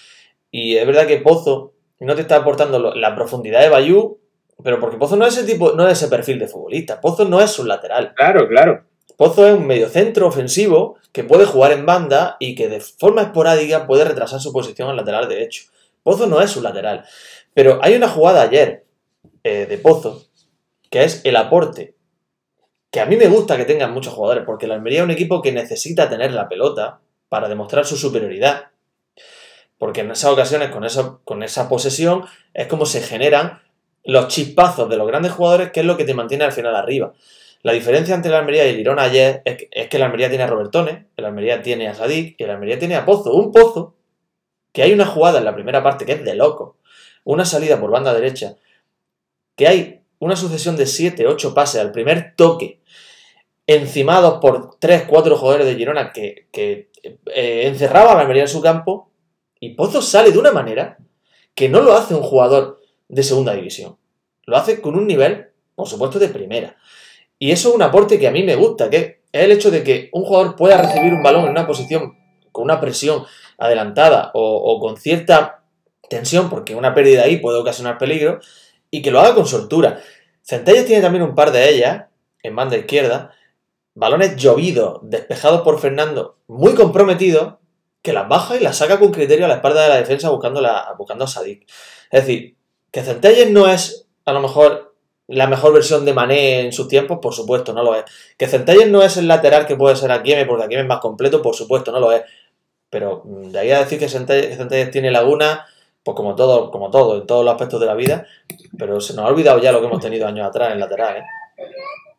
Y 0.53 0.77
es 0.77 0.87
verdad 0.87 1.09
que 1.09 1.18
Pozo 1.18 1.72
no 1.98 2.14
te 2.14 2.20
está 2.20 2.37
aportando 2.37 2.94
la 2.94 3.16
profundidad 3.16 3.62
de 3.62 3.68
Bayú 3.68 4.20
pero 4.62 4.81
porque 4.81 4.97
Pozo 4.97 5.16
no 5.16 5.27
es 5.27 5.37
ese 5.37 5.47
tipo, 5.47 5.73
no 5.73 5.87
es 5.87 5.99
ese 5.99 6.09
perfil 6.09 6.38
de 6.38 6.49
futbolista. 6.49 7.01
Pozo 7.01 7.25
no 7.25 7.40
es 7.40 7.59
un 7.59 7.68
lateral. 7.68 8.12
Claro, 8.14 8.49
claro. 8.49 8.85
Pozo 9.16 9.47
es 9.47 9.55
un 9.55 9.66
mediocentro 9.66 10.27
ofensivo 10.27 10.97
que 11.12 11.25
puede 11.25 11.44
jugar 11.44 11.73
en 11.73 11.87
banda 11.87 12.37
y 12.40 12.55
que 12.55 12.68
de 12.68 12.81
forma 12.81 13.23
esporádica 13.23 13.87
puede 13.87 14.05
retrasar 14.05 14.40
su 14.40 14.53
posición 14.53 14.88
al 14.88 14.97
lateral 14.97 15.29
derecho. 15.29 15.64
Pozo 16.03 16.27
no 16.27 16.40
es 16.40 16.57
un 16.57 16.64
lateral. 16.64 17.05
Pero 17.55 17.79
hay 17.83 17.94
una 17.94 18.09
jugada 18.09 18.42
ayer 18.42 18.85
eh, 19.42 19.66
de 19.66 19.79
Pozo 19.79 20.29
que 20.90 21.05
es 21.05 21.21
el 21.25 21.37
aporte. 21.37 21.94
Que 22.90 23.01
a 23.01 23.07
mí 23.07 23.16
me 23.16 23.29
gusta 23.29 23.57
que 23.57 23.64
tengan 23.64 23.92
muchos 23.92 24.14
jugadores, 24.14 24.44
porque 24.47 24.66
la 24.66 24.75
Almería 24.75 25.01
es 25.01 25.05
un 25.05 25.11
equipo 25.11 25.42
que 25.42 25.53
necesita 25.53 26.09
tener 26.09 26.33
la 26.33 26.49
pelota 26.49 27.01
para 27.29 27.49
demostrar 27.49 27.85
su 27.85 27.97
superioridad. 27.97 28.68
Porque 29.77 30.01
en 30.01 30.11
esas 30.11 30.33
ocasiones, 30.33 30.71
con, 30.71 30.85
eso, 30.85 31.21
con 31.25 31.42
esa 31.42 31.68
posesión, 31.68 32.25
es 32.55 32.66
como 32.66 32.87
se 32.87 33.03
generan 33.03 33.61
los 34.09 34.29
chispazos 34.29 34.88
de 34.88 34.97
los 34.97 35.07
grandes 35.07 35.33
jugadores, 35.33 35.71
que 35.71 35.81
es 35.81 35.87
lo 35.87 35.99
que 35.99 36.05
te 36.05 36.14
mantiene 36.14 36.44
al 36.44 36.53
final 36.53 36.75
arriba. 36.75 37.12
La 37.61 37.73
diferencia 37.73 38.14
entre 38.14 38.31
la 38.31 38.38
Almería 38.38 38.66
y 38.66 38.71
el 38.71 38.81
Irón 38.81 38.99
ayer 38.99 39.42
es 39.44 39.59
que, 39.59 39.68
es 39.71 39.88
que 39.88 39.99
la 39.99 40.07
Almería 40.07 40.31
tiene 40.31 40.44
a 40.44 40.47
Robertone, 40.47 41.09
el 41.14 41.27
Almería 41.27 41.61
tiene 41.61 41.88
a 41.88 41.94
Sadik 41.94 42.35
y 42.38 42.42
el 42.42 42.49
Almería 42.49 42.79
tiene 42.79 42.97
a 42.97 43.05
Pozo. 43.05 43.35
Un 43.35 43.53
Pozo 43.53 43.97
que 44.73 44.83
hay 44.83 44.94
una 44.94 45.05
jugada 45.05 45.38
en 45.38 45.44
la 45.44 45.55
primera 45.55 45.83
parte 45.83 46.07
que 46.07 46.12
es 46.12 46.25
de 46.25 46.35
loco. 46.35 46.79
Una 47.25 47.44
salida 47.44 47.79
por 47.79 47.90
banda 47.90 48.14
derecha. 48.14 48.57
Que 49.57 49.68
hay 49.68 50.01
una 50.21 50.37
sucesión 50.37 50.79
de 50.79 50.87
7, 50.87 51.27
8 51.27 51.53
pases 51.53 51.83
al 51.83 51.92
primer 51.92 52.33
toque. 52.35 52.81
Encimados 53.66 54.38
por 54.40 54.79
3, 54.79 55.05
4 55.07 55.37
jugadores 55.37 55.66
de 55.66 55.75
Girona 55.75 56.14
que, 56.14 56.49
que 56.51 56.88
eh, 57.27 57.64
encerraba 57.66 58.12
a 58.12 58.14
la 58.14 58.21
Almería 58.23 58.44
en 58.44 58.49
su 58.49 58.62
campo. 58.62 59.11
Y 59.61 59.75
Pozo 59.75 60.01
sale 60.01 60.31
de 60.31 60.38
una 60.38 60.53
manera 60.53 60.97
que 61.55 61.68
no 61.68 61.83
lo 61.83 61.92
hace 61.92 62.14
un 62.14 62.23
jugador 62.23 62.79
de 63.09 63.23
segunda 63.23 63.55
división. 63.55 63.97
Lo 64.44 64.57
hace 64.57 64.81
con 64.81 64.94
un 64.94 65.07
nivel, 65.07 65.49
por 65.75 65.88
supuesto, 65.88 66.18
de 66.18 66.29
primera. 66.29 66.77
Y 67.38 67.51
eso 67.51 67.71
es 67.71 67.75
un 67.75 67.83
aporte 67.83 68.18
que 68.18 68.29
a 68.29 68.33
mí 68.33 68.42
me 68.42 68.57
gusta, 68.57 68.90
que 68.90 69.23
es 69.33 69.44
el 69.44 69.53
hecho 69.53 69.71
de 69.71 69.83
que 69.83 70.11
un 70.12 70.25
jugador 70.25 70.57
pueda 70.57 70.81
recibir 70.81 71.12
un 71.12 71.23
balón 71.23 71.44
en 71.44 71.51
una 71.51 71.66
posición 71.66 72.16
con 72.53 72.64
una 72.64 72.81
presión 72.81 73.25
adelantada 73.59 74.31
o, 74.35 74.81
con 74.81 74.97
cierta 74.97 75.62
tensión, 76.09 76.49
porque 76.49 76.75
una 76.75 76.94
pérdida 76.94 77.23
ahí 77.23 77.37
puede 77.37 77.59
ocasionar 77.59 77.99
peligro, 77.99 78.40
y 78.90 79.03
que 79.03 79.11
lo 79.11 79.21
haga 79.21 79.35
con 79.35 79.47
soltura. 79.47 80.01
Centelles 80.42 80.87
tiene 80.87 81.03
también 81.03 81.23
un 81.23 81.35
par 81.35 81.53
de 81.53 81.68
ellas, 81.68 82.07
en 82.42 82.57
banda 82.57 82.77
izquierda, 82.77 83.33
balones 83.94 84.37
llovidos, 84.37 85.01
despejados 85.03 85.62
por 85.62 85.79
Fernando, 85.79 86.38
muy 86.47 86.75
comprometidos, 86.75 87.57
que 88.03 88.12
las 88.12 88.29
baja 88.29 88.57
y 88.57 88.61
las 88.61 88.79
saca 88.79 88.99
con 88.99 89.12
criterio 89.12 89.44
a 89.44 89.49
la 89.49 89.57
espalda 89.57 89.83
de 89.83 89.88
la 89.88 89.97
defensa 89.97 90.31
buscando, 90.31 90.62
buscando 90.97 91.25
a 91.25 91.29
Sadik. 91.29 91.68
Es 92.11 92.27
decir, 92.27 92.57
que 92.90 93.03
Centelles 93.03 93.51
no 93.51 93.68
es 93.68 94.07
a 94.24 94.33
lo 94.33 94.40
mejor 94.40 94.94
la 95.29 95.46
mejor 95.46 95.74
versión 95.74 96.05
de 96.07 96.14
Mané 96.14 96.61
en 96.61 96.72
sus 96.72 96.88
tiempos, 96.88 97.18
por 97.20 97.35
supuesto, 97.35 97.74
no 97.74 97.83
lo 97.83 97.94
es. 97.94 98.05
Que 98.37 98.46
Centelles 98.46 98.88
no 98.88 99.03
es 99.03 99.18
el 99.18 99.29
lateral 99.29 99.66
que 99.66 99.77
puede 99.77 99.94
ser 99.94 100.11
Akieme, 100.11 100.46
porque 100.46 100.64
Akieme 100.64 100.83
es 100.83 100.88
más 100.88 101.01
completo, 101.01 101.42
por 101.42 101.55
supuesto, 101.55 101.92
no 101.92 102.01
lo 102.01 102.12
es. 102.12 102.22
Pero 102.88 103.22
mm, 103.24 103.51
de 103.51 103.59
ahí 103.59 103.70
a 103.70 103.81
decir 103.81 103.98
que 103.98 104.09
Centelles, 104.09 104.90
tiene 104.90 105.11
laguna, 105.11 105.66
pues 106.03 106.16
como 106.16 106.35
todo, 106.35 106.70
como 106.70 106.90
todo, 106.90 107.20
en 107.20 107.27
todos 107.27 107.44
los 107.44 107.53
aspectos 107.53 107.79
de 107.79 107.87
la 107.87 107.94
vida, 107.94 108.27
pero 108.79 109.01
se 109.01 109.14
nos 109.14 109.27
ha 109.27 109.29
olvidado 109.29 109.61
ya 109.61 109.70
lo 109.70 109.81
que 109.81 109.87
hemos 109.87 110.01
tenido 110.01 110.27
años 110.27 110.46
atrás 110.46 110.72
en 110.72 110.81
lateral, 110.81 111.18
¿eh? 111.18 111.22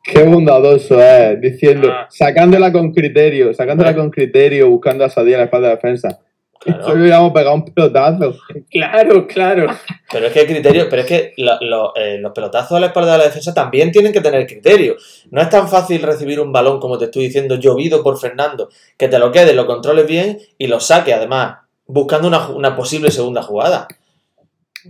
Qué 0.04 0.24
bondadoso 0.24 1.00
es, 1.02 1.42
diciendo, 1.42 1.90
ah. 1.92 2.08
sacándola 2.10 2.72
con 2.72 2.94
criterio, 2.94 3.54
sacándola 3.54 3.96
con 3.96 4.10
criterio, 4.10 4.70
buscando 4.70 5.04
a 5.04 5.10
Sadía 5.10 5.36
a 5.36 5.40
la 5.40 5.46
espalda 5.46 5.70
de 5.70 5.76
defensa. 5.76 6.20
Claro. 6.60 6.84
Solo 6.84 7.02
hubiéramos 7.02 7.32
pegado 7.32 7.56
un 7.56 7.66
pelotazo. 7.66 8.38
Claro, 8.70 9.26
claro. 9.28 9.68
Pero 10.12 10.28
es 10.28 10.34
que 10.34 10.42
el 10.42 10.48
criterio, 10.48 10.90
pero 10.90 11.04
es 11.04 11.08
que 11.08 11.34
eh, 11.38 12.18
los 12.20 12.32
pelotazos 12.34 12.74
a 12.74 12.80
la 12.82 12.88
espalda 12.88 13.14
de 13.14 13.18
la 13.20 13.24
defensa 13.24 13.54
también 13.54 13.92
tienen 13.92 14.12
que 14.12 14.20
tener 14.20 14.46
criterio. 14.46 14.98
No 15.32 15.42
es 15.42 15.50
tan 15.50 15.70
fácil 15.70 16.02
recibir 16.02 16.42
un 16.42 16.52
balón, 16.52 16.82
como 16.82 16.98
te 16.98 17.06
estoy 17.06 17.24
diciendo, 17.24 17.56
llovido 17.56 18.04
por 18.04 18.20
Fernando, 18.20 18.70
que 18.98 19.08
te 19.08 19.20
lo 19.20 19.32
quede, 19.32 19.54
lo 19.54 19.66
controles 19.66 20.06
bien 20.06 20.38
y 20.58 20.68
lo 20.68 20.82
saque, 20.82 21.14
además, 21.14 21.60
buscando 21.86 22.28
una, 22.28 22.50
una 22.50 22.76
posible 22.76 23.10
segunda 23.10 23.42
jugada. 23.42 23.88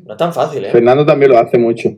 No 0.03 0.13
es 0.13 0.17
tan 0.17 0.33
fácil, 0.33 0.65
¿eh? 0.65 0.71
Fernando 0.71 1.05
también 1.05 1.31
lo 1.31 1.37
hace 1.37 1.59
mucho. 1.59 1.89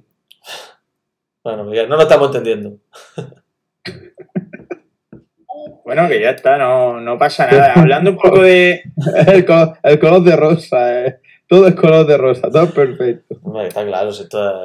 Bueno, 1.44 1.64
Miguel, 1.64 1.88
no 1.88 1.96
lo 1.96 2.04
estamos 2.04 2.28
entendiendo. 2.28 2.78
Bueno, 5.94 6.08
que 6.08 6.22
ya 6.22 6.30
está, 6.30 6.58
no, 6.58 7.18
pasa 7.18 7.52
nada. 7.52 7.74
Hablando 7.76 8.12
un 8.12 8.16
poco 8.16 8.44
de. 8.44 8.82
el, 9.28 9.44
color, 9.44 10.24
de 10.24 10.36
rosa, 10.38 11.06
eh. 11.06 11.20
todo 11.48 11.68
es 11.68 11.76
color 11.76 12.08
de 12.08 12.16
rosa, 12.16 12.50
todo 12.50 12.64
es 12.64 12.72
perfecto. 12.72 13.36
está 13.62 13.86
claro, 13.86 14.10
esto 14.10 14.62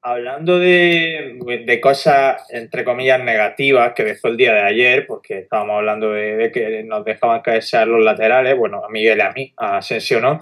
Hablando 0.00 0.60
de, 0.60 1.80
cosas, 1.82 2.46
entre 2.50 2.84
comillas, 2.84 3.24
negativas 3.24 3.92
que 3.92 4.04
dejó 4.04 4.28
el 4.28 4.36
día 4.36 4.52
de 4.52 4.60
ayer, 4.60 5.04
porque 5.04 5.40
estábamos 5.40 5.78
hablando 5.78 6.12
de, 6.12 6.52
que 6.54 6.84
nos 6.84 7.04
dejaban 7.04 7.40
caer 7.40 7.64
los 7.88 8.04
laterales, 8.04 8.56
bueno, 8.56 8.84
a 8.84 8.88
Miguel 8.88 9.18
y 9.18 9.22
a 9.22 9.32
mí, 9.32 9.52
a 9.56 9.78
Asensio 9.78 10.20
no. 10.20 10.38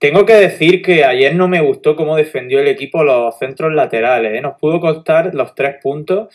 Tengo 0.00 0.26
que 0.26 0.34
decir 0.34 0.82
que 0.82 1.04
ayer 1.04 1.36
no 1.36 1.46
me 1.46 1.60
gustó 1.60 1.94
cómo 1.94 2.16
defendió 2.16 2.58
el 2.58 2.66
equipo 2.66 3.04
los 3.04 3.38
centros 3.38 3.72
laterales. 3.72 4.34
¿eh? 4.34 4.40
Nos 4.40 4.58
pudo 4.58 4.80
costar 4.80 5.32
los 5.32 5.54
tres 5.54 5.76
puntos 5.80 6.28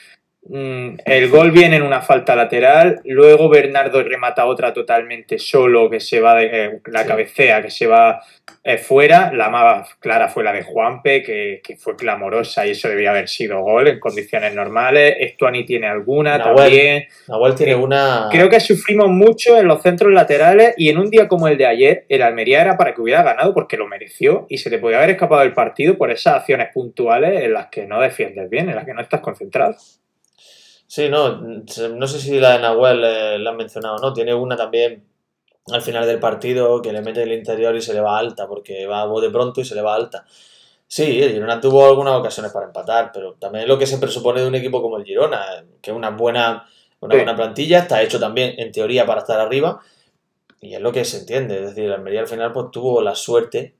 el 0.51 1.29
gol 1.29 1.51
viene 1.51 1.75
en 1.75 1.83
una 1.83 2.01
falta 2.01 2.35
lateral, 2.35 3.01
luego 3.05 3.49
Bernardo 3.49 4.01
remata 4.01 4.45
otra 4.45 4.73
totalmente 4.73 5.37
solo 5.37 5.89
que 5.89 5.99
se 5.99 6.19
va 6.19 6.35
de 6.35 6.49
eh, 6.51 6.79
la 6.85 7.05
cabecea, 7.05 7.61
que 7.61 7.69
se 7.69 7.85
va 7.85 8.21
eh, 8.63 8.77
fuera. 8.77 9.31
La 9.31 9.49
más 9.49 9.95
clara 9.99 10.27
fue 10.27 10.43
la 10.43 10.51
de 10.51 10.63
Juanpe, 10.63 11.21
que, 11.23 11.61
fue 11.77 11.95
clamorosa 11.95 12.65
y 12.65 12.71
eso 12.71 12.89
debía 12.89 13.11
haber 13.11 13.29
sido 13.29 13.61
gol 13.61 13.87
en 13.87 13.99
condiciones 13.99 14.53
normales. 14.53 15.15
Estuani 15.19 15.65
tiene 15.65 15.87
alguna 15.87 16.41
también. 16.41 17.05
Nahuel 17.27 17.55
tiene 17.55 17.73
eh, 17.73 17.75
una. 17.75 18.27
Creo 18.31 18.49
que 18.49 18.59
sufrimos 18.59 19.07
mucho 19.09 19.57
en 19.57 19.67
los 19.67 19.81
centros 19.81 20.11
laterales 20.11 20.73
y 20.77 20.89
en 20.89 20.97
un 20.97 21.09
día 21.09 21.27
como 21.27 21.47
el 21.47 21.57
de 21.57 21.67
ayer, 21.67 22.05
el 22.09 22.21
Almería 22.21 22.61
era 22.61 22.75
para 22.75 22.93
que 22.93 23.01
hubiera 23.01 23.23
ganado 23.23 23.53
porque 23.53 23.77
lo 23.77 23.87
mereció 23.87 24.45
y 24.49 24.57
se 24.57 24.69
te 24.69 24.79
podía 24.79 24.97
haber 24.97 25.11
escapado 25.11 25.41
del 25.41 25.53
partido 25.53 25.97
por 25.97 26.11
esas 26.11 26.35
acciones 26.35 26.69
puntuales 26.73 27.43
en 27.43 27.53
las 27.53 27.67
que 27.67 27.85
no 27.85 28.01
defiendes 28.01 28.49
bien, 28.49 28.69
en 28.69 28.75
las 28.75 28.85
que 28.85 28.93
no 28.93 29.01
estás 29.01 29.21
concentrado. 29.21 29.75
Sí, 30.89 31.07
no, 31.07 31.39
no 31.39 32.07
sé 32.07 32.19
si 32.19 32.39
la 32.39 32.53
de 32.53 32.59
Nahuel 32.63 33.03
eh, 33.03 33.37
la 33.37 33.51
han 33.51 33.57
mencionado 33.57 33.97
o 33.97 33.99
no. 33.99 34.11
Tiene 34.11 34.33
una 34.33 34.57
también 34.57 35.05
al 35.71 35.83
final 35.83 36.07
del 36.07 36.19
partido 36.19 36.81
que 36.81 36.91
le 36.91 37.03
mete 37.03 37.21
el 37.21 37.31
interior 37.31 37.75
y 37.75 37.81
se 37.81 37.93
le 37.93 38.01
va 38.01 38.17
alta, 38.17 38.47
porque 38.47 38.87
va 38.87 39.07
de 39.21 39.29
pronto 39.29 39.61
y 39.61 39.65
se 39.65 39.75
le 39.75 39.83
va 39.83 39.93
alta. 39.93 40.25
Sí, 40.87 41.21
el 41.21 41.31
Girona 41.33 41.61
tuvo 41.61 41.85
algunas 41.85 42.15
ocasiones 42.15 42.51
para 42.51 42.65
empatar, 42.65 43.11
pero 43.13 43.35
también 43.35 43.65
es 43.65 43.69
lo 43.69 43.77
que 43.77 43.85
se 43.85 43.99
presupone 43.99 44.41
de 44.41 44.47
un 44.47 44.55
equipo 44.55 44.81
como 44.81 44.97
el 44.97 45.05
Girona, 45.05 45.63
que 45.79 45.91
es 45.91 45.95
una 45.95 46.09
buena, 46.09 46.67
una 47.01 47.15
buena 47.15 47.35
plantilla, 47.35 47.79
está 47.81 48.01
hecho 48.01 48.19
también 48.19 48.55
en 48.57 48.71
teoría 48.71 49.05
para 49.05 49.21
estar 49.21 49.39
arriba, 49.39 49.81
y 50.59 50.73
es 50.73 50.81
lo 50.81 50.91
que 50.91 51.05
se 51.05 51.19
entiende. 51.19 51.57
Es 51.57 51.69
decir, 51.69 51.85
el 51.85 51.93
Almería 51.93 52.21
al 52.21 52.27
final 52.27 52.51
pues, 52.51 52.71
tuvo 52.71 52.99
la 53.03 53.13
suerte 53.13 53.75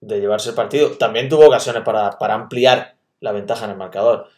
de 0.00 0.20
llevarse 0.20 0.50
el 0.50 0.54
partido. 0.54 0.90
También 0.92 1.28
tuvo 1.28 1.46
ocasiones 1.48 1.82
para, 1.82 2.16
para 2.16 2.34
ampliar 2.34 2.94
la 3.18 3.32
ventaja 3.32 3.64
en 3.64 3.72
el 3.72 3.76
marcador. 3.76 4.28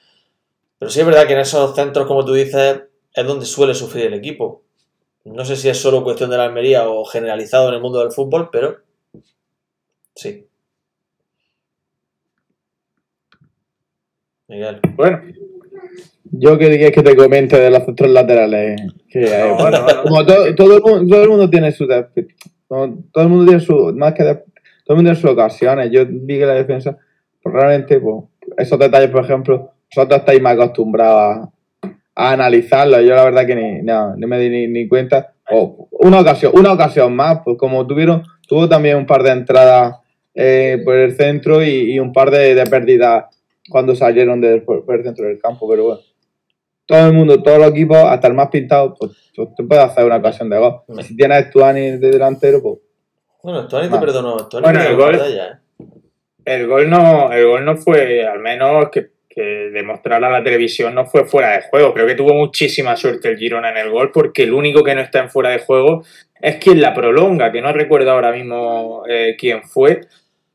Pero 0.81 0.91
sí 0.91 1.01
es 1.01 1.07
verdad 1.07 1.27
que 1.27 1.35
en 1.35 1.41
esos 1.41 1.75
centros, 1.75 2.07
como 2.07 2.25
tú 2.25 2.33
dices, 2.33 2.85
es 3.15 3.27
donde 3.27 3.45
suele 3.45 3.75
sufrir 3.75 4.07
el 4.07 4.15
equipo. 4.15 4.63
No 5.27 5.45
sé 5.45 5.55
si 5.55 5.69
es 5.69 5.77
solo 5.77 6.03
cuestión 6.03 6.31
de 6.31 6.39
la 6.39 6.47
Almería 6.47 6.89
o 6.89 7.05
generalizado 7.05 7.69
en 7.69 7.75
el 7.75 7.83
mundo 7.83 8.01
del 8.01 8.13
fútbol, 8.13 8.49
pero 8.51 8.79
sí. 10.15 10.47
Miguel. 14.49 14.81
Bueno. 14.97 15.21
Yo 16.33 16.57
que 16.57 16.71
digas 16.71 16.93
que 16.93 17.03
te 17.03 17.15
comente 17.15 17.61
de 17.61 17.71
los 17.71 17.85
centros 17.85 18.11
laterales. 18.11 18.81
Que, 19.11 19.53
Como 20.03 20.25
todo, 20.25 20.47
el 20.47 21.29
mundo, 21.29 21.51
tiene 21.51 21.73
su. 21.73 21.87
Todo 21.87 22.85
el 23.17 23.29
mundo 23.29 23.45
tiene 23.45 23.61
su. 23.61 23.93
Más 23.95 24.15
que 24.15 24.25
todo 24.25 24.45
el 24.89 24.97
mundo 24.97 25.11
tiene 25.11 25.17
sus 25.17 25.31
ocasiones. 25.31 25.91
Yo 25.91 26.07
vi 26.09 26.39
que 26.39 26.47
la 26.47 26.55
defensa, 26.55 26.97
pues 27.43 27.55
realmente, 27.55 28.01
pues, 28.01 28.25
esos 28.57 28.79
detalles, 28.79 29.11
por 29.11 29.25
ejemplo, 29.25 29.70
vosotros 29.95 30.21
estáis 30.21 30.41
más 30.41 30.55
acostumbrados 30.55 31.49
a, 32.15 32.33
analizarlo. 32.33 33.01
Yo 33.01 33.15
la 33.15 33.25
verdad 33.25 33.47
que 33.47 33.55
ni, 33.55 33.83
no, 33.83 34.15
me 34.17 34.39
di 34.39 34.69
ni, 34.69 34.89
cuenta. 34.89 35.33
una 35.51 36.21
ocasión, 36.21 36.53
una 36.55 36.73
ocasión 36.73 37.15
más, 37.15 37.41
pues 37.45 37.57
como 37.57 37.87
tuvieron, 37.87 38.23
tuvo 38.47 38.69
también 38.69 38.97
un 38.97 39.07
par 39.07 39.23
de 39.23 39.31
entradas 39.31 39.97
eh, 40.35 40.81
por 40.85 40.97
el 40.97 41.17
centro 41.17 41.65
y, 41.65 41.99
un 41.99 42.13
par 42.13 42.31
de, 42.31 42.63
pérdidas 42.67 43.25
cuando 43.69 43.95
salieron 43.95 44.41
por, 44.65 44.85
el 44.89 45.05
centro 45.05 45.27
del 45.27 45.41
campo, 45.41 45.69
pero 45.69 45.85
bueno. 45.85 46.01
Todo 46.87 47.07
el 47.07 47.13
mundo, 47.13 47.41
todos 47.41 47.59
los 47.59 47.71
equipos, 47.71 47.99
hasta 47.99 48.27
el 48.27 48.35
más 48.35 48.49
pintado, 48.49 48.95
pues, 48.99 49.13
pues 49.37 49.55
te 49.55 49.63
puedes 49.63 49.85
hacer 49.85 50.05
una 50.05 50.17
ocasión 50.17 50.51
de 50.51 50.59
gol. 50.59 50.81
Si 51.03 51.17
tienes 51.17 51.39
a 51.39 51.49
Stuani 51.49 51.99
de 51.99 52.11
delantero, 52.11 52.61
pues. 52.61 52.79
Bueno, 53.45 53.63
Stuani 53.63 53.89
te 53.89 53.99
perdonó. 53.99 54.49
bueno, 54.61 54.83
el 54.83 54.97
gol, 54.97 55.15
¿eh? 55.15 55.61
el 56.45 56.67
gol 56.67 56.91
no, 56.91 57.33
el 57.33 57.47
gol 57.47 57.65
no 57.65 57.77
fue, 57.77 58.27
al 58.27 58.41
menos 58.41 58.89
que 58.91 59.11
demostrar 59.41 60.25
a 60.25 60.31
la 60.31 60.43
televisión 60.43 60.95
no 60.95 61.07
fue 61.07 61.25
fuera 61.25 61.53
de 61.53 61.63
juego. 61.63 61.93
Creo 61.93 62.07
que 62.07 62.15
tuvo 62.15 62.35
muchísima 62.35 62.97
suerte 62.97 63.29
el 63.29 63.39
Girona 63.39 63.71
en 63.71 63.77
el 63.79 63.91
gol 63.91 64.11
porque 64.13 64.45
el 64.45 64.53
único 64.53 64.83
que 64.83 64.95
no 64.95 65.01
está 65.01 65.21
en 65.21 65.31
fuera 65.31 65.51
de 65.51 65.61
juego 65.61 66.05
es 66.41 66.57
quien 66.57 66.81
la 66.81 66.95
prolonga, 66.95 67.53
que 67.53 67.61
no 67.61 67.73
recuerdo 67.73 68.11
ahora 68.11 68.33
mismo 68.33 69.05
eh, 69.09 69.37
quién 69.39 69.63
fue. 69.63 70.01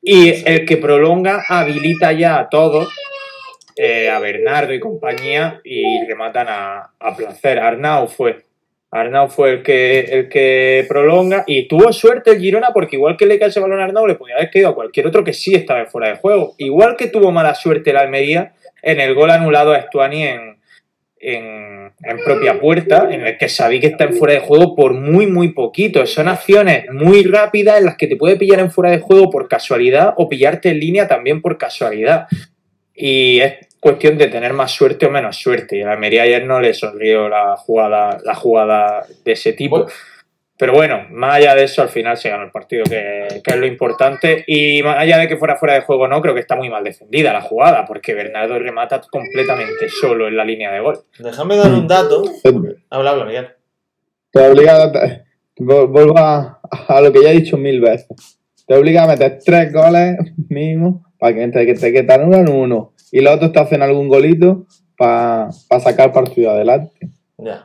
Y 0.01 0.29
el 0.49 0.65
que 0.65 0.77
prolonga 0.77 1.43
habilita 1.47 2.11
ya 2.11 2.39
a 2.39 2.49
todos, 2.49 2.93
eh, 3.75 4.09
a 4.09 4.19
Bernardo 4.19 4.73
y 4.73 4.79
compañía, 4.79 5.61
y 5.63 5.83
rematan 6.07 6.47
a, 6.49 6.91
a 6.99 7.15
placer. 7.15 7.59
Arnau 7.59 8.07
fue. 8.07 8.45
Arnau 8.91 9.27
fue 9.27 9.51
el 9.51 9.63
que, 9.63 9.99
el 9.99 10.29
que 10.29 10.85
prolonga 10.87 11.43
y 11.47 11.67
tuvo 11.67 11.91
suerte 11.91 12.31
el 12.31 12.39
Girona 12.39 12.69
porque 12.73 12.95
igual 12.95 13.17
que 13.17 13.25
le 13.25 13.37
cae 13.37 13.49
ese 13.49 13.59
balón 13.59 13.81
a 13.81 13.83
Arnau 13.83 14.07
le 14.07 14.15
podía 14.15 14.35
haber 14.35 14.49
quedado 14.49 14.71
a 14.71 14.75
cualquier 14.75 15.07
otro 15.07 15.23
que 15.23 15.33
sí 15.33 15.53
estaba 15.53 15.85
fuera 15.85 16.09
de 16.09 16.15
juego. 16.15 16.53
Igual 16.57 16.95
que 16.95 17.07
tuvo 17.07 17.31
mala 17.31 17.55
suerte 17.55 17.89
el 17.89 17.97
Almería 17.97 18.53
en 18.85 18.99
el 18.99 19.15
gol 19.15 19.31
anulado 19.31 19.73
a 19.73 19.79
Estuani 19.79 20.23
en, 20.23 20.57
en, 21.19 21.91
propia 22.23 22.59
puerta, 22.59 23.09
en 23.11 23.25
el 23.25 23.37
que 23.37 23.49
sabí 23.49 23.79
que 23.79 23.87
está 23.87 24.03
en 24.03 24.13
fuera 24.13 24.35
de 24.35 24.41
juego 24.41 24.75
por 24.75 24.93
muy, 24.93 25.25
muy 25.25 25.49
poquito. 25.49 26.05
Son 26.05 26.27
acciones 26.27 26.85
muy 26.91 27.23
rápidas 27.23 27.79
en 27.79 27.85
las 27.85 27.97
que 27.97 28.07
te 28.07 28.15
puede 28.15 28.35
pillar 28.35 28.59
en 28.59 28.71
fuera 28.71 28.91
de 28.91 28.99
juego 28.99 29.31
por 29.31 29.47
casualidad 29.47 30.13
o 30.17 30.29
pillarte 30.29 30.69
en 30.69 30.79
línea 30.79 31.07
también 31.07 31.41
por 31.41 31.57
casualidad. 31.57 32.27
Y 32.93 33.39
es 33.39 33.53
cuestión 33.79 34.19
de 34.19 34.27
tener 34.27 34.53
más 34.53 34.71
suerte 34.71 35.07
o 35.07 35.09
menos 35.09 35.35
suerte. 35.35 35.77
Y 35.77 35.81
a 35.81 35.91
Almería 35.91 36.23
ayer 36.23 36.45
no 36.45 36.61
le 36.61 36.75
sonrió 36.75 37.27
la 37.27 37.57
jugada, 37.57 38.19
la 38.23 38.35
jugada 38.35 39.05
de 39.23 39.31
ese 39.31 39.53
tipo. 39.53 39.87
Pero 40.57 40.73
bueno, 40.73 41.05
más 41.11 41.35
allá 41.35 41.53
de 41.53 41.65
eso, 41.65 41.81
al 41.81 41.89
final 41.89 42.15
se 42.15 42.29
ganó 42.29 42.43
el 42.43 42.51
partido, 42.51 42.85
que, 42.85 43.27
es 43.45 43.55
lo 43.57 43.65
importante. 43.65 44.45
Y 44.47 44.81
más 44.83 44.97
allá 44.97 45.17
de 45.17 45.27
que 45.27 45.35
fuera 45.35 45.57
fuera 45.57 45.73
de 45.73 45.81
juego, 45.81 46.07
no, 46.07 46.21
creo 46.21 46.33
que 46.33 46.39
está 46.39 46.55
muy 46.55 46.69
mal 46.69 46.83
defendida 46.83 47.33
la 47.33 47.41
jugada, 47.41 47.85
porque 47.85 48.13
Bernardo 48.13 48.57
remata 48.57 49.01
completamente 49.11 49.89
solo 49.89 50.27
en 50.27 50.37
la 50.37 50.45
línea 50.45 50.71
de 50.71 50.79
gol. 50.79 50.99
Déjame 51.19 51.57
dar 51.57 51.71
un 51.71 51.87
dato. 51.87 52.23
Habla, 52.89 53.11
habla, 53.11 53.25
Miguel. 53.25 53.47
Te 54.31 54.47
obliga 54.47 54.83
a, 54.83 54.91
vuelvo 55.57 56.17
a, 56.17 56.61
lo 57.01 57.11
que 57.11 57.21
ya 57.21 57.31
he 57.31 57.35
dicho 57.35 57.57
mil 57.57 57.81
veces. 57.81 58.39
Te 58.65 58.75
obliga 58.75 59.03
a 59.03 59.07
meter 59.07 59.39
tres 59.43 59.73
goles 59.73 60.17
mínimo 60.49 61.05
para 61.19 61.35
que 61.35 61.47
te, 61.49 61.65
que 61.65 61.73
te 61.73 61.91
quedan 61.91 62.27
uno 62.27 62.37
en 62.37 62.49
uno. 62.49 62.93
Y 63.11 63.19
los 63.19 63.35
otros 63.35 63.51
te 63.51 63.59
hacen 63.59 63.81
algún 63.81 64.07
golito 64.07 64.65
para 64.97 65.51
sacar 65.51 66.13
partido 66.13 66.51
adelante. 66.51 66.97
Ya. 67.37 67.63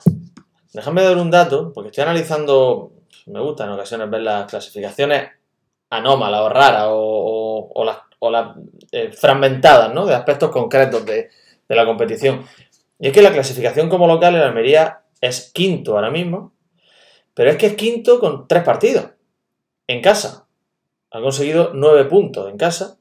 Déjame 0.72 1.02
dar 1.02 1.16
un 1.16 1.30
dato, 1.30 1.72
porque 1.72 1.88
estoy 1.88 2.02
analizando 2.02 2.92
me 3.26 3.40
gusta 3.40 3.64
en 3.64 3.70
ocasiones 3.70 4.10
ver 4.10 4.22
las 4.22 4.46
clasificaciones 4.46 5.30
anómalas 5.90 6.40
o 6.40 6.48
raras 6.48 6.86
o, 6.88 7.70
o, 7.74 7.84
las, 7.84 7.98
o 8.18 8.30
las 8.30 8.56
eh, 8.92 9.12
fragmentadas, 9.12 9.92
¿no? 9.92 10.06
De 10.06 10.14
aspectos 10.14 10.50
concretos 10.50 11.04
de, 11.04 11.30
de 11.68 11.76
la 11.76 11.84
competición. 11.84 12.44
Y 12.98 13.08
es 13.08 13.12
que 13.12 13.22
la 13.22 13.32
clasificación 13.32 13.88
como 13.88 14.06
local 14.06 14.34
en 14.34 14.42
Almería 14.42 15.02
es 15.20 15.50
quinto 15.52 15.94
ahora 15.94 16.10
mismo, 16.10 16.52
pero 17.34 17.50
es 17.50 17.56
que 17.56 17.66
es 17.66 17.74
quinto 17.74 18.20
con 18.20 18.46
tres 18.46 18.62
partidos 18.62 19.10
en 19.86 20.00
casa. 20.00 20.46
Ha 21.10 21.20
conseguido 21.20 21.72
nueve 21.74 22.04
puntos 22.04 22.48
en 22.48 22.56
casa. 22.56 22.98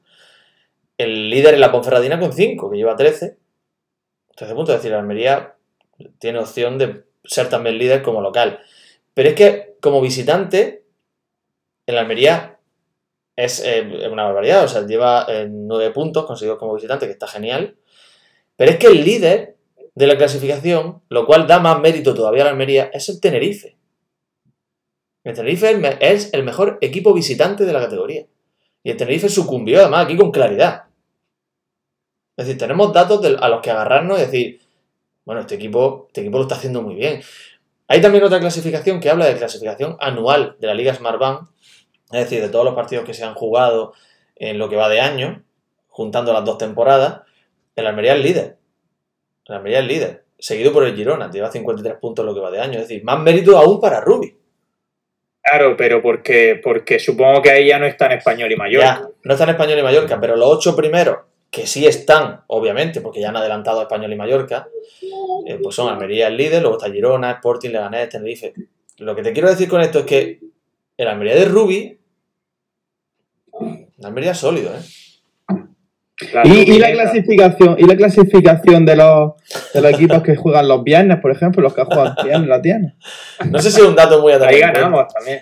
El 0.98 1.30
líder 1.30 1.54
es 1.54 1.60
la 1.60 1.72
Ponferradina 1.72 2.18
con 2.18 2.32
cinco, 2.32 2.70
que 2.70 2.76
lleva 2.76 2.96
13. 2.96 3.38
13 4.36 4.54
puntos, 4.54 4.74
es 4.74 4.82
decir, 4.82 4.94
Almería 4.94 5.54
tiene 6.18 6.38
opción 6.38 6.78
de 6.78 7.04
ser 7.24 7.48
también 7.48 7.78
líder 7.78 8.02
como 8.02 8.20
local. 8.20 8.60
Pero 9.14 9.30
es 9.30 9.34
que 9.34 9.76
como 9.80 10.00
visitante, 10.00 10.84
el 11.86 11.98
Almería 11.98 12.58
es 13.36 13.62
eh, 13.64 14.08
una 14.10 14.24
barbaridad. 14.24 14.64
O 14.64 14.68
sea, 14.68 14.86
lleva 14.86 15.26
eh, 15.28 15.48
nueve 15.50 15.90
puntos 15.90 16.26
conseguidos 16.26 16.58
como 16.58 16.74
visitante, 16.74 17.06
que 17.06 17.12
está 17.12 17.26
genial. 17.26 17.76
Pero 18.56 18.72
es 18.72 18.78
que 18.78 18.88
el 18.88 19.04
líder 19.04 19.56
de 19.94 20.06
la 20.06 20.16
clasificación, 20.16 21.02
lo 21.08 21.26
cual 21.26 21.46
da 21.46 21.58
más 21.60 21.80
mérito 21.80 22.14
todavía 22.14 22.42
a 22.42 22.44
la 22.46 22.50
Almería, 22.52 22.90
es 22.92 23.08
el 23.08 23.20
Tenerife. 23.20 23.76
El 25.24 25.34
Tenerife 25.34 25.98
es 26.00 26.32
el 26.32 26.44
mejor 26.44 26.78
equipo 26.80 27.12
visitante 27.12 27.64
de 27.64 27.72
la 27.72 27.80
categoría. 27.80 28.26
Y 28.82 28.90
el 28.90 28.96
Tenerife 28.96 29.28
sucumbió 29.28 29.80
además 29.80 30.04
aquí 30.04 30.16
con 30.16 30.30
claridad. 30.30 30.84
Es 32.36 32.46
decir, 32.46 32.58
tenemos 32.58 32.92
datos 32.92 33.24
a 33.24 33.48
los 33.48 33.60
que 33.60 33.70
agarrarnos 33.70 34.18
y 34.18 34.22
decir, 34.22 34.60
bueno, 35.24 35.42
este 35.42 35.54
equipo, 35.54 36.06
este 36.08 36.22
equipo 36.22 36.38
lo 36.38 36.42
está 36.44 36.56
haciendo 36.56 36.82
muy 36.82 36.94
bien. 36.94 37.22
Hay 37.88 38.00
también 38.00 38.24
otra 38.24 38.40
clasificación 38.40 39.00
que 39.00 39.10
habla 39.10 39.26
de 39.26 39.36
clasificación 39.36 39.96
anual 40.00 40.56
de 40.60 40.66
la 40.66 40.74
Liga 40.74 40.94
Smartbank, 40.94 41.48
es 42.12 42.20
decir, 42.20 42.40
de 42.40 42.48
todos 42.48 42.64
los 42.64 42.74
partidos 42.74 43.04
que 43.04 43.14
se 43.14 43.24
han 43.24 43.34
jugado 43.34 43.94
en 44.36 44.58
lo 44.58 44.68
que 44.68 44.76
va 44.76 44.88
de 44.88 45.00
año, 45.00 45.44
juntando 45.88 46.32
las 46.32 46.44
dos 46.44 46.58
temporadas, 46.58 47.22
el 47.76 47.86
Almería 47.86 48.14
es 48.14 48.22
líder. 48.22 48.58
El 49.46 49.54
Almería 49.56 49.80
es 49.80 49.86
líder, 49.86 50.24
seguido 50.38 50.72
por 50.72 50.84
el 50.84 50.96
Girona, 50.96 51.30
lleva 51.30 51.50
53 51.50 51.96
puntos 52.00 52.22
en 52.22 52.26
lo 52.26 52.34
que 52.34 52.40
va 52.40 52.50
de 52.50 52.60
año, 52.60 52.74
es 52.74 52.88
decir, 52.88 53.04
más 53.04 53.18
mérito 53.20 53.56
aún 53.58 53.80
para 53.80 54.00
Rubi. 54.00 54.36
Claro, 55.42 55.76
pero 55.76 56.02
porque, 56.02 56.60
porque 56.62 56.98
supongo 56.98 57.42
que 57.42 57.50
ahí 57.50 57.68
ya 57.68 57.78
no 57.78 57.86
está 57.86 58.06
en 58.06 58.12
Español 58.12 58.52
y 58.52 58.56
Mallorca. 58.56 59.08
no 59.24 59.32
está 59.32 59.44
en 59.44 59.50
Español 59.50 59.78
y 59.78 59.82
Mallorca, 59.82 60.20
pero 60.20 60.36
los 60.36 60.48
ocho 60.48 60.76
primeros, 60.76 61.18
que 61.50 61.66
sí 61.66 61.86
están, 61.86 62.42
obviamente, 62.46 63.00
porque 63.00 63.20
ya 63.20 63.30
han 63.30 63.36
adelantado 63.36 63.80
a 63.80 63.82
Español 63.82 64.12
y 64.12 64.16
Mallorca, 64.16 64.68
eh, 65.46 65.58
pues 65.60 65.74
son 65.74 65.92
Almería 65.92 66.28
el 66.28 66.36
líder, 66.36 66.62
luego 66.62 66.78
está 66.78 66.92
Girona, 66.92 67.32
Sporting, 67.32 67.70
Leganés, 67.70 68.08
Tenerife. 68.08 68.54
Lo 68.98 69.16
que 69.16 69.22
te 69.22 69.32
quiero 69.32 69.50
decir 69.50 69.68
con 69.68 69.80
esto 69.80 70.00
es 70.00 70.04
que 70.04 70.40
el 70.96 71.08
Almería 71.08 71.34
de 71.34 71.44
Rubi, 71.46 71.98
el 73.60 74.06
Almería 74.06 74.30
es 74.30 74.38
sólido, 74.38 74.70
¿eh? 74.74 74.80
y, 76.44 76.78
la 76.78 76.92
clasificación, 76.92 77.76
y 77.78 77.84
la 77.84 77.96
clasificación 77.96 78.84
de 78.84 78.96
los, 78.96 79.32
de 79.72 79.80
los 79.80 79.92
equipos 79.92 80.22
que 80.22 80.36
juegan 80.36 80.68
los 80.68 80.84
viernes, 80.84 81.18
por 81.18 81.32
ejemplo, 81.32 81.62
los 81.62 81.74
que 81.74 81.82
juegan 81.84 82.14
viernes, 82.22 82.48
la 82.48 82.62
tiene. 82.62 82.94
No 83.50 83.58
sé 83.58 83.70
si 83.70 83.80
es 83.80 83.86
un 83.86 83.96
dato 83.96 84.20
muy 84.20 84.32
atractivo. 84.32 84.66
Ahí 84.66 84.72
ganamos 84.72 85.06
también. 85.12 85.40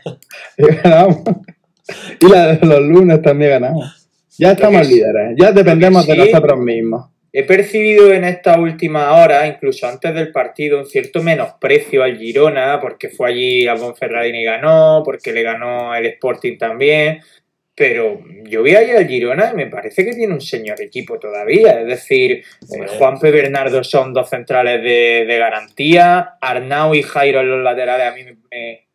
Y 2.20 2.28
la 2.28 2.48
de 2.48 2.66
los 2.66 2.80
lunes 2.80 3.22
también 3.22 3.52
ganamos. 3.52 3.97
Ya 4.38 4.52
estamos 4.52 4.88
líderes, 4.88 5.34
ya 5.36 5.52
dependemos 5.52 6.06
de 6.06 6.16
nosotros 6.16 6.58
mismos. 6.60 7.10
He 7.32 7.44
percibido 7.44 8.12
en 8.12 8.24
esta 8.24 8.58
última 8.58 9.12
hora, 9.16 9.46
incluso 9.46 9.86
antes 9.86 10.14
del 10.14 10.32
partido, 10.32 10.78
un 10.78 10.86
cierto 10.86 11.22
menosprecio 11.22 12.02
al 12.02 12.16
Girona, 12.16 12.80
porque 12.80 13.10
fue 13.10 13.30
allí 13.30 13.68
a 13.68 13.74
Bonferradini 13.74 14.40
y 14.40 14.44
ganó, 14.44 15.02
porque 15.04 15.32
le 15.32 15.42
ganó 15.42 15.94
el 15.94 16.06
Sporting 16.06 16.56
también. 16.56 17.20
Pero 17.74 18.20
yo 18.44 18.62
vi 18.62 18.74
ahí 18.74 18.90
al 18.90 19.06
Girona 19.06 19.50
y 19.52 19.56
me 19.56 19.66
parece 19.66 20.04
que 20.04 20.14
tiene 20.14 20.32
un 20.32 20.40
señor 20.40 20.80
equipo 20.80 21.18
todavía. 21.18 21.80
Es 21.80 21.86
decir, 21.86 22.32
eh, 22.32 22.86
Juanpe 22.98 23.30
Bernardo 23.30 23.84
son 23.84 24.14
dos 24.14 24.30
centrales 24.30 24.82
de, 24.82 25.36
garantía, 25.38 26.38
Arnau 26.40 26.94
y 26.94 27.02
Jairo 27.02 27.40
en 27.40 27.50
los 27.50 27.62
laterales 27.62 28.06
a 28.06 28.14
mí 28.14 28.24
me, 28.50 28.88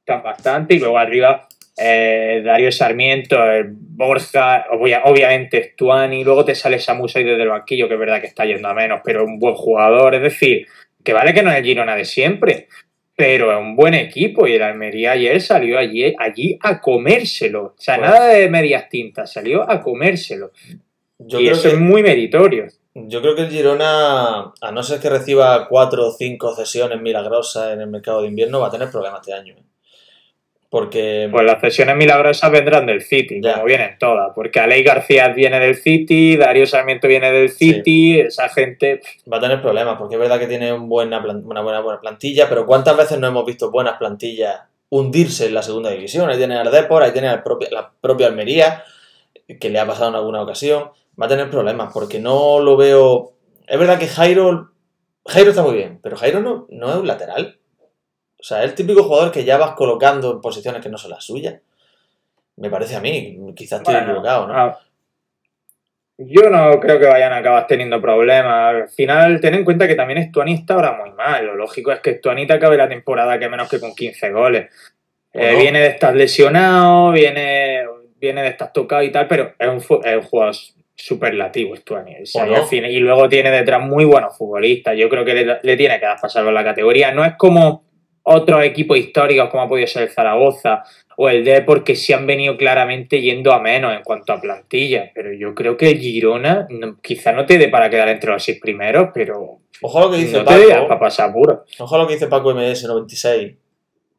están 0.00 0.22
bastante, 0.22 0.74
y 0.74 0.78
luego 0.78 0.98
arriba 0.98 1.47
eh, 1.78 2.42
Darío 2.44 2.72
Sarmiento, 2.72 3.38
Borja, 3.70 4.66
obviamente 4.70 5.70
Stuani, 5.72 6.24
luego 6.24 6.44
te 6.44 6.54
sale 6.54 6.78
Samusa 6.78 7.20
y 7.20 7.24
desde 7.24 7.42
el 7.42 7.48
banquillo, 7.48 7.88
que 7.88 7.94
es 7.94 8.00
verdad 8.00 8.20
que 8.20 8.26
está 8.26 8.44
yendo 8.44 8.68
a 8.68 8.74
menos, 8.74 9.00
pero 9.04 9.24
un 9.24 9.38
buen 9.38 9.54
jugador. 9.54 10.14
Es 10.14 10.22
decir, 10.22 10.66
que 11.04 11.12
vale 11.12 11.32
que 11.32 11.42
no 11.42 11.50
es 11.50 11.58
el 11.58 11.64
Girona 11.64 11.94
de 11.94 12.04
siempre, 12.04 12.68
pero 13.14 13.52
es 13.52 13.58
un 13.58 13.76
buen 13.76 13.94
equipo 13.94 14.46
y 14.46 14.54
el 14.54 14.62
Almería 14.62 15.12
ayer 15.12 15.40
salió 15.40 15.78
allí, 15.78 16.14
allí 16.18 16.58
a 16.62 16.80
comérselo. 16.80 17.64
O 17.64 17.74
sea, 17.76 17.96
pues 17.96 18.10
nada 18.10 18.28
de 18.28 18.48
medias 18.48 18.88
tintas, 18.88 19.32
salió 19.32 19.68
a 19.68 19.80
comérselo. 19.80 20.52
Yo 21.18 21.40
y 21.40 21.44
creo 21.44 21.54
eso 21.54 21.68
que, 21.68 21.74
es 21.74 21.80
muy 21.80 22.02
meritorio. 22.02 22.66
Yo 22.94 23.20
creo 23.20 23.34
que 23.34 23.42
el 23.42 23.50
Girona, 23.50 24.52
a 24.60 24.72
no 24.72 24.82
ser 24.82 25.00
que 25.00 25.10
reciba 25.10 25.68
cuatro 25.68 26.08
o 26.08 26.12
cinco 26.12 26.54
cesiones 26.54 27.00
milagrosas 27.00 27.72
en 27.72 27.80
el 27.80 27.88
mercado 27.88 28.22
de 28.22 28.28
invierno, 28.28 28.60
va 28.60 28.68
a 28.68 28.70
tener 28.70 28.90
problemas 28.90 29.20
este 29.20 29.32
año. 29.32 29.54
¿eh? 29.54 29.62
Porque... 30.70 31.28
Pues 31.32 31.46
las 31.46 31.60
cesiones 31.60 31.96
milagrosas 31.96 32.50
vendrán 32.50 32.84
del 32.84 33.00
City, 33.00 33.40
como 33.40 33.64
vienen 33.64 33.96
todas. 33.98 34.32
Porque 34.34 34.60
Alei 34.60 34.82
García 34.82 35.28
viene 35.28 35.58
del 35.60 35.76
City, 35.76 36.36
Darío 36.36 36.66
Sarmiento 36.66 37.08
viene 37.08 37.32
del 37.32 37.48
City, 37.48 38.20
esa 38.20 38.48
gente... 38.50 39.00
Va 39.30 39.38
a 39.38 39.40
tener 39.40 39.62
problemas, 39.62 39.96
porque 39.98 40.16
es 40.16 40.20
verdad 40.20 40.38
que 40.38 40.46
tiene 40.46 40.72
una 40.72 41.20
buena, 41.20 41.80
buena 41.80 42.00
plantilla, 42.00 42.48
pero 42.48 42.66
¿cuántas 42.66 42.96
veces 42.96 43.18
no 43.18 43.28
hemos 43.28 43.46
visto 43.46 43.70
buenas 43.70 43.96
plantillas 43.96 44.60
hundirse 44.90 45.46
en 45.46 45.54
la 45.54 45.62
segunda 45.62 45.90
división? 45.90 46.28
Ahí 46.28 46.36
tiene 46.36 46.56
al 46.56 46.70
Depor, 46.70 47.02
ahí 47.02 47.12
tiene 47.12 47.36
propio, 47.38 47.68
la 47.70 47.90
propia 48.00 48.26
Almería, 48.26 48.84
que 49.58 49.70
le 49.70 49.78
ha 49.78 49.86
pasado 49.86 50.10
en 50.10 50.16
alguna 50.16 50.42
ocasión. 50.42 50.90
Va 51.20 51.26
a 51.26 51.28
tener 51.30 51.48
problemas, 51.48 51.92
porque 51.94 52.20
no 52.20 52.60
lo 52.60 52.76
veo... 52.76 53.32
Es 53.66 53.78
verdad 53.78 53.98
que 53.98 54.06
Jairo... 54.06 54.70
Jairo 55.26 55.50
está 55.50 55.62
muy 55.62 55.76
bien, 55.76 55.98
pero 56.02 56.16
Jairo 56.16 56.40
no, 56.40 56.66
no 56.70 56.90
es 56.90 56.96
un 56.96 57.06
lateral. 57.06 57.58
O 58.40 58.42
sea, 58.42 58.62
es 58.62 58.70
el 58.70 58.74
típico 58.74 59.02
jugador 59.02 59.32
que 59.32 59.44
ya 59.44 59.56
vas 59.56 59.72
colocando 59.72 60.32
en 60.32 60.40
posiciones 60.40 60.82
que 60.82 60.88
no 60.88 60.98
son 60.98 61.10
las 61.10 61.24
suyas. 61.24 61.56
Me 62.56 62.70
parece 62.70 62.96
a 62.96 63.00
mí, 63.00 63.38
quizás 63.54 63.80
estoy 63.80 63.96
equivocado, 63.96 64.46
¿no? 64.46 64.76
yo 66.18 66.50
no 66.50 66.80
creo 66.80 66.98
que 66.98 67.06
vayan 67.06 67.32
a 67.32 67.38
acabar 67.38 67.66
teniendo 67.68 68.00
problemas. 68.00 68.74
Al 68.74 68.88
final, 68.88 69.40
ten 69.40 69.54
en 69.54 69.64
cuenta 69.64 69.86
que 69.86 69.94
también 69.94 70.18
Estuani 70.18 70.52
está 70.52 70.74
ahora 70.74 70.92
muy 70.92 71.12
mal. 71.12 71.46
Lo 71.46 71.54
lógico 71.54 71.92
es 71.92 72.00
que 72.00 72.10
Estuani 72.10 72.46
te 72.46 72.54
acabe 72.54 72.76
la 72.76 72.88
temporada 72.88 73.38
que 73.38 73.48
menos 73.48 73.68
que 73.68 73.78
con 73.78 73.94
15 73.94 74.30
goles. 74.32 74.68
Eh, 75.32 75.54
viene 75.56 75.78
de 75.78 75.88
estar 75.88 76.14
lesionado, 76.16 77.12
viene, 77.12 77.84
viene 78.16 78.42
de 78.42 78.48
estar 78.48 78.72
tocado 78.72 79.02
y 79.02 79.12
tal, 79.12 79.28
pero 79.28 79.52
es 79.56 79.68
un, 79.68 80.00
es 80.04 80.16
un 80.16 80.22
jugador 80.22 80.54
superlativo 80.96 81.74
Estuani. 81.74 82.16
y, 82.72 82.98
luego 82.98 83.28
tiene 83.28 83.52
detrás 83.52 83.80
muy 83.80 84.04
buenos 84.04 84.36
futbolistas. 84.36 84.96
Yo 84.96 85.08
creo 85.08 85.24
que 85.24 85.34
le, 85.34 85.58
le 85.62 85.76
tiene 85.76 86.00
que 86.00 86.06
dar 86.06 86.20
pasar 86.20 86.44
la 86.44 86.64
categoría. 86.64 87.12
No 87.12 87.24
es 87.24 87.34
como 87.36 87.84
otros 88.30 88.62
equipos 88.62 88.98
históricos 88.98 89.48
como 89.48 89.62
ha 89.62 89.68
podido 89.68 89.86
ser 89.86 90.02
el 90.02 90.10
Zaragoza 90.10 90.84
o 91.16 91.28
el 91.28 91.44
Depor 91.44 91.82
que 91.82 91.96
se 91.96 92.14
han 92.14 92.26
venido 92.26 92.56
claramente 92.56 93.20
yendo 93.20 93.52
a 93.52 93.60
menos 93.60 93.94
en 93.94 94.02
cuanto 94.02 94.32
a 94.32 94.40
plantilla. 94.40 95.10
Pero 95.14 95.32
yo 95.32 95.54
creo 95.54 95.76
que 95.76 95.90
el 95.90 95.98
Girona 95.98 96.68
quizá 97.02 97.32
no 97.32 97.46
te 97.46 97.58
dé 97.58 97.68
para 97.68 97.88
quedar 97.88 98.08
entre 98.08 98.30
los 98.30 98.42
seis 98.42 98.60
primeros, 98.60 99.08
pero 99.14 99.60
Ojo 99.80 100.00
lo 100.00 100.10
que 100.10 100.18
dice 100.18 100.42
Paco. 100.42 100.88
para 100.88 101.00
pasar 101.00 101.32
puro. 101.32 101.64
Ojo 101.78 101.98
lo 101.98 102.06
que 102.06 102.14
dice 102.14 102.26
Paco 102.26 102.52
MS96, 102.52 103.56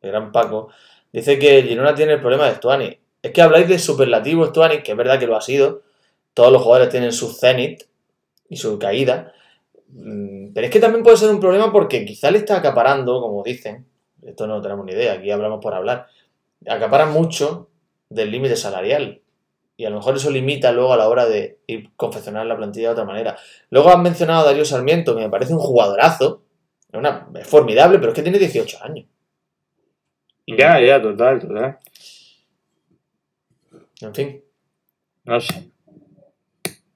el 0.01 0.11
gran 0.11 0.31
Paco. 0.31 0.69
Dice 1.13 1.37
que 1.37 1.59
el 1.59 1.67
Girona 1.67 1.93
tiene 1.93 2.13
el 2.13 2.19
problema 2.19 2.47
de 2.47 2.55
Stuani. 2.55 2.97
Es 3.21 3.31
que 3.31 3.41
habláis 3.41 3.67
de 3.67 3.77
superlativo 3.77 4.45
Stuani, 4.47 4.81
que 4.81 4.91
es 4.91 4.97
verdad 4.97 5.19
que 5.19 5.27
lo 5.27 5.35
ha 5.35 5.41
sido. 5.41 5.83
Todos 6.33 6.51
los 6.51 6.61
jugadores 6.61 6.89
tienen 6.89 7.11
su 7.11 7.31
zenith 7.31 7.83
y 8.49 8.57
su 8.57 8.79
caída. 8.79 9.33
Mm, 9.89 10.53
pero 10.53 10.65
es 10.65 10.71
que 10.71 10.79
también 10.79 11.03
puede 11.03 11.17
ser 11.17 11.29
un 11.29 11.39
problema 11.39 11.71
porque 11.71 12.05
quizá 12.05 12.31
le 12.31 12.39
está 12.39 12.57
acaparando, 12.57 13.21
como 13.21 13.43
dicen, 13.43 13.85
esto 14.29 14.47
no 14.47 14.61
tenemos 14.61 14.85
ni 14.85 14.93
idea, 14.93 15.13
aquí 15.13 15.31
hablamos 15.31 15.59
por 15.61 15.73
hablar, 15.73 16.07
acaparan 16.67 17.11
mucho 17.11 17.69
del 18.09 18.31
límite 18.31 18.55
salarial. 18.55 19.21
Y 19.75 19.85
a 19.85 19.89
lo 19.89 19.97
mejor 19.97 20.17
eso 20.17 20.29
limita 20.29 20.73
luego 20.73 20.91
a 20.91 20.97
la 20.97 21.07
hora 21.07 21.25
de 21.25 21.59
ir 21.65 21.91
confeccionar 21.95 22.45
la 22.45 22.57
plantilla 22.57 22.89
de 22.89 22.93
otra 22.93 23.05
manera. 23.05 23.37
Luego 23.69 23.89
han 23.89 24.03
mencionado 24.03 24.41
a 24.41 24.45
Darío 24.45 24.65
Sarmiento, 24.65 25.15
que 25.15 25.21
me 25.21 25.29
parece 25.29 25.53
un 25.53 25.59
jugadorazo. 25.59 26.43
es 26.91 27.47
formidable, 27.47 27.97
pero 27.97 28.11
es 28.11 28.15
que 28.15 28.21
tiene 28.21 28.39
18 28.39 28.77
años. 28.83 29.05
Ya, 30.45 30.81
ya, 30.81 31.01
total, 31.01 31.39
total. 31.39 31.79
En 34.01 34.13
fin. 34.13 34.43
No 35.23 35.39
sé. 35.39 35.71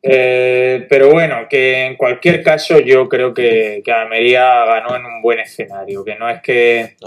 Eh, 0.06 0.86
pero 0.90 1.10
bueno, 1.10 1.48
que 1.50 1.86
en 1.86 1.96
cualquier 1.96 2.44
caso 2.44 2.80
yo 2.80 3.08
creo 3.08 3.34
que, 3.34 3.82
que 3.86 3.92
Almería 3.92 4.66
ganó 4.66 4.98
en 4.98 5.06
un 5.06 5.22
buen 5.22 5.40
escenario, 5.40 6.04
que 6.04 6.16
no 6.16 6.30
es 6.30 6.42
que 6.42 6.98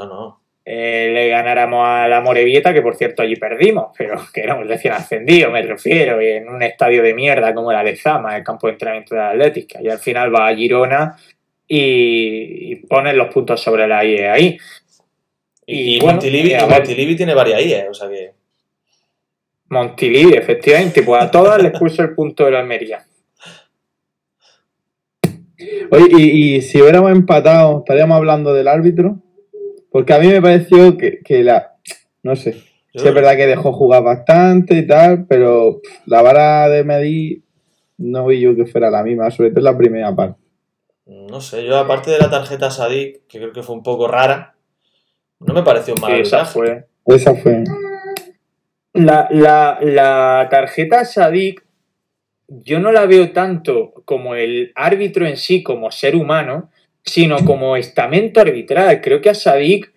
eh, 0.64 1.10
le 1.12 1.28
ganáramos 1.28 1.86
a 1.86 2.08
la 2.08 2.22
Morevieta, 2.22 2.72
que 2.72 2.80
por 2.80 2.96
cierto 2.96 3.22
allí 3.22 3.36
perdimos, 3.36 3.94
pero 3.96 4.16
que 4.32 4.40
éramos 4.40 4.66
recién 4.66 4.94
ascendido 4.94 5.50
me 5.50 5.60
refiero, 5.60 6.22
y 6.22 6.28
en 6.28 6.48
un 6.48 6.62
estadio 6.62 7.02
de 7.02 7.12
mierda 7.12 7.54
como 7.54 7.70
la 7.70 7.82
Lezama, 7.82 8.34
el 8.34 8.42
campo 8.42 8.66
de 8.66 8.72
entrenamiento 8.72 9.14
de 9.14 9.20
la 9.20 9.30
Atlética, 9.30 9.78
y 9.82 9.88
al 9.90 9.98
final 9.98 10.34
va 10.34 10.48
a 10.48 10.56
Girona 10.56 11.16
y, 11.68 12.72
y 12.72 12.76
ponen 12.76 13.18
los 13.18 13.32
puntos 13.32 13.60
sobre 13.60 13.86
la 13.86 14.04
IE 14.04 14.28
ahí. 14.28 14.58
Y, 15.66 15.98
Montilivi, 16.00 17.16
tiene 17.16 17.34
varias 17.34 17.60
IE, 17.60 17.88
o 17.88 17.94
sea 17.94 18.08
que. 18.08 18.35
Montilivi, 19.68 20.34
efectivamente, 20.34 21.02
pues 21.02 21.22
a 21.22 21.30
todas 21.30 21.62
les 21.62 21.76
puso 21.78 22.02
el 22.02 22.14
punto 22.14 22.44
de 22.44 22.52
la 22.52 22.60
Almería. 22.60 23.04
Oye, 25.90 26.06
y, 26.10 26.62
si 26.62 26.80
hubiéramos 26.80 27.10
empatado, 27.12 27.78
estaríamos 27.78 28.16
hablando 28.16 28.54
del 28.54 28.68
árbitro. 28.68 29.18
Porque 29.90 30.12
a 30.12 30.18
mí 30.18 30.28
me 30.28 30.42
pareció 30.42 30.96
que, 30.96 31.42
la. 31.42 31.74
No 32.22 32.36
sé. 32.36 32.62
es 32.92 33.02
verdad 33.02 33.36
que 33.36 33.46
dejó 33.46 33.72
jugar 33.72 34.02
bastante 34.02 34.76
y 34.76 34.86
tal, 34.86 35.26
pero 35.26 35.80
la 36.06 36.22
vara 36.22 36.68
de 36.68 36.84
medir 36.84 37.42
no 37.98 38.26
vi 38.26 38.40
yo 38.40 38.54
que 38.54 38.66
fuera 38.66 38.90
la 38.90 39.02
misma, 39.02 39.30
sobre 39.30 39.50
todo 39.50 39.60
en 39.60 39.64
la 39.64 39.78
primera 39.78 40.14
parte. 40.14 40.38
No 41.06 41.40
sé, 41.40 41.64
yo 41.64 41.78
aparte 41.78 42.10
de 42.10 42.18
la 42.18 42.28
tarjeta 42.28 42.70
Sadik, 42.70 43.26
que 43.26 43.38
creo 43.38 43.52
que 43.52 43.62
fue 43.62 43.76
un 43.76 43.82
poco 43.82 44.08
rara, 44.08 44.56
no 45.40 45.54
me 45.54 45.62
pareció 45.62 45.94
mal. 46.00 46.12
esa 46.12 46.44
fue. 46.44 46.86
Esa 47.06 47.34
fue. 47.34 47.64
La, 48.96 49.28
la, 49.30 49.78
la 49.82 50.48
tarjeta 50.50 51.04
Sadik, 51.04 51.62
yo 52.48 52.78
no 52.78 52.92
la 52.92 53.04
veo 53.04 53.30
tanto 53.30 53.92
como 54.06 54.34
el 54.34 54.72
árbitro 54.74 55.26
en 55.26 55.36
sí, 55.36 55.62
como 55.62 55.90
ser 55.90 56.16
humano, 56.16 56.70
sino 57.04 57.44
como 57.44 57.76
estamento 57.76 58.40
arbitral. 58.40 59.02
Creo 59.02 59.20
que 59.20 59.28
a 59.28 59.34
Sadik, 59.34 59.92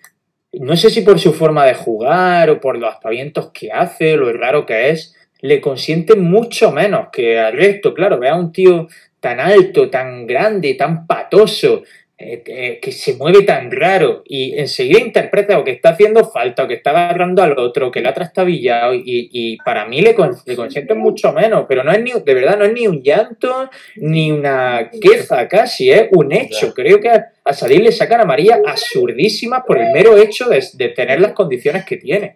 no 0.54 0.76
sé 0.76 0.90
si 0.90 1.02
por 1.02 1.18
su 1.18 1.34
forma 1.34 1.66
de 1.66 1.76
jugar 1.76 2.50
o 2.50 2.60
por 2.60 2.78
los 2.78 2.94
aspavientos 2.94 3.52
que 3.54 3.72
hace, 3.72 4.18
lo 4.18 4.34
raro 4.34 4.66
que 4.66 4.90
es, 4.90 5.16
le 5.40 5.62
consiente 5.62 6.16
mucho 6.16 6.72
menos 6.72 7.08
que 7.12 7.40
al 7.40 7.54
resto. 7.54 7.94
Claro, 7.94 8.20
ve 8.20 8.28
a 8.28 8.36
un 8.36 8.52
tío 8.52 8.90
tan 9.22 9.40
alto, 9.40 9.90
tan 9.90 10.28
grande, 10.28 10.74
tan 10.74 11.08
patoso, 11.08 11.84
eh, 12.22 12.80
que 12.82 12.92
se 12.92 13.14
mueve 13.14 13.44
tan 13.44 13.72
raro 13.72 14.24
y 14.26 14.60
enseguida 14.60 15.00
interpreta 15.00 15.58
o 15.58 15.64
que 15.64 15.72
está 15.72 15.92
haciendo 15.92 16.26
falta 16.26 16.66
o 16.66 16.68
que 16.68 16.74
está 16.74 16.90
agarrando 16.90 17.42
al 17.42 17.58
otro, 17.58 17.90
que 17.92 18.00
el 18.00 18.08
otro 18.08 18.26
está 18.26 18.44
villado 18.44 18.94
y, 18.94 19.04
y 19.06 19.58
para 19.64 19.86
mí 19.86 20.02
le, 20.02 20.14
le 20.46 20.56
consiente 20.58 20.96
mucho 20.96 21.32
menos, 21.32 21.64
pero 21.70 21.82
no 21.82 21.94
es 21.94 22.04
ni, 22.04 22.12
de 22.12 22.34
verdad 22.34 22.58
no 22.58 22.66
es 22.66 22.74
ni 22.74 22.88
un 22.88 23.02
llanto 23.02 23.70
ni 23.96 24.34
una 24.34 24.90
queja 25.02 25.48
casi, 25.48 25.92
es 25.92 26.10
un 26.12 26.34
hecho. 26.34 26.74
Creo 26.74 27.00
que 27.00 27.10
a, 27.10 27.54
salir 27.54 27.82
le 27.82 27.94
sacan 27.94 28.20
a 28.20 28.26
María 28.26 28.60
absurdísimas 28.68 29.64
por 29.66 29.78
el 29.78 29.94
mero 29.94 30.18
hecho 30.18 30.50
de, 30.50 30.90
tener 30.90 31.22
las 31.22 31.32
condiciones 31.32 31.86
que 31.86 31.96
tiene. 31.96 32.36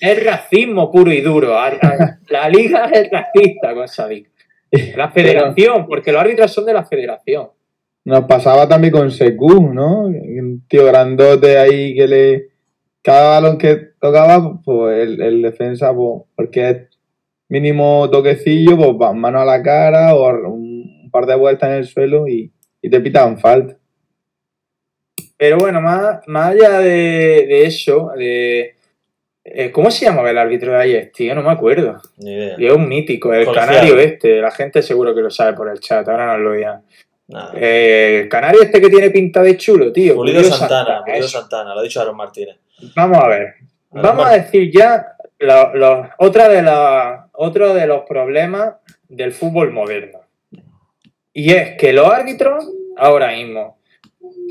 es, 0.00 0.24
racismo 0.24 0.88
puro 0.92 1.12
y 1.12 1.20
duro. 1.20 1.56
La 2.28 2.48
liga 2.48 2.88
es 2.92 3.10
racista 3.10 3.74
con 3.74 3.88
Sadik. 3.88 4.28
La 4.94 5.08
federación, 5.12 5.88
porque 5.88 6.12
los 6.12 6.20
árbitros 6.20 6.52
son 6.52 6.64
de 6.64 6.74
la 6.74 6.84
federación. 6.84 7.48
Nos 8.04 8.24
pasaba 8.24 8.66
también 8.66 8.92
con 8.92 9.10
Secu, 9.10 9.72
¿no? 9.72 10.04
Un 10.04 10.64
tío 10.68 10.86
grandote 10.86 11.58
ahí 11.58 11.94
que 11.94 12.06
le. 12.06 12.50
Cada 13.02 13.40
balón 13.40 13.58
que 13.58 13.76
tocaba, 13.98 14.60
pues 14.62 15.18
el, 15.18 15.42
defensa, 15.42 15.94
pues, 15.94 16.22
porque 16.36 16.70
es 16.70 16.76
mínimo 17.48 18.08
toquecillo, 18.10 18.76
pues 18.76 19.14
mano 19.14 19.40
a 19.40 19.44
la 19.44 19.62
cara 19.62 20.14
o 20.14 20.28
un 20.48 21.08
par 21.10 21.26
de 21.26 21.34
vueltas 21.34 21.70
en 21.70 21.76
el 21.76 21.86
suelo 21.86 22.28
y, 22.28 22.52
te 22.82 23.00
pitaban 23.00 23.38
falta. 23.38 23.76
Pero 25.36 25.58
bueno, 25.58 25.80
más, 25.80 26.20
más 26.26 26.50
allá 26.50 26.80
de, 26.80 27.64
eso, 27.64 28.12
de. 28.16 28.74
Eh, 29.44 29.70
¿Cómo 29.70 29.90
se 29.90 30.04
llamaba 30.04 30.30
el 30.30 30.38
árbitro 30.38 30.72
de 30.72 30.78
ayer, 30.78 31.12
tío? 31.14 31.34
No 31.34 31.42
me 31.42 31.50
acuerdo. 31.50 32.00
Ni 32.18 32.32
idea. 32.32 32.56
Y 32.58 32.66
es 32.66 32.72
un 32.72 32.88
mítico, 32.88 33.32
el 33.32 33.50
canario 33.50 33.98
este. 33.98 34.40
La 34.40 34.50
gente 34.50 34.82
seguro 34.82 35.14
que 35.14 35.22
lo 35.22 35.30
sabe 35.30 35.54
por 35.54 35.70
el 35.70 35.80
chat, 35.80 36.06
ahora 36.08 36.36
no 36.36 36.38
lo 36.38 36.54
digan. 37.30 37.48
Eh, 37.54 38.28
canario 38.30 38.62
este 38.62 38.80
que 38.80 38.88
tiene 38.88 39.10
pinta 39.10 39.42
de 39.42 39.56
chulo, 39.56 39.92
tío. 39.92 40.14
Pulido, 40.14 40.42
Santana, 40.44 41.02
Pulido 41.04 41.28
Santana, 41.28 41.74
lo 41.74 41.80
ha 41.80 41.82
dicho 41.82 42.00
Aaron 42.00 42.16
Martínez. 42.16 42.56
Vamos 42.94 43.18
a 43.18 43.28
ver. 43.28 43.54
Vamos 43.90 44.26
a 44.26 44.32
decir 44.32 44.70
ya 44.72 45.16
otra 46.18 46.48
de 46.48 46.62
la, 46.62 47.28
otro 47.32 47.74
de 47.74 47.86
los 47.86 48.02
problemas 48.06 48.74
del 49.08 49.32
fútbol 49.32 49.72
moderno. 49.72 50.20
Y 51.32 51.52
es 51.52 51.76
que 51.76 51.92
los 51.92 52.06
árbitros 52.06 52.68
ahora 52.96 53.32
mismo 53.32 53.78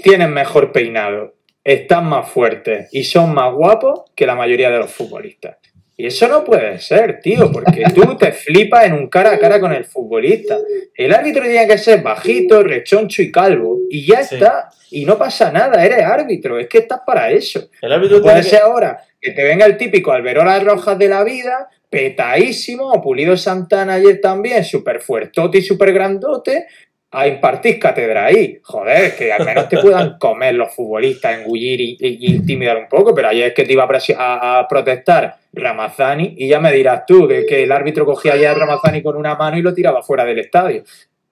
tienen 0.01 0.33
mejor 0.33 0.71
peinado, 0.71 1.35
están 1.63 2.05
más 2.05 2.29
fuertes 2.29 2.89
y 2.91 3.03
son 3.03 3.33
más 3.33 3.53
guapos 3.53 4.03
que 4.15 4.25
la 4.25 4.35
mayoría 4.35 4.69
de 4.69 4.79
los 4.79 4.91
futbolistas. 4.91 5.57
Y 5.99 6.05
eso 6.05 6.29
no 6.29 6.45
puede 6.45 6.79
ser, 6.79 7.19
tío, 7.19 7.51
porque 7.51 7.83
tú 7.93 8.15
te 8.15 8.31
flipas 8.31 8.85
en 8.85 8.93
un 8.93 9.09
cara 9.09 9.31
a 9.31 9.37
cara 9.37 9.59
con 9.59 9.73
el 9.73 9.83
futbolista. 9.83 10.57
El 10.95 11.13
árbitro 11.13 11.43
tiene 11.43 11.67
que 11.67 11.77
ser 11.77 12.01
bajito, 12.01 12.63
rechoncho 12.63 13.21
y 13.21 13.29
calvo. 13.29 13.79
Y 13.89 14.05
ya 14.05 14.21
está. 14.21 14.69
Y 14.91 15.03
no 15.03 15.17
pasa 15.17 15.51
nada, 15.51 15.85
eres 15.85 16.05
árbitro. 16.05 16.57
Es 16.57 16.69
que 16.69 16.77
estás 16.77 17.01
para 17.05 17.29
eso. 17.31 17.67
El 17.81 17.91
árbitro 17.91 18.21
puede 18.21 18.43
ser 18.43 18.61
ahora 18.61 19.03
que 19.19 19.31
te 19.31 19.43
venga 19.43 19.65
el 19.65 19.75
típico 19.75 20.13
Alberola 20.13 20.61
Rojas 20.61 20.97
de 20.97 21.09
la 21.09 21.21
vida, 21.25 21.67
petadísimo, 21.89 22.89
o 22.89 23.01
Pulido 23.01 23.35
Santana 23.35 23.95
ayer 23.95 24.21
también, 24.21 24.63
súper 24.63 25.01
fuertote 25.01 25.57
y 25.57 25.63
súper 25.63 25.91
grandote, 25.91 26.67
a 27.11 27.27
impartir 27.27 27.79
cátedra 27.79 28.25
ahí. 28.25 28.59
Joder, 28.63 29.15
que 29.15 29.31
al 29.31 29.45
menos 29.45 29.67
te 29.67 29.77
puedan 29.77 30.17
comer 30.19 30.55
los 30.55 30.73
futbolistas, 30.73 31.39
engullir 31.39 31.81
y, 31.81 31.97
intimidar 32.33 32.77
un 32.77 32.87
poco, 32.87 33.13
pero 33.15 33.29
ayer 33.29 33.47
es 33.47 33.53
que 33.53 33.63
te 33.63 33.73
iba 33.73 33.87
a, 34.17 34.67
protestar 34.67 35.37
Ramazani 35.53 36.35
y 36.37 36.47
ya 36.47 36.59
me 36.59 36.71
dirás 36.71 37.05
tú 37.07 37.27
que 37.27 37.63
el 37.63 37.71
árbitro 37.71 38.05
cogía 38.05 38.35
ya 38.35 38.51
a 38.51 38.55
Ramazani 38.55 39.01
con 39.01 39.15
una 39.15 39.35
mano 39.35 39.57
y 39.57 39.61
lo 39.61 39.73
tiraba 39.73 40.03
fuera 40.03 40.25
del 40.25 40.39
estadio. 40.39 40.83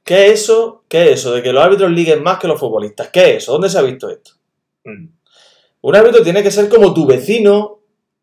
¿Qué 0.04 0.28
es 0.28 0.44
eso? 0.44 0.84
¿Qué 0.88 1.04
es 1.04 1.20
eso? 1.20 1.34
De 1.34 1.44
que 1.44 1.52
los 1.52 1.62
árbitros 1.62 1.92
liguen 1.92 2.24
más 2.24 2.40
que 2.40 2.48
los 2.48 2.58
futbolistas. 2.58 3.10
¿Qué 3.10 3.32
es 3.32 3.44
eso? 3.44 3.52
¿Dónde 3.52 3.70
se 3.70 3.78
ha 3.78 3.82
visto 3.82 4.10
esto? 4.10 4.32
Mm. 4.86 5.10
Un 5.82 5.96
árbitro 5.96 6.24
tiene 6.24 6.42
que 6.42 6.50
ser 6.50 6.70
como 6.70 6.94
tu 6.94 7.06
vecino, 7.06 7.80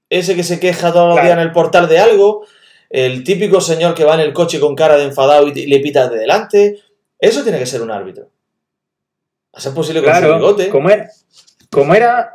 ese 0.09 0.35
que 0.35 0.43
se 0.43 0.59
queja 0.59 0.93
todos 0.93 1.15
los 1.15 1.23
días 1.23 1.35
en 1.35 1.41
el 1.41 1.53
portal 1.53 1.87
de 1.87 1.99
algo, 1.99 2.47
el 2.89 3.23
típico 3.23 3.61
señor 3.61 3.95
que 3.95 4.05
va 4.05 4.15
en 4.15 4.21
el 4.21 4.33
coche 4.33 4.61
con 4.61 4.75
cara 4.75 4.97
de 4.97 5.05
enfadado 5.05 5.47
y 5.49 5.67
le 5.67 5.81
pita 5.81 6.09
de 6.09 6.19
delante, 6.19 6.79
eso 7.25 7.43
tiene 7.43 7.59
que 7.59 7.67
ser 7.67 7.83
un 7.83 7.91
árbitro. 7.91 8.31
A 9.53 9.61
ser 9.61 9.73
posible 9.73 10.01
con 10.01 10.11
claro, 10.11 10.37
bigote. 10.37 10.69
Como 10.69 10.91
era, 10.91 11.09
como 11.71 11.95
era 11.95 12.33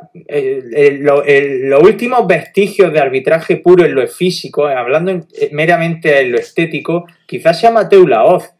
los 1.00 1.82
últimos 1.82 2.26
vestigios 2.26 2.92
de 2.92 3.00
arbitraje 3.00 3.56
puro 3.56 3.84
en 3.84 3.94
lo 3.94 4.06
físico, 4.06 4.68
eh, 4.68 4.74
hablando 4.74 5.12
eh, 5.12 5.48
meramente 5.52 6.20
en 6.20 6.32
lo 6.32 6.38
estético, 6.38 7.06
quizás 7.26 7.60
sea 7.60 7.70
Mateo 7.70 8.06
Laoz. 8.06 8.50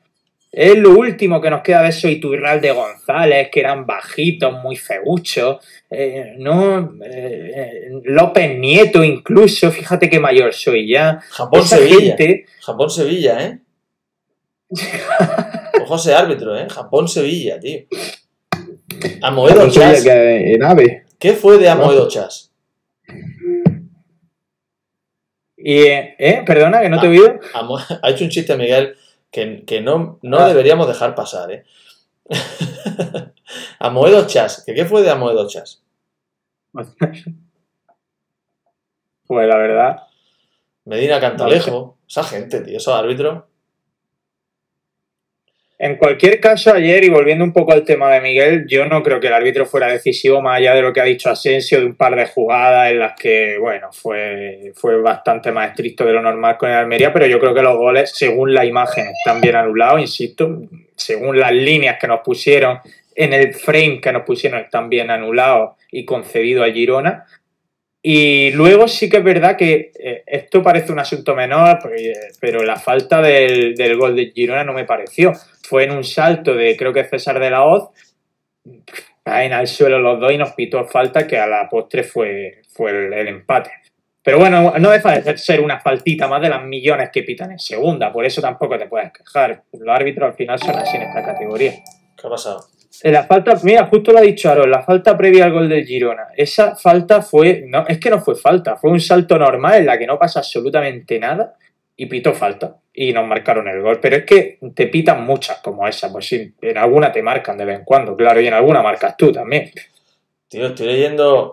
Es 0.52 0.76
lo 0.76 0.90
último 0.90 1.40
que 1.40 1.48
nos 1.48 1.62
queda 1.62 1.82
de 1.82 1.90
eso 1.90 2.08
de 2.08 2.72
González, 2.72 3.50
que 3.52 3.60
eran 3.60 3.86
bajitos, 3.86 4.52
muy 4.64 4.74
feuchos. 4.74 5.64
Eh, 5.88 6.34
no, 6.38 6.94
López 8.04 8.58
Nieto 8.58 9.04
incluso, 9.04 9.70
fíjate 9.70 10.10
qué 10.10 10.18
mayor 10.18 10.52
soy 10.52 10.88
ya. 10.88 11.20
Japón 11.30 11.64
Sevilla. 11.64 12.16
Japón 12.60 12.90
Sevilla, 12.90 13.60
¿eh? 15.72 15.84
José 15.86 16.14
árbitro, 16.14 16.56
¿eh? 16.56 16.68
Japón-Sevilla, 16.68 17.58
tío. 17.58 17.80
Amoedo 19.22 19.68
Chas. 19.70 20.04
¿Qué 21.18 21.32
fue 21.34 21.58
de 21.58 21.68
Amoedo 21.68 22.08
Chas? 22.08 22.52
Y, 25.56 25.82
¿eh? 25.82 26.42
Perdona, 26.46 26.80
que 26.80 26.88
no 26.88 27.00
te 27.00 27.06
he 27.06 27.10
oído. 27.10 27.38
Ha 28.02 28.10
hecho 28.10 28.24
un 28.24 28.30
chiste 28.30 28.56
Miguel 28.56 28.96
que, 29.30 29.80
no, 29.82 30.18
no 30.22 30.38
ah. 30.38 30.48
deberíamos 30.48 30.88
dejar 30.88 31.14
pasar, 31.14 31.52
¿eh? 31.52 31.64
Amoedo 33.78 34.26
Chas. 34.26 34.64
¿Qué, 34.64 34.84
fue 34.84 35.02
de 35.02 35.10
Amoedo 35.10 35.46
Chas? 35.48 35.82
Pues 39.26 39.46
la 39.46 39.58
verdad. 39.58 40.08
Medina 40.86 41.20
Cantalejo. 41.20 41.98
Esa 42.08 42.24
gente, 42.24 42.62
tío, 42.62 42.78
esos 42.78 42.92
árbitros. 42.92 43.44
En 45.82 45.96
cualquier 45.96 46.40
caso, 46.40 46.74
ayer, 46.74 47.02
y 47.04 47.08
volviendo 47.08 47.42
un 47.42 47.54
poco 47.54 47.72
al 47.72 47.86
tema 47.86 48.12
de 48.12 48.20
Miguel, 48.20 48.66
yo 48.68 48.84
no 48.84 49.02
creo 49.02 49.18
que 49.18 49.28
el 49.28 49.32
árbitro 49.32 49.64
fuera 49.64 49.86
decisivo, 49.86 50.42
más 50.42 50.58
allá 50.58 50.74
de 50.74 50.82
lo 50.82 50.92
que 50.92 51.00
ha 51.00 51.04
dicho 51.04 51.30
Asensio, 51.30 51.80
de 51.80 51.86
un 51.86 51.94
par 51.94 52.14
de 52.16 52.26
jugadas 52.26 52.90
en 52.90 52.98
las 52.98 53.18
que, 53.18 53.56
bueno, 53.58 53.90
fue, 53.90 54.72
fue 54.74 55.00
bastante 55.00 55.50
más 55.52 55.70
estricto 55.70 56.04
de 56.04 56.12
lo 56.12 56.20
normal 56.20 56.58
con 56.58 56.68
el 56.68 56.76
Almería, 56.76 57.14
pero 57.14 57.24
yo 57.24 57.40
creo 57.40 57.54
que 57.54 57.62
los 57.62 57.78
goles, 57.78 58.12
según 58.14 58.52
la 58.52 58.66
imagen, 58.66 59.06
están 59.06 59.40
bien 59.40 59.56
anulados, 59.56 60.02
insisto, 60.02 60.64
según 60.94 61.40
las 61.40 61.52
líneas 61.52 61.96
que 61.98 62.08
nos 62.08 62.20
pusieron, 62.20 62.80
en 63.14 63.32
el 63.32 63.54
frame 63.54 64.02
que 64.02 64.12
nos 64.12 64.24
pusieron, 64.24 64.60
están 64.60 64.90
bien 64.90 65.10
anulados 65.10 65.78
y 65.90 66.04
concedidos 66.04 66.68
a 66.68 66.72
Girona. 66.72 67.24
Y 68.02 68.50
luego 68.50 68.86
sí 68.86 69.08
que 69.08 69.16
es 69.16 69.24
verdad 69.24 69.56
que 69.56 69.92
eh, 69.98 70.24
esto 70.26 70.62
parece 70.62 70.92
un 70.92 70.98
asunto 70.98 71.34
menor, 71.34 71.78
pero 72.38 72.62
la 72.64 72.76
falta 72.76 73.22
del, 73.22 73.74
del 73.74 73.96
gol 73.96 74.14
de 74.14 74.30
Girona 74.30 74.62
no 74.62 74.74
me 74.74 74.84
pareció 74.84 75.32
fue 75.70 75.84
en 75.84 75.92
un 75.92 76.02
salto 76.02 76.52
de 76.52 76.76
creo 76.76 76.92
que 76.92 77.04
César 77.04 77.38
de 77.38 77.48
la 77.48 77.64
Hoz, 77.64 77.90
caen 79.22 79.52
al 79.52 79.68
suelo 79.68 80.00
los 80.00 80.18
dos 80.18 80.32
y 80.32 80.36
nos 80.36 80.52
pitó 80.54 80.84
falta 80.84 81.28
que 81.28 81.38
a 81.38 81.46
la 81.46 81.68
postre 81.68 82.02
fue, 82.02 82.62
fue 82.74 82.90
el, 82.90 83.28
empate. 83.28 83.70
Pero 84.20 84.40
bueno, 84.40 84.74
no 84.80 84.90
deja 84.90 85.20
de 85.20 85.38
ser 85.38 85.60
una 85.60 85.78
faltita 85.78 86.26
más 86.26 86.42
de 86.42 86.48
las 86.48 86.64
millones 86.64 87.10
que 87.12 87.22
pitan 87.22 87.52
en 87.52 87.60
segunda, 87.60 88.12
por 88.12 88.24
eso 88.24 88.40
tampoco 88.40 88.76
te 88.76 88.86
puedes 88.86 89.12
quejar. 89.12 89.62
Los 89.72 89.96
árbitros 89.96 90.30
al 90.30 90.34
final 90.34 90.58
son 90.58 90.74
así 90.74 90.96
en 90.96 91.04
esta 91.04 91.24
categoría. 91.24 91.74
¿Qué 92.16 92.26
ha 92.26 92.30
pasado? 92.30 92.64
La 93.04 93.22
falta, 93.22 93.54
mira, 93.62 93.86
justo 93.86 94.10
lo 94.10 94.18
ha 94.18 94.22
dicho 94.22 94.50
Aaron, 94.50 94.72
la 94.72 94.82
falta 94.82 95.16
previa 95.16 95.44
al 95.44 95.52
gol 95.52 95.68
del 95.68 95.86
Girona. 95.86 96.26
Esa 96.36 96.74
falta 96.74 97.22
fue, 97.22 97.62
no, 97.68 97.86
es 97.86 98.00
que 98.00 98.10
no 98.10 98.20
fue 98.20 98.34
falta, 98.34 98.76
fue 98.76 98.90
un 98.90 99.00
salto 99.00 99.38
normal 99.38 99.76
en 99.76 99.86
la 99.86 99.96
que 99.96 100.06
no 100.06 100.18
pasa 100.18 100.40
absolutamente 100.40 101.20
nada 101.20 101.54
y 102.01 102.07
pitó 102.07 102.32
falta 102.32 102.78
y 102.94 103.12
nos 103.12 103.26
marcaron 103.26 103.68
el 103.68 103.82
gol. 103.82 104.01
Pero 104.01 104.16
es 104.16 104.24
que 104.24 104.59
te 104.74 104.86
pitan 104.86 105.22
muchas 105.26 105.59
como 105.59 105.86
esa, 105.86 106.11
pues 106.11 106.26
sí, 106.26 106.55
en 106.62 106.78
alguna 106.78 107.12
te 107.12 107.22
marcan 107.22 107.59
de 107.59 107.66
vez 107.66 107.80
en 107.80 107.84
cuando, 107.84 108.16
claro, 108.16 108.40
y 108.40 108.46
en 108.46 108.55
alguna 108.55 108.82
marcas 108.82 109.18
tú 109.18 109.30
también. 109.30 109.70
Tío, 110.48 110.68
estoy 110.68 110.86
leyendo, 110.86 111.53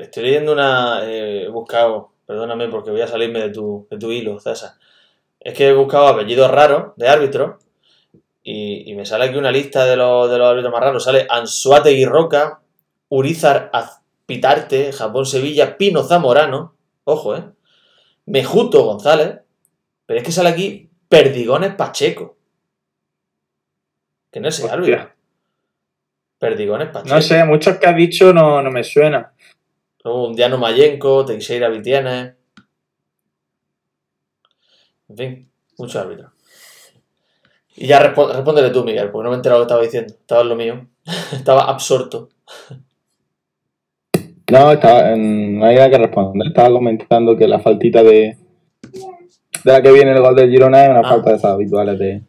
estoy 0.00 0.24
leyendo 0.24 0.54
una, 0.54 1.02
eh, 1.04 1.44
he 1.44 1.48
buscado, 1.48 2.10
perdóname 2.26 2.66
porque 2.66 2.90
voy 2.90 3.00
a 3.00 3.06
salirme 3.06 3.38
de 3.38 3.50
tu, 3.50 3.86
de 3.88 3.96
tu 3.96 4.10
hilo, 4.10 4.40
César. 4.40 4.72
Es 5.38 5.54
que 5.54 5.68
he 5.68 5.72
buscado 5.72 6.08
apellidos 6.08 6.50
raros 6.50 6.96
de 6.96 7.08
árbitros 7.08 7.62
y, 8.42 8.92
me 8.96 9.06
sale 9.06 9.26
aquí 9.26 9.36
una 9.36 9.52
lista 9.52 9.84
de 9.84 9.94
los, 9.94 10.28
de 10.28 10.36
los 10.36 10.48
árbitros 10.48 10.72
más 10.72 10.82
raros. 10.82 11.04
Sale 11.04 11.28
Ansuate 11.30 12.04
Roca, 12.06 12.58
Urizar 13.08 13.70
Azpitarte, 13.72 14.92
Japón 14.92 15.26
Sevilla, 15.26 15.78
Pino 15.78 16.02
Zamorano, 16.02 16.74
ojo, 17.04 17.36
eh, 17.36 17.44
Mejuto 18.24 18.82
González, 18.82 19.45
pero 20.06 20.20
es 20.20 20.24
que 20.24 20.32
sale 20.32 20.48
aquí 20.48 20.88
Perdigones 21.08 21.74
Pacheco. 21.74 22.36
Que 24.30 24.40
no 24.40 24.48
es 24.48 24.60
el 24.60 24.70
árbitro. 24.70 25.10
Perdigones 26.38 26.88
Pacheco. 26.88 27.14
No 27.14 27.20
sé, 27.20 27.44
muchos 27.44 27.76
que 27.78 27.86
has 27.86 27.96
dicho 27.96 28.32
no, 28.32 28.62
no 28.62 28.70
me 28.70 28.84
suenan. 28.84 29.28
Luego 30.04 30.28
un 30.28 30.34
Diano 30.34 30.58
Mayenco, 30.58 31.24
Teixeira 31.24 31.68
Vitienes. 31.68 32.34
En 35.08 35.16
fin, 35.16 35.50
muchos 35.78 35.96
árbitros. 35.96 36.32
Y 37.76 37.88
ya 37.88 37.98
respóndele 37.98 38.70
tú, 38.70 38.84
Miguel, 38.84 39.10
porque 39.10 39.24
no 39.24 39.30
me 39.30 39.36
he 39.36 39.38
enterado 39.38 39.60
lo 39.60 39.66
que 39.66 39.68
estaba 39.68 39.82
diciendo. 39.82 40.14
Estaba 40.14 40.42
en 40.42 40.48
lo 40.48 40.56
mío. 40.56 40.86
estaba 41.32 41.64
absorto. 41.64 42.30
No, 44.50 44.72
estaba, 44.72 45.16
no 45.16 45.66
hay 45.66 45.74
nada 45.74 45.90
que 45.90 45.98
responder. 45.98 46.48
Estaba 46.48 46.70
comentando 46.70 47.36
que 47.36 47.48
la 47.48 47.58
faltita 47.58 48.02
de 48.02 48.38
la 49.72 49.82
que 49.82 49.92
viene 49.92 50.12
el 50.12 50.20
gol 50.20 50.36
de 50.36 50.48
Girona 50.48 50.84
es 50.84 50.90
una 50.90 51.00
ah. 51.00 51.08
falta 51.08 51.30
de 51.30 51.36
esas 51.36 51.52
habituales 51.52 51.98
de. 51.98 52.22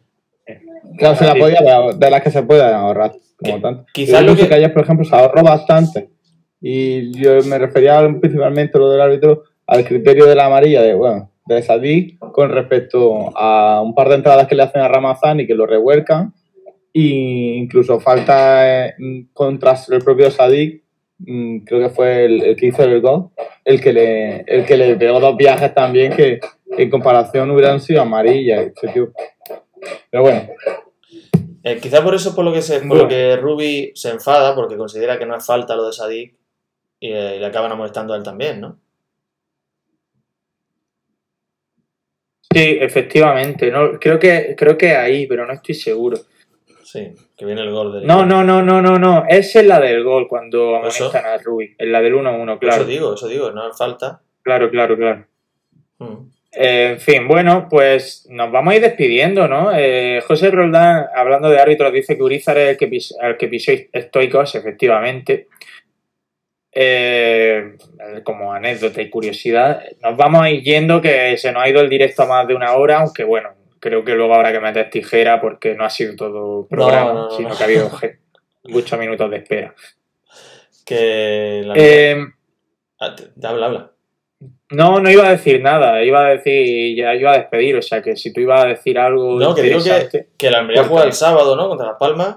Claro, 0.96 1.16
se 1.16 1.26
la 1.26 1.34
podía, 1.34 1.60
de 1.96 2.10
las 2.10 2.22
que 2.22 2.30
se 2.30 2.42
puede 2.42 2.62
ahorrar, 2.62 3.12
como 3.36 3.60
tanto. 3.60 3.86
Quizás 3.92 4.24
lo 4.24 4.34
que 4.34 4.52
ayer, 4.52 4.72
por 4.72 4.82
ejemplo, 4.82 5.04
se 5.04 5.14
ahorró 5.14 5.42
bastante. 5.42 6.08
Y 6.60 7.12
yo 7.12 7.40
me 7.44 7.58
refería 7.58 8.00
principalmente 8.20 8.78
lo 8.78 8.90
del 8.90 9.00
árbitro 9.00 9.44
al 9.66 9.84
criterio 9.84 10.26
de 10.26 10.34
la 10.34 10.46
amarilla, 10.46 10.82
de 10.82 10.94
bueno, 10.94 11.30
de 11.46 11.62
Sadik 11.62 12.18
con 12.18 12.50
respecto 12.50 13.30
a 13.36 13.80
un 13.82 13.94
par 13.94 14.08
de 14.08 14.16
entradas 14.16 14.48
que 14.48 14.56
le 14.56 14.64
hacen 14.64 14.80
a 14.80 14.88
Ramazán 14.88 15.38
y 15.38 15.46
que 15.46 15.54
lo 15.54 15.66
revuelcan. 15.66 16.34
Y 16.92 17.54
incluso 17.54 18.00
falta 18.00 18.88
eh, 18.88 18.94
contra 19.32 19.76
el 19.90 20.02
propio 20.02 20.32
Sadik, 20.32 20.82
mm, 21.18 21.58
creo 21.58 21.80
que 21.80 21.94
fue 21.94 22.24
el, 22.24 22.56
que 22.56 22.66
hizo 22.66 22.82
el 22.82 23.00
gol, 23.00 23.28
el 23.64 23.80
que 23.80 23.92
le, 23.92 24.40
el 24.40 24.64
que 24.64 24.76
le 24.76 24.96
pegó 24.96 25.20
dos 25.20 25.36
viajes 25.36 25.72
también 25.74 26.12
que 26.12 26.40
en 26.76 26.90
comparación 26.90 27.50
hubieran 27.50 27.80
sido 27.80 28.02
amarillas. 28.02 28.72
Pero 30.10 30.22
bueno. 30.22 30.48
Eh, 31.62 31.78
quizá 31.80 32.02
por 32.02 32.14
eso 32.14 32.34
por 32.34 32.44
lo 32.44 32.52
que 32.52 32.62
se, 32.62 32.80
por 32.80 32.96
lo 32.96 33.08
que 33.08 33.36
Ruby 33.36 33.92
se 33.94 34.10
enfada, 34.10 34.54
porque 34.54 34.76
considera 34.76 35.18
que 35.18 35.26
no 35.26 35.36
es 35.36 35.44
falta 35.44 35.76
lo 35.76 35.86
de 35.86 35.92
Sadik 35.92 36.34
y, 37.00 37.12
eh, 37.12 37.38
le 37.38 37.46
acaban 37.46 37.76
molestando 37.76 38.14
a 38.14 38.16
él 38.16 38.22
también, 38.22 38.60
¿no? 38.60 38.78
Sí, 42.50 42.78
efectivamente. 42.80 43.70
No, 43.70 43.98
creo 44.00 44.18
que 44.18 44.54
creo 44.56 44.78
que 44.78 44.96
ahí, 44.96 45.26
pero 45.26 45.46
no 45.46 45.52
estoy 45.52 45.74
seguro. 45.74 46.16
Sí, 46.82 47.12
que 47.36 47.44
viene 47.44 47.60
el 47.60 47.70
gol 47.70 47.92
del. 47.92 48.06
No, 48.06 48.24
no, 48.24 48.42
no, 48.42 48.62
no, 48.62 48.80
no, 48.80 48.98
no. 48.98 49.24
Esa 49.28 49.60
es 49.60 49.66
la 49.66 49.78
del 49.78 50.02
gol 50.02 50.26
cuando 50.26 50.76
amonestan 50.76 51.26
a 51.26 51.36
Ruby. 51.36 51.74
Es 51.76 51.88
la 51.88 52.00
del 52.00 52.14
1-1, 52.14 52.58
claro. 52.58 52.82
Eso 52.82 52.84
digo, 52.86 53.14
eso 53.14 53.28
digo, 53.28 53.50
no 53.50 53.68
es 53.68 53.76
falta. 53.76 54.22
Claro, 54.42 54.70
claro, 54.70 54.96
claro. 54.96 55.26
Mm. 55.98 56.37
Eh, 56.60 56.90
en 56.94 56.98
fin, 56.98 57.28
bueno, 57.28 57.68
pues 57.70 58.26
nos 58.30 58.50
vamos 58.50 58.72
a 58.72 58.76
ir 58.76 58.82
despidiendo, 58.82 59.46
¿no? 59.46 59.70
Eh, 59.72 60.20
José 60.26 60.50
Roldán, 60.50 61.06
hablando 61.14 61.48
de 61.48 61.60
árbitros, 61.60 61.92
dice 61.92 62.16
que 62.16 62.22
Urizar 62.24 62.58
es 62.58 62.70
el 62.70 62.76
que, 62.76 62.98
el 63.22 63.36
que 63.36 63.46
pisó 63.46 63.70
estoicos, 63.92 64.56
efectivamente. 64.56 65.46
Eh, 66.72 67.76
como 68.24 68.52
anécdota 68.52 69.00
y 69.00 69.08
curiosidad, 69.08 69.84
nos 70.02 70.16
vamos 70.16 70.42
a 70.42 70.50
ir 70.50 70.64
yendo, 70.64 71.00
que 71.00 71.36
se 71.36 71.52
nos 71.52 71.62
ha 71.62 71.68
ido 71.68 71.80
el 71.80 71.88
directo 71.88 72.24
a 72.24 72.26
más 72.26 72.48
de 72.48 72.56
una 72.56 72.72
hora, 72.72 73.02
aunque 73.02 73.22
bueno, 73.22 73.50
creo 73.78 74.04
que 74.04 74.16
luego 74.16 74.34
habrá 74.34 74.50
que 74.50 74.58
meter 74.58 74.90
tijera 74.90 75.40
porque 75.40 75.76
no 75.76 75.84
ha 75.84 75.90
sido 75.90 76.16
todo 76.16 76.66
programa, 76.66 77.28
sino 77.36 77.56
que 77.56 77.62
ha 77.62 77.66
habido 77.66 77.88
muchos 78.64 78.98
minutos 78.98 79.30
de 79.30 79.36
espera. 79.36 79.74
Que 80.84 81.62
la... 81.64 81.74
Ah, 83.00 83.14
habla, 83.44 83.66
habla. 83.66 83.92
No, 84.70 85.00
no 85.00 85.10
iba 85.10 85.26
a 85.26 85.30
decir 85.30 85.62
nada, 85.62 86.02
iba 86.02 86.26
a 86.26 86.30
decir, 86.30 86.94
ya 86.96 87.14
iba 87.14 87.32
a 87.32 87.38
despedir, 87.38 87.76
o 87.76 87.82
sea 87.82 88.02
que 88.02 88.16
si 88.16 88.32
tú 88.32 88.40
ibas 88.40 88.64
a 88.64 88.68
decir 88.68 88.98
algo. 88.98 89.38
No, 89.38 89.54
que 89.54 89.62
digo 89.62 89.80
que, 89.82 90.26
que 90.36 90.50
la 90.50 90.58
Almería 90.58 90.84
juega 90.84 91.06
el 91.06 91.14
sábado, 91.14 91.56
¿no? 91.56 91.68
Contra 91.68 91.86
Las 91.86 91.96
Palmas. 91.98 92.36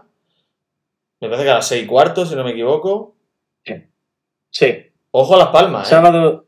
Me 1.20 1.28
parece 1.28 1.44
que 1.44 1.52
a 1.52 1.56
las 1.56 1.68
seis 1.68 1.84
y 1.84 1.88
cuarto, 1.88 2.26
si 2.26 2.36
no 2.36 2.44
me 2.44 2.52
equivoco. 2.52 3.16
Sí. 4.50 4.86
Ojo 5.12 5.36
a 5.36 5.40
Las 5.40 5.48
Palmas, 5.50 5.88
¿eh? 5.88 5.90
Sábado, 5.90 6.46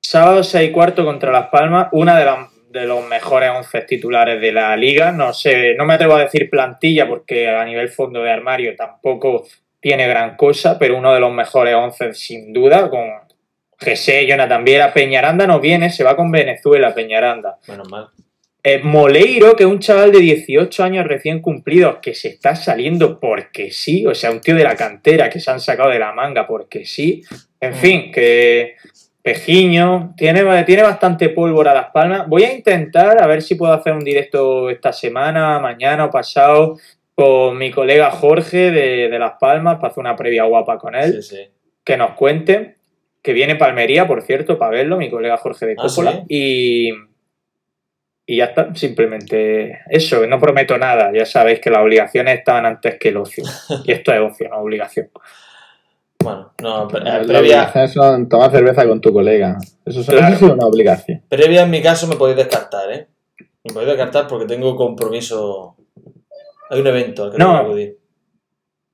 sábado 0.00 0.42
seis 0.42 0.70
y 0.70 0.72
cuarto 0.72 1.04
contra 1.04 1.32
Las 1.32 1.48
Palmas, 1.48 1.88
una 1.92 2.18
de, 2.18 2.30
de 2.78 2.86
los 2.86 3.04
mejores 3.06 3.50
once 3.50 3.80
titulares 3.82 4.40
de 4.40 4.52
la 4.52 4.76
liga. 4.76 5.12
No 5.12 5.32
sé, 5.32 5.74
no 5.76 5.86
me 5.86 5.94
atrevo 5.94 6.14
a 6.14 6.20
decir 6.20 6.50
plantilla 6.50 7.08
porque 7.08 7.48
a 7.48 7.64
nivel 7.64 7.88
fondo 7.88 8.22
de 8.22 8.30
armario 8.30 8.76
tampoco 8.76 9.44
tiene 9.80 10.06
gran 10.08 10.36
cosa, 10.36 10.78
pero 10.78 10.96
uno 10.96 11.12
de 11.14 11.20
los 11.20 11.32
mejores 11.32 11.74
once 11.74 12.12
sin 12.14 12.52
duda, 12.52 12.90
con 12.90 13.25
José, 13.78 14.26
Jonathan 14.26 14.64
Viera, 14.64 14.92
Peñaranda 14.92 15.46
no 15.46 15.60
viene, 15.60 15.90
se 15.90 16.04
va 16.04 16.16
con 16.16 16.30
Venezuela, 16.30 16.94
Peñaranda. 16.94 17.58
Menos 17.68 17.88
mal. 17.90 18.08
Eh, 18.68 18.80
Moleiro, 18.82 19.54
que 19.54 19.62
es 19.62 19.68
un 19.68 19.78
chaval 19.78 20.10
de 20.10 20.18
18 20.18 20.82
años 20.82 21.06
recién 21.06 21.40
cumplidos, 21.40 21.98
que 22.02 22.14
se 22.14 22.28
está 22.28 22.56
saliendo 22.56 23.20
porque 23.20 23.70
sí, 23.70 24.04
o 24.06 24.14
sea, 24.14 24.32
un 24.32 24.40
tío 24.40 24.56
de 24.56 24.64
la 24.64 24.74
cantera 24.74 25.30
que 25.30 25.38
se 25.38 25.50
han 25.52 25.60
sacado 25.60 25.90
de 25.90 26.00
la 26.00 26.12
manga 26.12 26.48
porque 26.48 26.84
sí. 26.84 27.22
En 27.60 27.72
mm. 27.72 27.74
fin, 27.74 28.10
que 28.10 28.74
Pejiño, 29.22 30.14
tiene, 30.16 30.64
tiene 30.64 30.82
bastante 30.82 31.28
pólvora 31.28 31.72
a 31.72 31.74
las 31.74 31.90
palmas. 31.90 32.26
Voy 32.28 32.44
a 32.44 32.52
intentar 32.52 33.22
a 33.22 33.26
ver 33.26 33.42
si 33.42 33.54
puedo 33.54 33.72
hacer 33.72 33.92
un 33.92 34.04
directo 34.04 34.70
esta 34.70 34.92
semana, 34.92 35.60
mañana 35.60 36.06
o 36.06 36.10
pasado, 36.10 36.76
con 37.14 37.58
mi 37.58 37.70
colega 37.70 38.10
Jorge 38.10 38.70
de, 38.70 39.08
de 39.08 39.18
Las 39.18 39.34
Palmas, 39.38 39.76
para 39.76 39.88
hacer 39.88 40.00
una 40.00 40.16
previa 40.16 40.44
guapa 40.44 40.78
con 40.78 40.94
él. 40.94 41.22
Sí, 41.22 41.36
sí. 41.36 41.50
Que 41.84 41.96
nos 41.96 42.12
cuente 42.12 42.75
que 43.26 43.32
viene 43.32 43.56
Palmería, 43.56 44.06
por 44.06 44.22
cierto, 44.22 44.56
para 44.56 44.70
verlo, 44.70 44.96
mi 44.96 45.10
colega 45.10 45.36
Jorge 45.36 45.66
de 45.66 45.72
ah, 45.76 45.82
Coppola. 45.82 46.22
y, 46.28 46.90
y 48.24 48.36
ya 48.36 48.44
está, 48.44 48.72
simplemente 48.72 49.80
eso, 49.90 50.24
no 50.28 50.38
prometo 50.38 50.78
nada, 50.78 51.10
ya 51.12 51.26
sabéis 51.26 51.58
que 51.58 51.68
las 51.68 51.82
obligaciones 51.82 52.38
estaban 52.38 52.66
antes 52.66 53.00
que 53.00 53.08
el 53.08 53.16
ocio. 53.16 53.42
Y 53.84 53.90
esto 53.90 54.12
es 54.12 54.20
ocio, 54.20 54.48
no 54.48 54.58
obligación. 54.58 55.10
Bueno, 56.20 56.52
no, 56.62 56.86
previa... 56.86 57.88
son 57.88 58.28
tomar 58.28 58.52
cerveza 58.52 58.86
con 58.86 59.00
tu 59.00 59.12
colega. 59.12 59.58
Eso, 59.84 60.02
es 60.02 60.42
una 60.42 60.66
obligación. 60.66 61.24
Previa 61.28 61.64
en 61.64 61.70
mi 61.70 61.82
caso 61.82 62.06
me 62.06 62.14
podéis 62.14 62.36
descartar, 62.36 62.92
¿eh? 62.92 63.08
Me 63.64 63.74
podéis 63.74 63.88
descartar 63.88 64.28
porque 64.28 64.46
tengo 64.46 64.76
compromiso. 64.76 65.74
Hay 66.70 66.80
un 66.80 66.86
evento 66.86 67.24
al 67.24 67.32
que 67.32 67.38
no, 67.38 67.54
no 67.54 67.58
acudir 67.58 68.05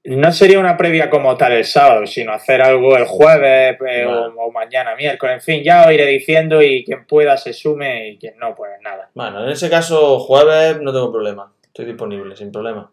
no 0.05 0.33
sería 0.33 0.59
una 0.59 0.77
previa 0.77 1.09
como 1.09 1.37
tal 1.37 1.53
el 1.53 1.65
sábado, 1.65 2.07
sino 2.07 2.33
hacer 2.33 2.61
algo 2.61 2.97
el 2.97 3.05
jueves 3.05 3.79
eh, 3.87 4.05
o, 4.07 4.51
mañana, 4.51 4.97
miércoles. 4.97 5.35
En 5.37 5.41
fin, 5.41 5.63
ya 5.63 5.87
os 5.87 5.93
iré 5.93 6.07
diciendo 6.07 6.61
y 6.61 6.85
quien 6.85 7.07
pueda 7.07 7.37
se 7.37 7.53
sume 7.53 8.09
y 8.09 8.19
quien 8.19 8.37
no, 8.39 8.55
pues 8.55 8.73
nada. 8.83 9.11
Bueno, 9.15 9.45
en 9.45 9.51
ese 9.51 9.71
caso, 9.71 10.19
jueves 10.19 10.81
no 10.81 10.93
tengo 10.93 11.13
problema. 11.13 11.53
Estoy 11.63 11.87
disponible, 11.87 12.35
sin 12.37 12.51
problema. 12.51 12.91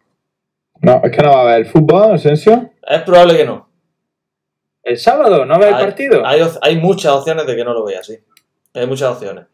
No, 0.82 1.02
es 1.04 1.12
que 1.12 1.24
no 1.24 1.32
va 1.32 1.42
a 1.42 1.54
haber 1.54 1.66
fútbol, 1.66 2.14
Asensio. 2.14 2.72
Es 2.88 3.02
probable 3.02 3.38
que 3.38 3.46
no. 3.46 3.68
¿El 4.84 4.98
sábado? 4.98 5.46
¿No 5.46 5.60
va 5.60 5.66
a 5.66 5.70
haber 5.70 5.86
partido? 5.88 6.24
Hay, 6.26 6.78
muchas 6.78 7.12
opciones 7.12 7.46
de 7.46 7.56
que 7.56 7.64
no 7.64 7.74
lo 7.74 7.86
vea, 7.86 8.04
sí. 8.04 8.18
Hay 8.74 8.86
muchas 8.86 9.10
opciones. 9.10 9.46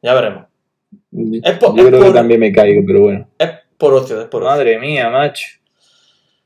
Ya 0.00 0.14
veremos. 0.14 0.46
Es 1.42 1.58
Yo 1.58 1.74
creo 1.74 2.04
que 2.04 2.12
también 2.12 2.40
me 2.40 2.52
caigo, 2.52 2.82
pero 2.86 3.00
bueno. 3.02 3.28
Es 3.38 3.50
por 3.76 3.92
ocio, 3.92 4.20
es 4.20 4.28
por 4.28 4.42
ocio. 4.42 4.52
Madre 4.54 4.78
mía, 4.78 5.10
macho. 5.10 5.61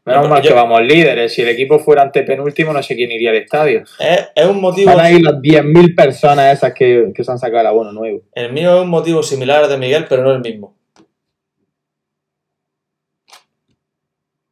Menos 0.07 0.29
mal 0.29 0.41
que 0.41 0.53
vamos 0.53 0.81
líderes. 0.83 1.35
Si 1.35 1.43
el 1.43 1.49
equipo 1.49 1.81
fuera 1.81 2.03
antepenúltimo, 2.03 2.73
no 2.73 2.81
sé 2.81 2.95
quién 2.95 3.11
iría 3.11 3.31
al 3.31 3.37
estadio. 3.37 3.83
Es, 3.99 4.47
un 4.47 4.61
motivo. 4.61 4.95
Van 4.95 5.05
a 5.05 5.11
ir 5.11 5.21
las 5.21 5.35
10.000 5.35 5.97
personas 5.97 6.57
esas 6.57 6.73
que, 6.73 7.13
se 7.13 7.31
han 7.31 7.39
sacado 7.39 7.63
el 7.63 7.67
abono 7.67 7.93
nuevo. 7.93 8.23
El 8.33 8.53
mío 8.53 8.77
es 8.77 8.83
un 8.83 8.89
motivo 8.89 9.25
similar 9.25 9.65
al 9.65 9.71
de 9.71 9.79
Miguel, 9.79 10.07
pero 10.09 10.23
no 10.23 10.31
el 10.31 10.41
mismo. 10.41 10.77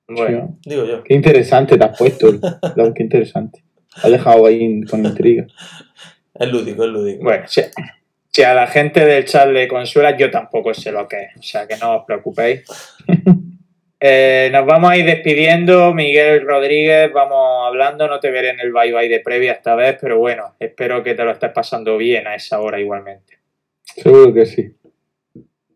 Bueno, 0.08 0.58
digo 0.64 0.84
yo. 0.84 1.04
Qué 1.04 1.14
interesante 1.14 1.78
te 1.78 1.84
has 1.84 1.96
puesto. 1.96 2.32
qué 2.94 3.02
interesante. 3.04 3.62
Has 4.02 4.10
dejado 4.10 4.46
ahí 4.46 4.82
con 4.82 5.04
intriga. 5.04 5.46
Es 6.36 6.50
lúdico, 6.50 6.82
es 6.82 6.90
lúdico. 6.90 7.22
Bueno, 7.22 7.44
si 7.46 8.42
a 8.42 8.54
la 8.54 8.66
gente 8.66 9.04
del 9.04 9.24
chat 9.24 9.48
le 9.50 9.68
consuela, 9.68 10.16
yo 10.16 10.32
tampoco 10.32 10.74
sé 10.74 10.90
lo 10.90 11.06
que 11.06 11.22
es. 11.22 11.36
O 11.38 11.42
sea, 11.42 11.68
que 11.68 11.76
no 11.76 11.98
os 11.98 12.04
preocupéis. 12.04 12.64
Eh, 14.00 14.50
nos 14.52 14.66
vamos 14.66 14.90
a 14.90 14.96
ir 14.96 15.06
despidiendo, 15.06 15.94
Miguel 15.94 16.46
Rodríguez, 16.46 17.12
vamos 17.12 17.66
hablando, 17.66 18.06
no 18.06 18.20
te 18.20 18.30
veré 18.30 18.50
en 18.50 18.60
el 18.60 18.72
bye 18.72 18.92
bye 18.92 19.08
de 19.08 19.20
previa 19.20 19.52
esta 19.52 19.74
vez, 19.74 19.96
pero 20.00 20.18
bueno, 20.18 20.54
espero 20.58 21.02
que 21.02 21.14
te 21.14 21.24
lo 21.24 21.30
estés 21.30 21.52
pasando 21.52 21.96
bien 21.96 22.26
a 22.26 22.34
esa 22.34 22.60
hora 22.60 22.78
igualmente. 22.78 23.38
Seguro 23.82 24.34
que 24.34 24.46
sí. 24.46 24.74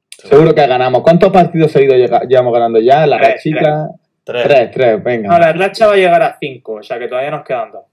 Seguro 0.08 0.54
que 0.54 0.66
ganamos. 0.66 1.02
¿Cuántos 1.02 1.32
partidos 1.32 1.70
seguidos 1.70 1.96
llevamos 2.28 2.52
ganando 2.52 2.80
ya? 2.80 3.06
La 3.06 3.18
rachita. 3.18 3.88
Tres. 4.24 4.44
tres. 4.44 4.70
tres, 4.72 5.02
venga. 5.02 5.28
No, 5.30 5.38
la 5.38 5.52
racha 5.52 5.86
va 5.86 5.94
a 5.94 5.96
llegar 5.96 6.22
a 6.22 6.36
cinco, 6.38 6.74
o 6.74 6.82
sea 6.82 6.98
que 6.98 7.08
todavía 7.08 7.30
nos 7.30 7.44
quedan 7.44 7.70
dos. 7.70 7.84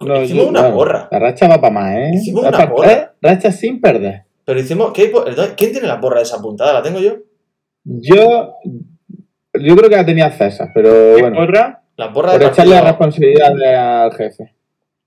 No, 0.00 0.22
hicimos 0.22 0.46
una 0.46 0.68
borra. 0.68 1.08
La 1.10 1.18
racha 1.18 1.48
va 1.48 1.60
para 1.60 1.74
más, 1.74 1.96
¿eh? 1.96 2.10
Hicimos 2.14 2.46
una 2.46 2.64
borra. 2.66 2.92
¿eh? 2.92 3.08
Racha 3.20 3.52
sin 3.52 3.80
perder. 3.80 4.22
Pero 4.44 4.60
hicimos. 4.60 4.92
¿Quién 4.92 5.72
tiene 5.72 5.86
la 5.86 5.96
borra 5.96 6.18
de 6.18 6.22
esa 6.22 6.40
puntada? 6.40 6.72
¿La 6.72 6.82
tengo 6.82 7.00
yo? 7.00 7.16
Yo. 7.84 8.54
Yo 9.54 9.76
creo 9.76 9.90
que 9.90 9.96
la 9.96 10.06
tenía 10.06 10.30
César, 10.30 10.70
pero 10.74 10.90
¿Qué 10.90 11.22
bueno. 11.22 11.36
porra? 11.36 11.82
La 11.96 12.08
borra 12.08 12.32
Por 12.32 12.42
echarle 12.42 12.74
la 12.74 12.82
responsabilidad 12.82 14.02
al 14.04 14.12
jefe. 14.14 14.54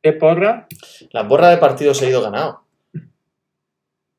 ¿Qué 0.01 0.13
porra? 0.13 0.67
La 1.11 1.23
borra 1.23 1.49
de 1.49 1.57
partido 1.57 1.93
seguido 1.93 2.21
ganado. 2.21 2.63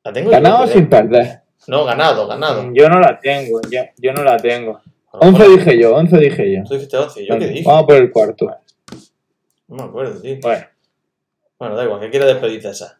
La 0.03 0.11
tengo 0.11 0.31
¿Ganado 0.31 0.67
sin 0.67 0.89
perder? 0.89 1.41
No, 1.67 1.85
ganado, 1.85 2.27
ganado. 2.27 2.71
Yo 2.73 2.89
no 2.89 2.99
la 2.99 3.19
tengo, 3.19 3.61
yo, 3.69 3.81
yo 3.97 4.13
no 4.13 4.23
la 4.23 4.37
tengo. 4.37 4.81
11 5.11 5.47
dije 5.49 5.79
yo, 5.79 5.95
11 5.95 6.17
dije 6.17 6.55
yo. 6.55 6.63
Tú 6.63 6.73
dijiste 6.73 6.97
11, 6.97 7.25
¿yo 7.25 7.39
qué 7.39 7.47
dije? 7.47 7.63
Vamos 7.65 7.85
por 7.85 7.95
el 7.95 8.11
cuarto. 8.11 8.51
No 9.67 9.75
me 9.75 9.83
acuerdo, 9.83 10.21
tío. 10.21 10.37
Bueno. 10.41 10.65
Bueno, 11.57 11.75
da 11.75 11.83
igual, 11.85 12.01
¿qué 12.01 12.09
quiere 12.09 12.25
despedirse 12.25 12.69
esa? 12.69 12.99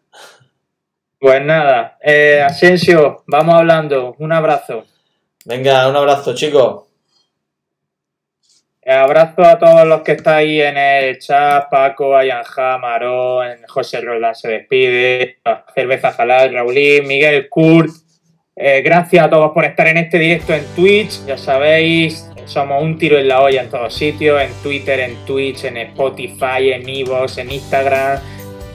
Pues 1.20 1.44
nada, 1.44 1.98
eh, 2.02 2.42
Asensio, 2.42 3.24
vamos 3.28 3.56
hablando. 3.56 4.16
Un 4.20 4.32
abrazo. 4.32 4.86
Venga, 5.46 5.88
un 5.90 5.96
abrazo, 5.96 6.34
chicos. 6.34 6.86
Abrazo 8.88 9.44
a 9.44 9.58
todos 9.58 9.88
los 9.88 10.02
que 10.02 10.12
estáis 10.12 10.62
en 10.62 10.78
el 10.78 11.18
chat, 11.18 11.70
Paco, 11.72 12.16
Ayanja, 12.16 12.78
Marón, 12.78 13.58
José 13.68 14.00
Roldán 14.00 14.36
se 14.36 14.48
despide, 14.50 15.40
Cerveza 15.74 16.12
Jalal, 16.12 16.54
Raulín, 16.54 17.08
Miguel 17.08 17.50
Kurt. 17.50 17.90
Eh, 18.56 18.84
gracias 18.84 19.26
a 19.26 19.30
todos 19.30 19.52
por 19.54 19.66
estar 19.66 19.88
en 19.88 19.98
este 19.98 20.20
directo 20.20 20.54
en 20.54 20.64
Twitch, 20.76 21.26
ya 21.26 21.36
sabéis, 21.36 22.30
somos 22.46 22.82
un 22.82 22.98
tiro 23.00 23.18
en 23.18 23.28
la 23.28 23.42
olla 23.42 23.64
en 23.64 23.70
todos 23.72 23.92
sitios, 23.92 24.40
en 24.40 24.52
Twitter, 24.62 25.00
en 25.00 25.16
Twitch, 25.26 25.66
en 25.66 25.78
Spotify, 25.78 26.72
en 26.72 26.88
Evox, 26.88 27.40
en 27.40 27.52
Instagram, 27.52 28.20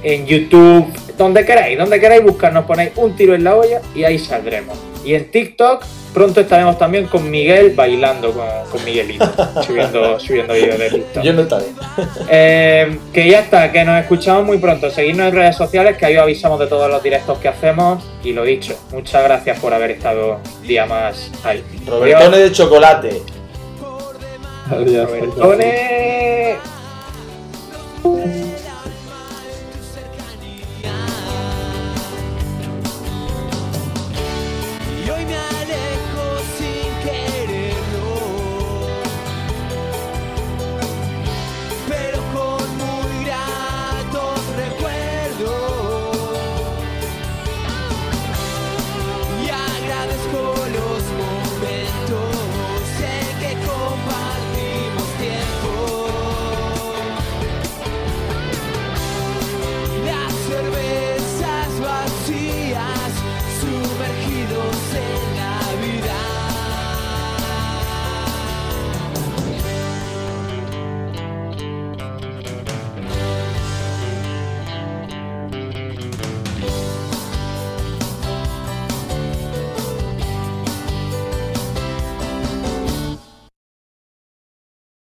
en 0.03 0.27
YouTube, 0.27 0.93
donde 1.17 1.47
queráis, 1.47 1.79
donde 1.79 2.01
queráis 2.01 2.23
buscarnos, 2.25 2.65
ponéis 2.65 2.91
un 2.97 3.15
tiro 3.15 3.35
en 3.35 3.45
la 3.45 3.55
olla 3.55 3.81
y 3.95 4.03
ahí 4.03 4.19
saldremos. 4.19 4.90
Y 5.05 5.15
en 5.15 5.31
TikTok 5.31 5.85
pronto 6.13 6.41
estaremos 6.41 6.77
también 6.79 7.07
con 7.07 7.31
Miguel 7.31 7.73
bailando 7.75 8.33
con, 8.33 8.85
Miguelito, 8.85 9.27
subiendo, 9.67 10.19
subiendo 10.19 10.55
videos 10.55 10.79
de 10.79 10.91
TikTok. 10.91 11.23
Yo 11.23 11.33
no 11.33 11.43
estaré. 11.43 11.67
Eh, 12.33 12.99
que 13.13 13.29
ya 13.29 13.41
está, 13.41 13.73
que 13.73 13.85
nos 13.85 14.01
escuchamos 14.01 14.45
muy 14.45 14.59
pronto. 14.59 14.91
Seguidnos 14.91 15.29
en 15.29 15.35
redes 15.35 15.57
sociales, 15.57 15.97
que 15.97 16.07
ahí 16.07 16.17
os 16.17 16.23
avisamos 16.23 16.61
de 16.61 16.67
todos 16.67 16.89
los 16.91 17.03
directos 17.03 17.39
que 17.39 17.49
hacemos. 17.49 18.05
Y 18.23 18.33
lo 18.33 18.45
dicho, 18.45 18.79
muchas 18.93 19.25
gracias 19.25 19.59
por 19.59 19.75
haber 19.75 19.93
estado 19.93 20.39
día 20.63 20.87
más 20.87 21.31
ahí. 21.45 21.65
Robertone 21.87 22.39
de 22.39 22.53
chocolate. 22.53 23.23
Adiós. 24.71 25.11
Robertone. 25.11 25.91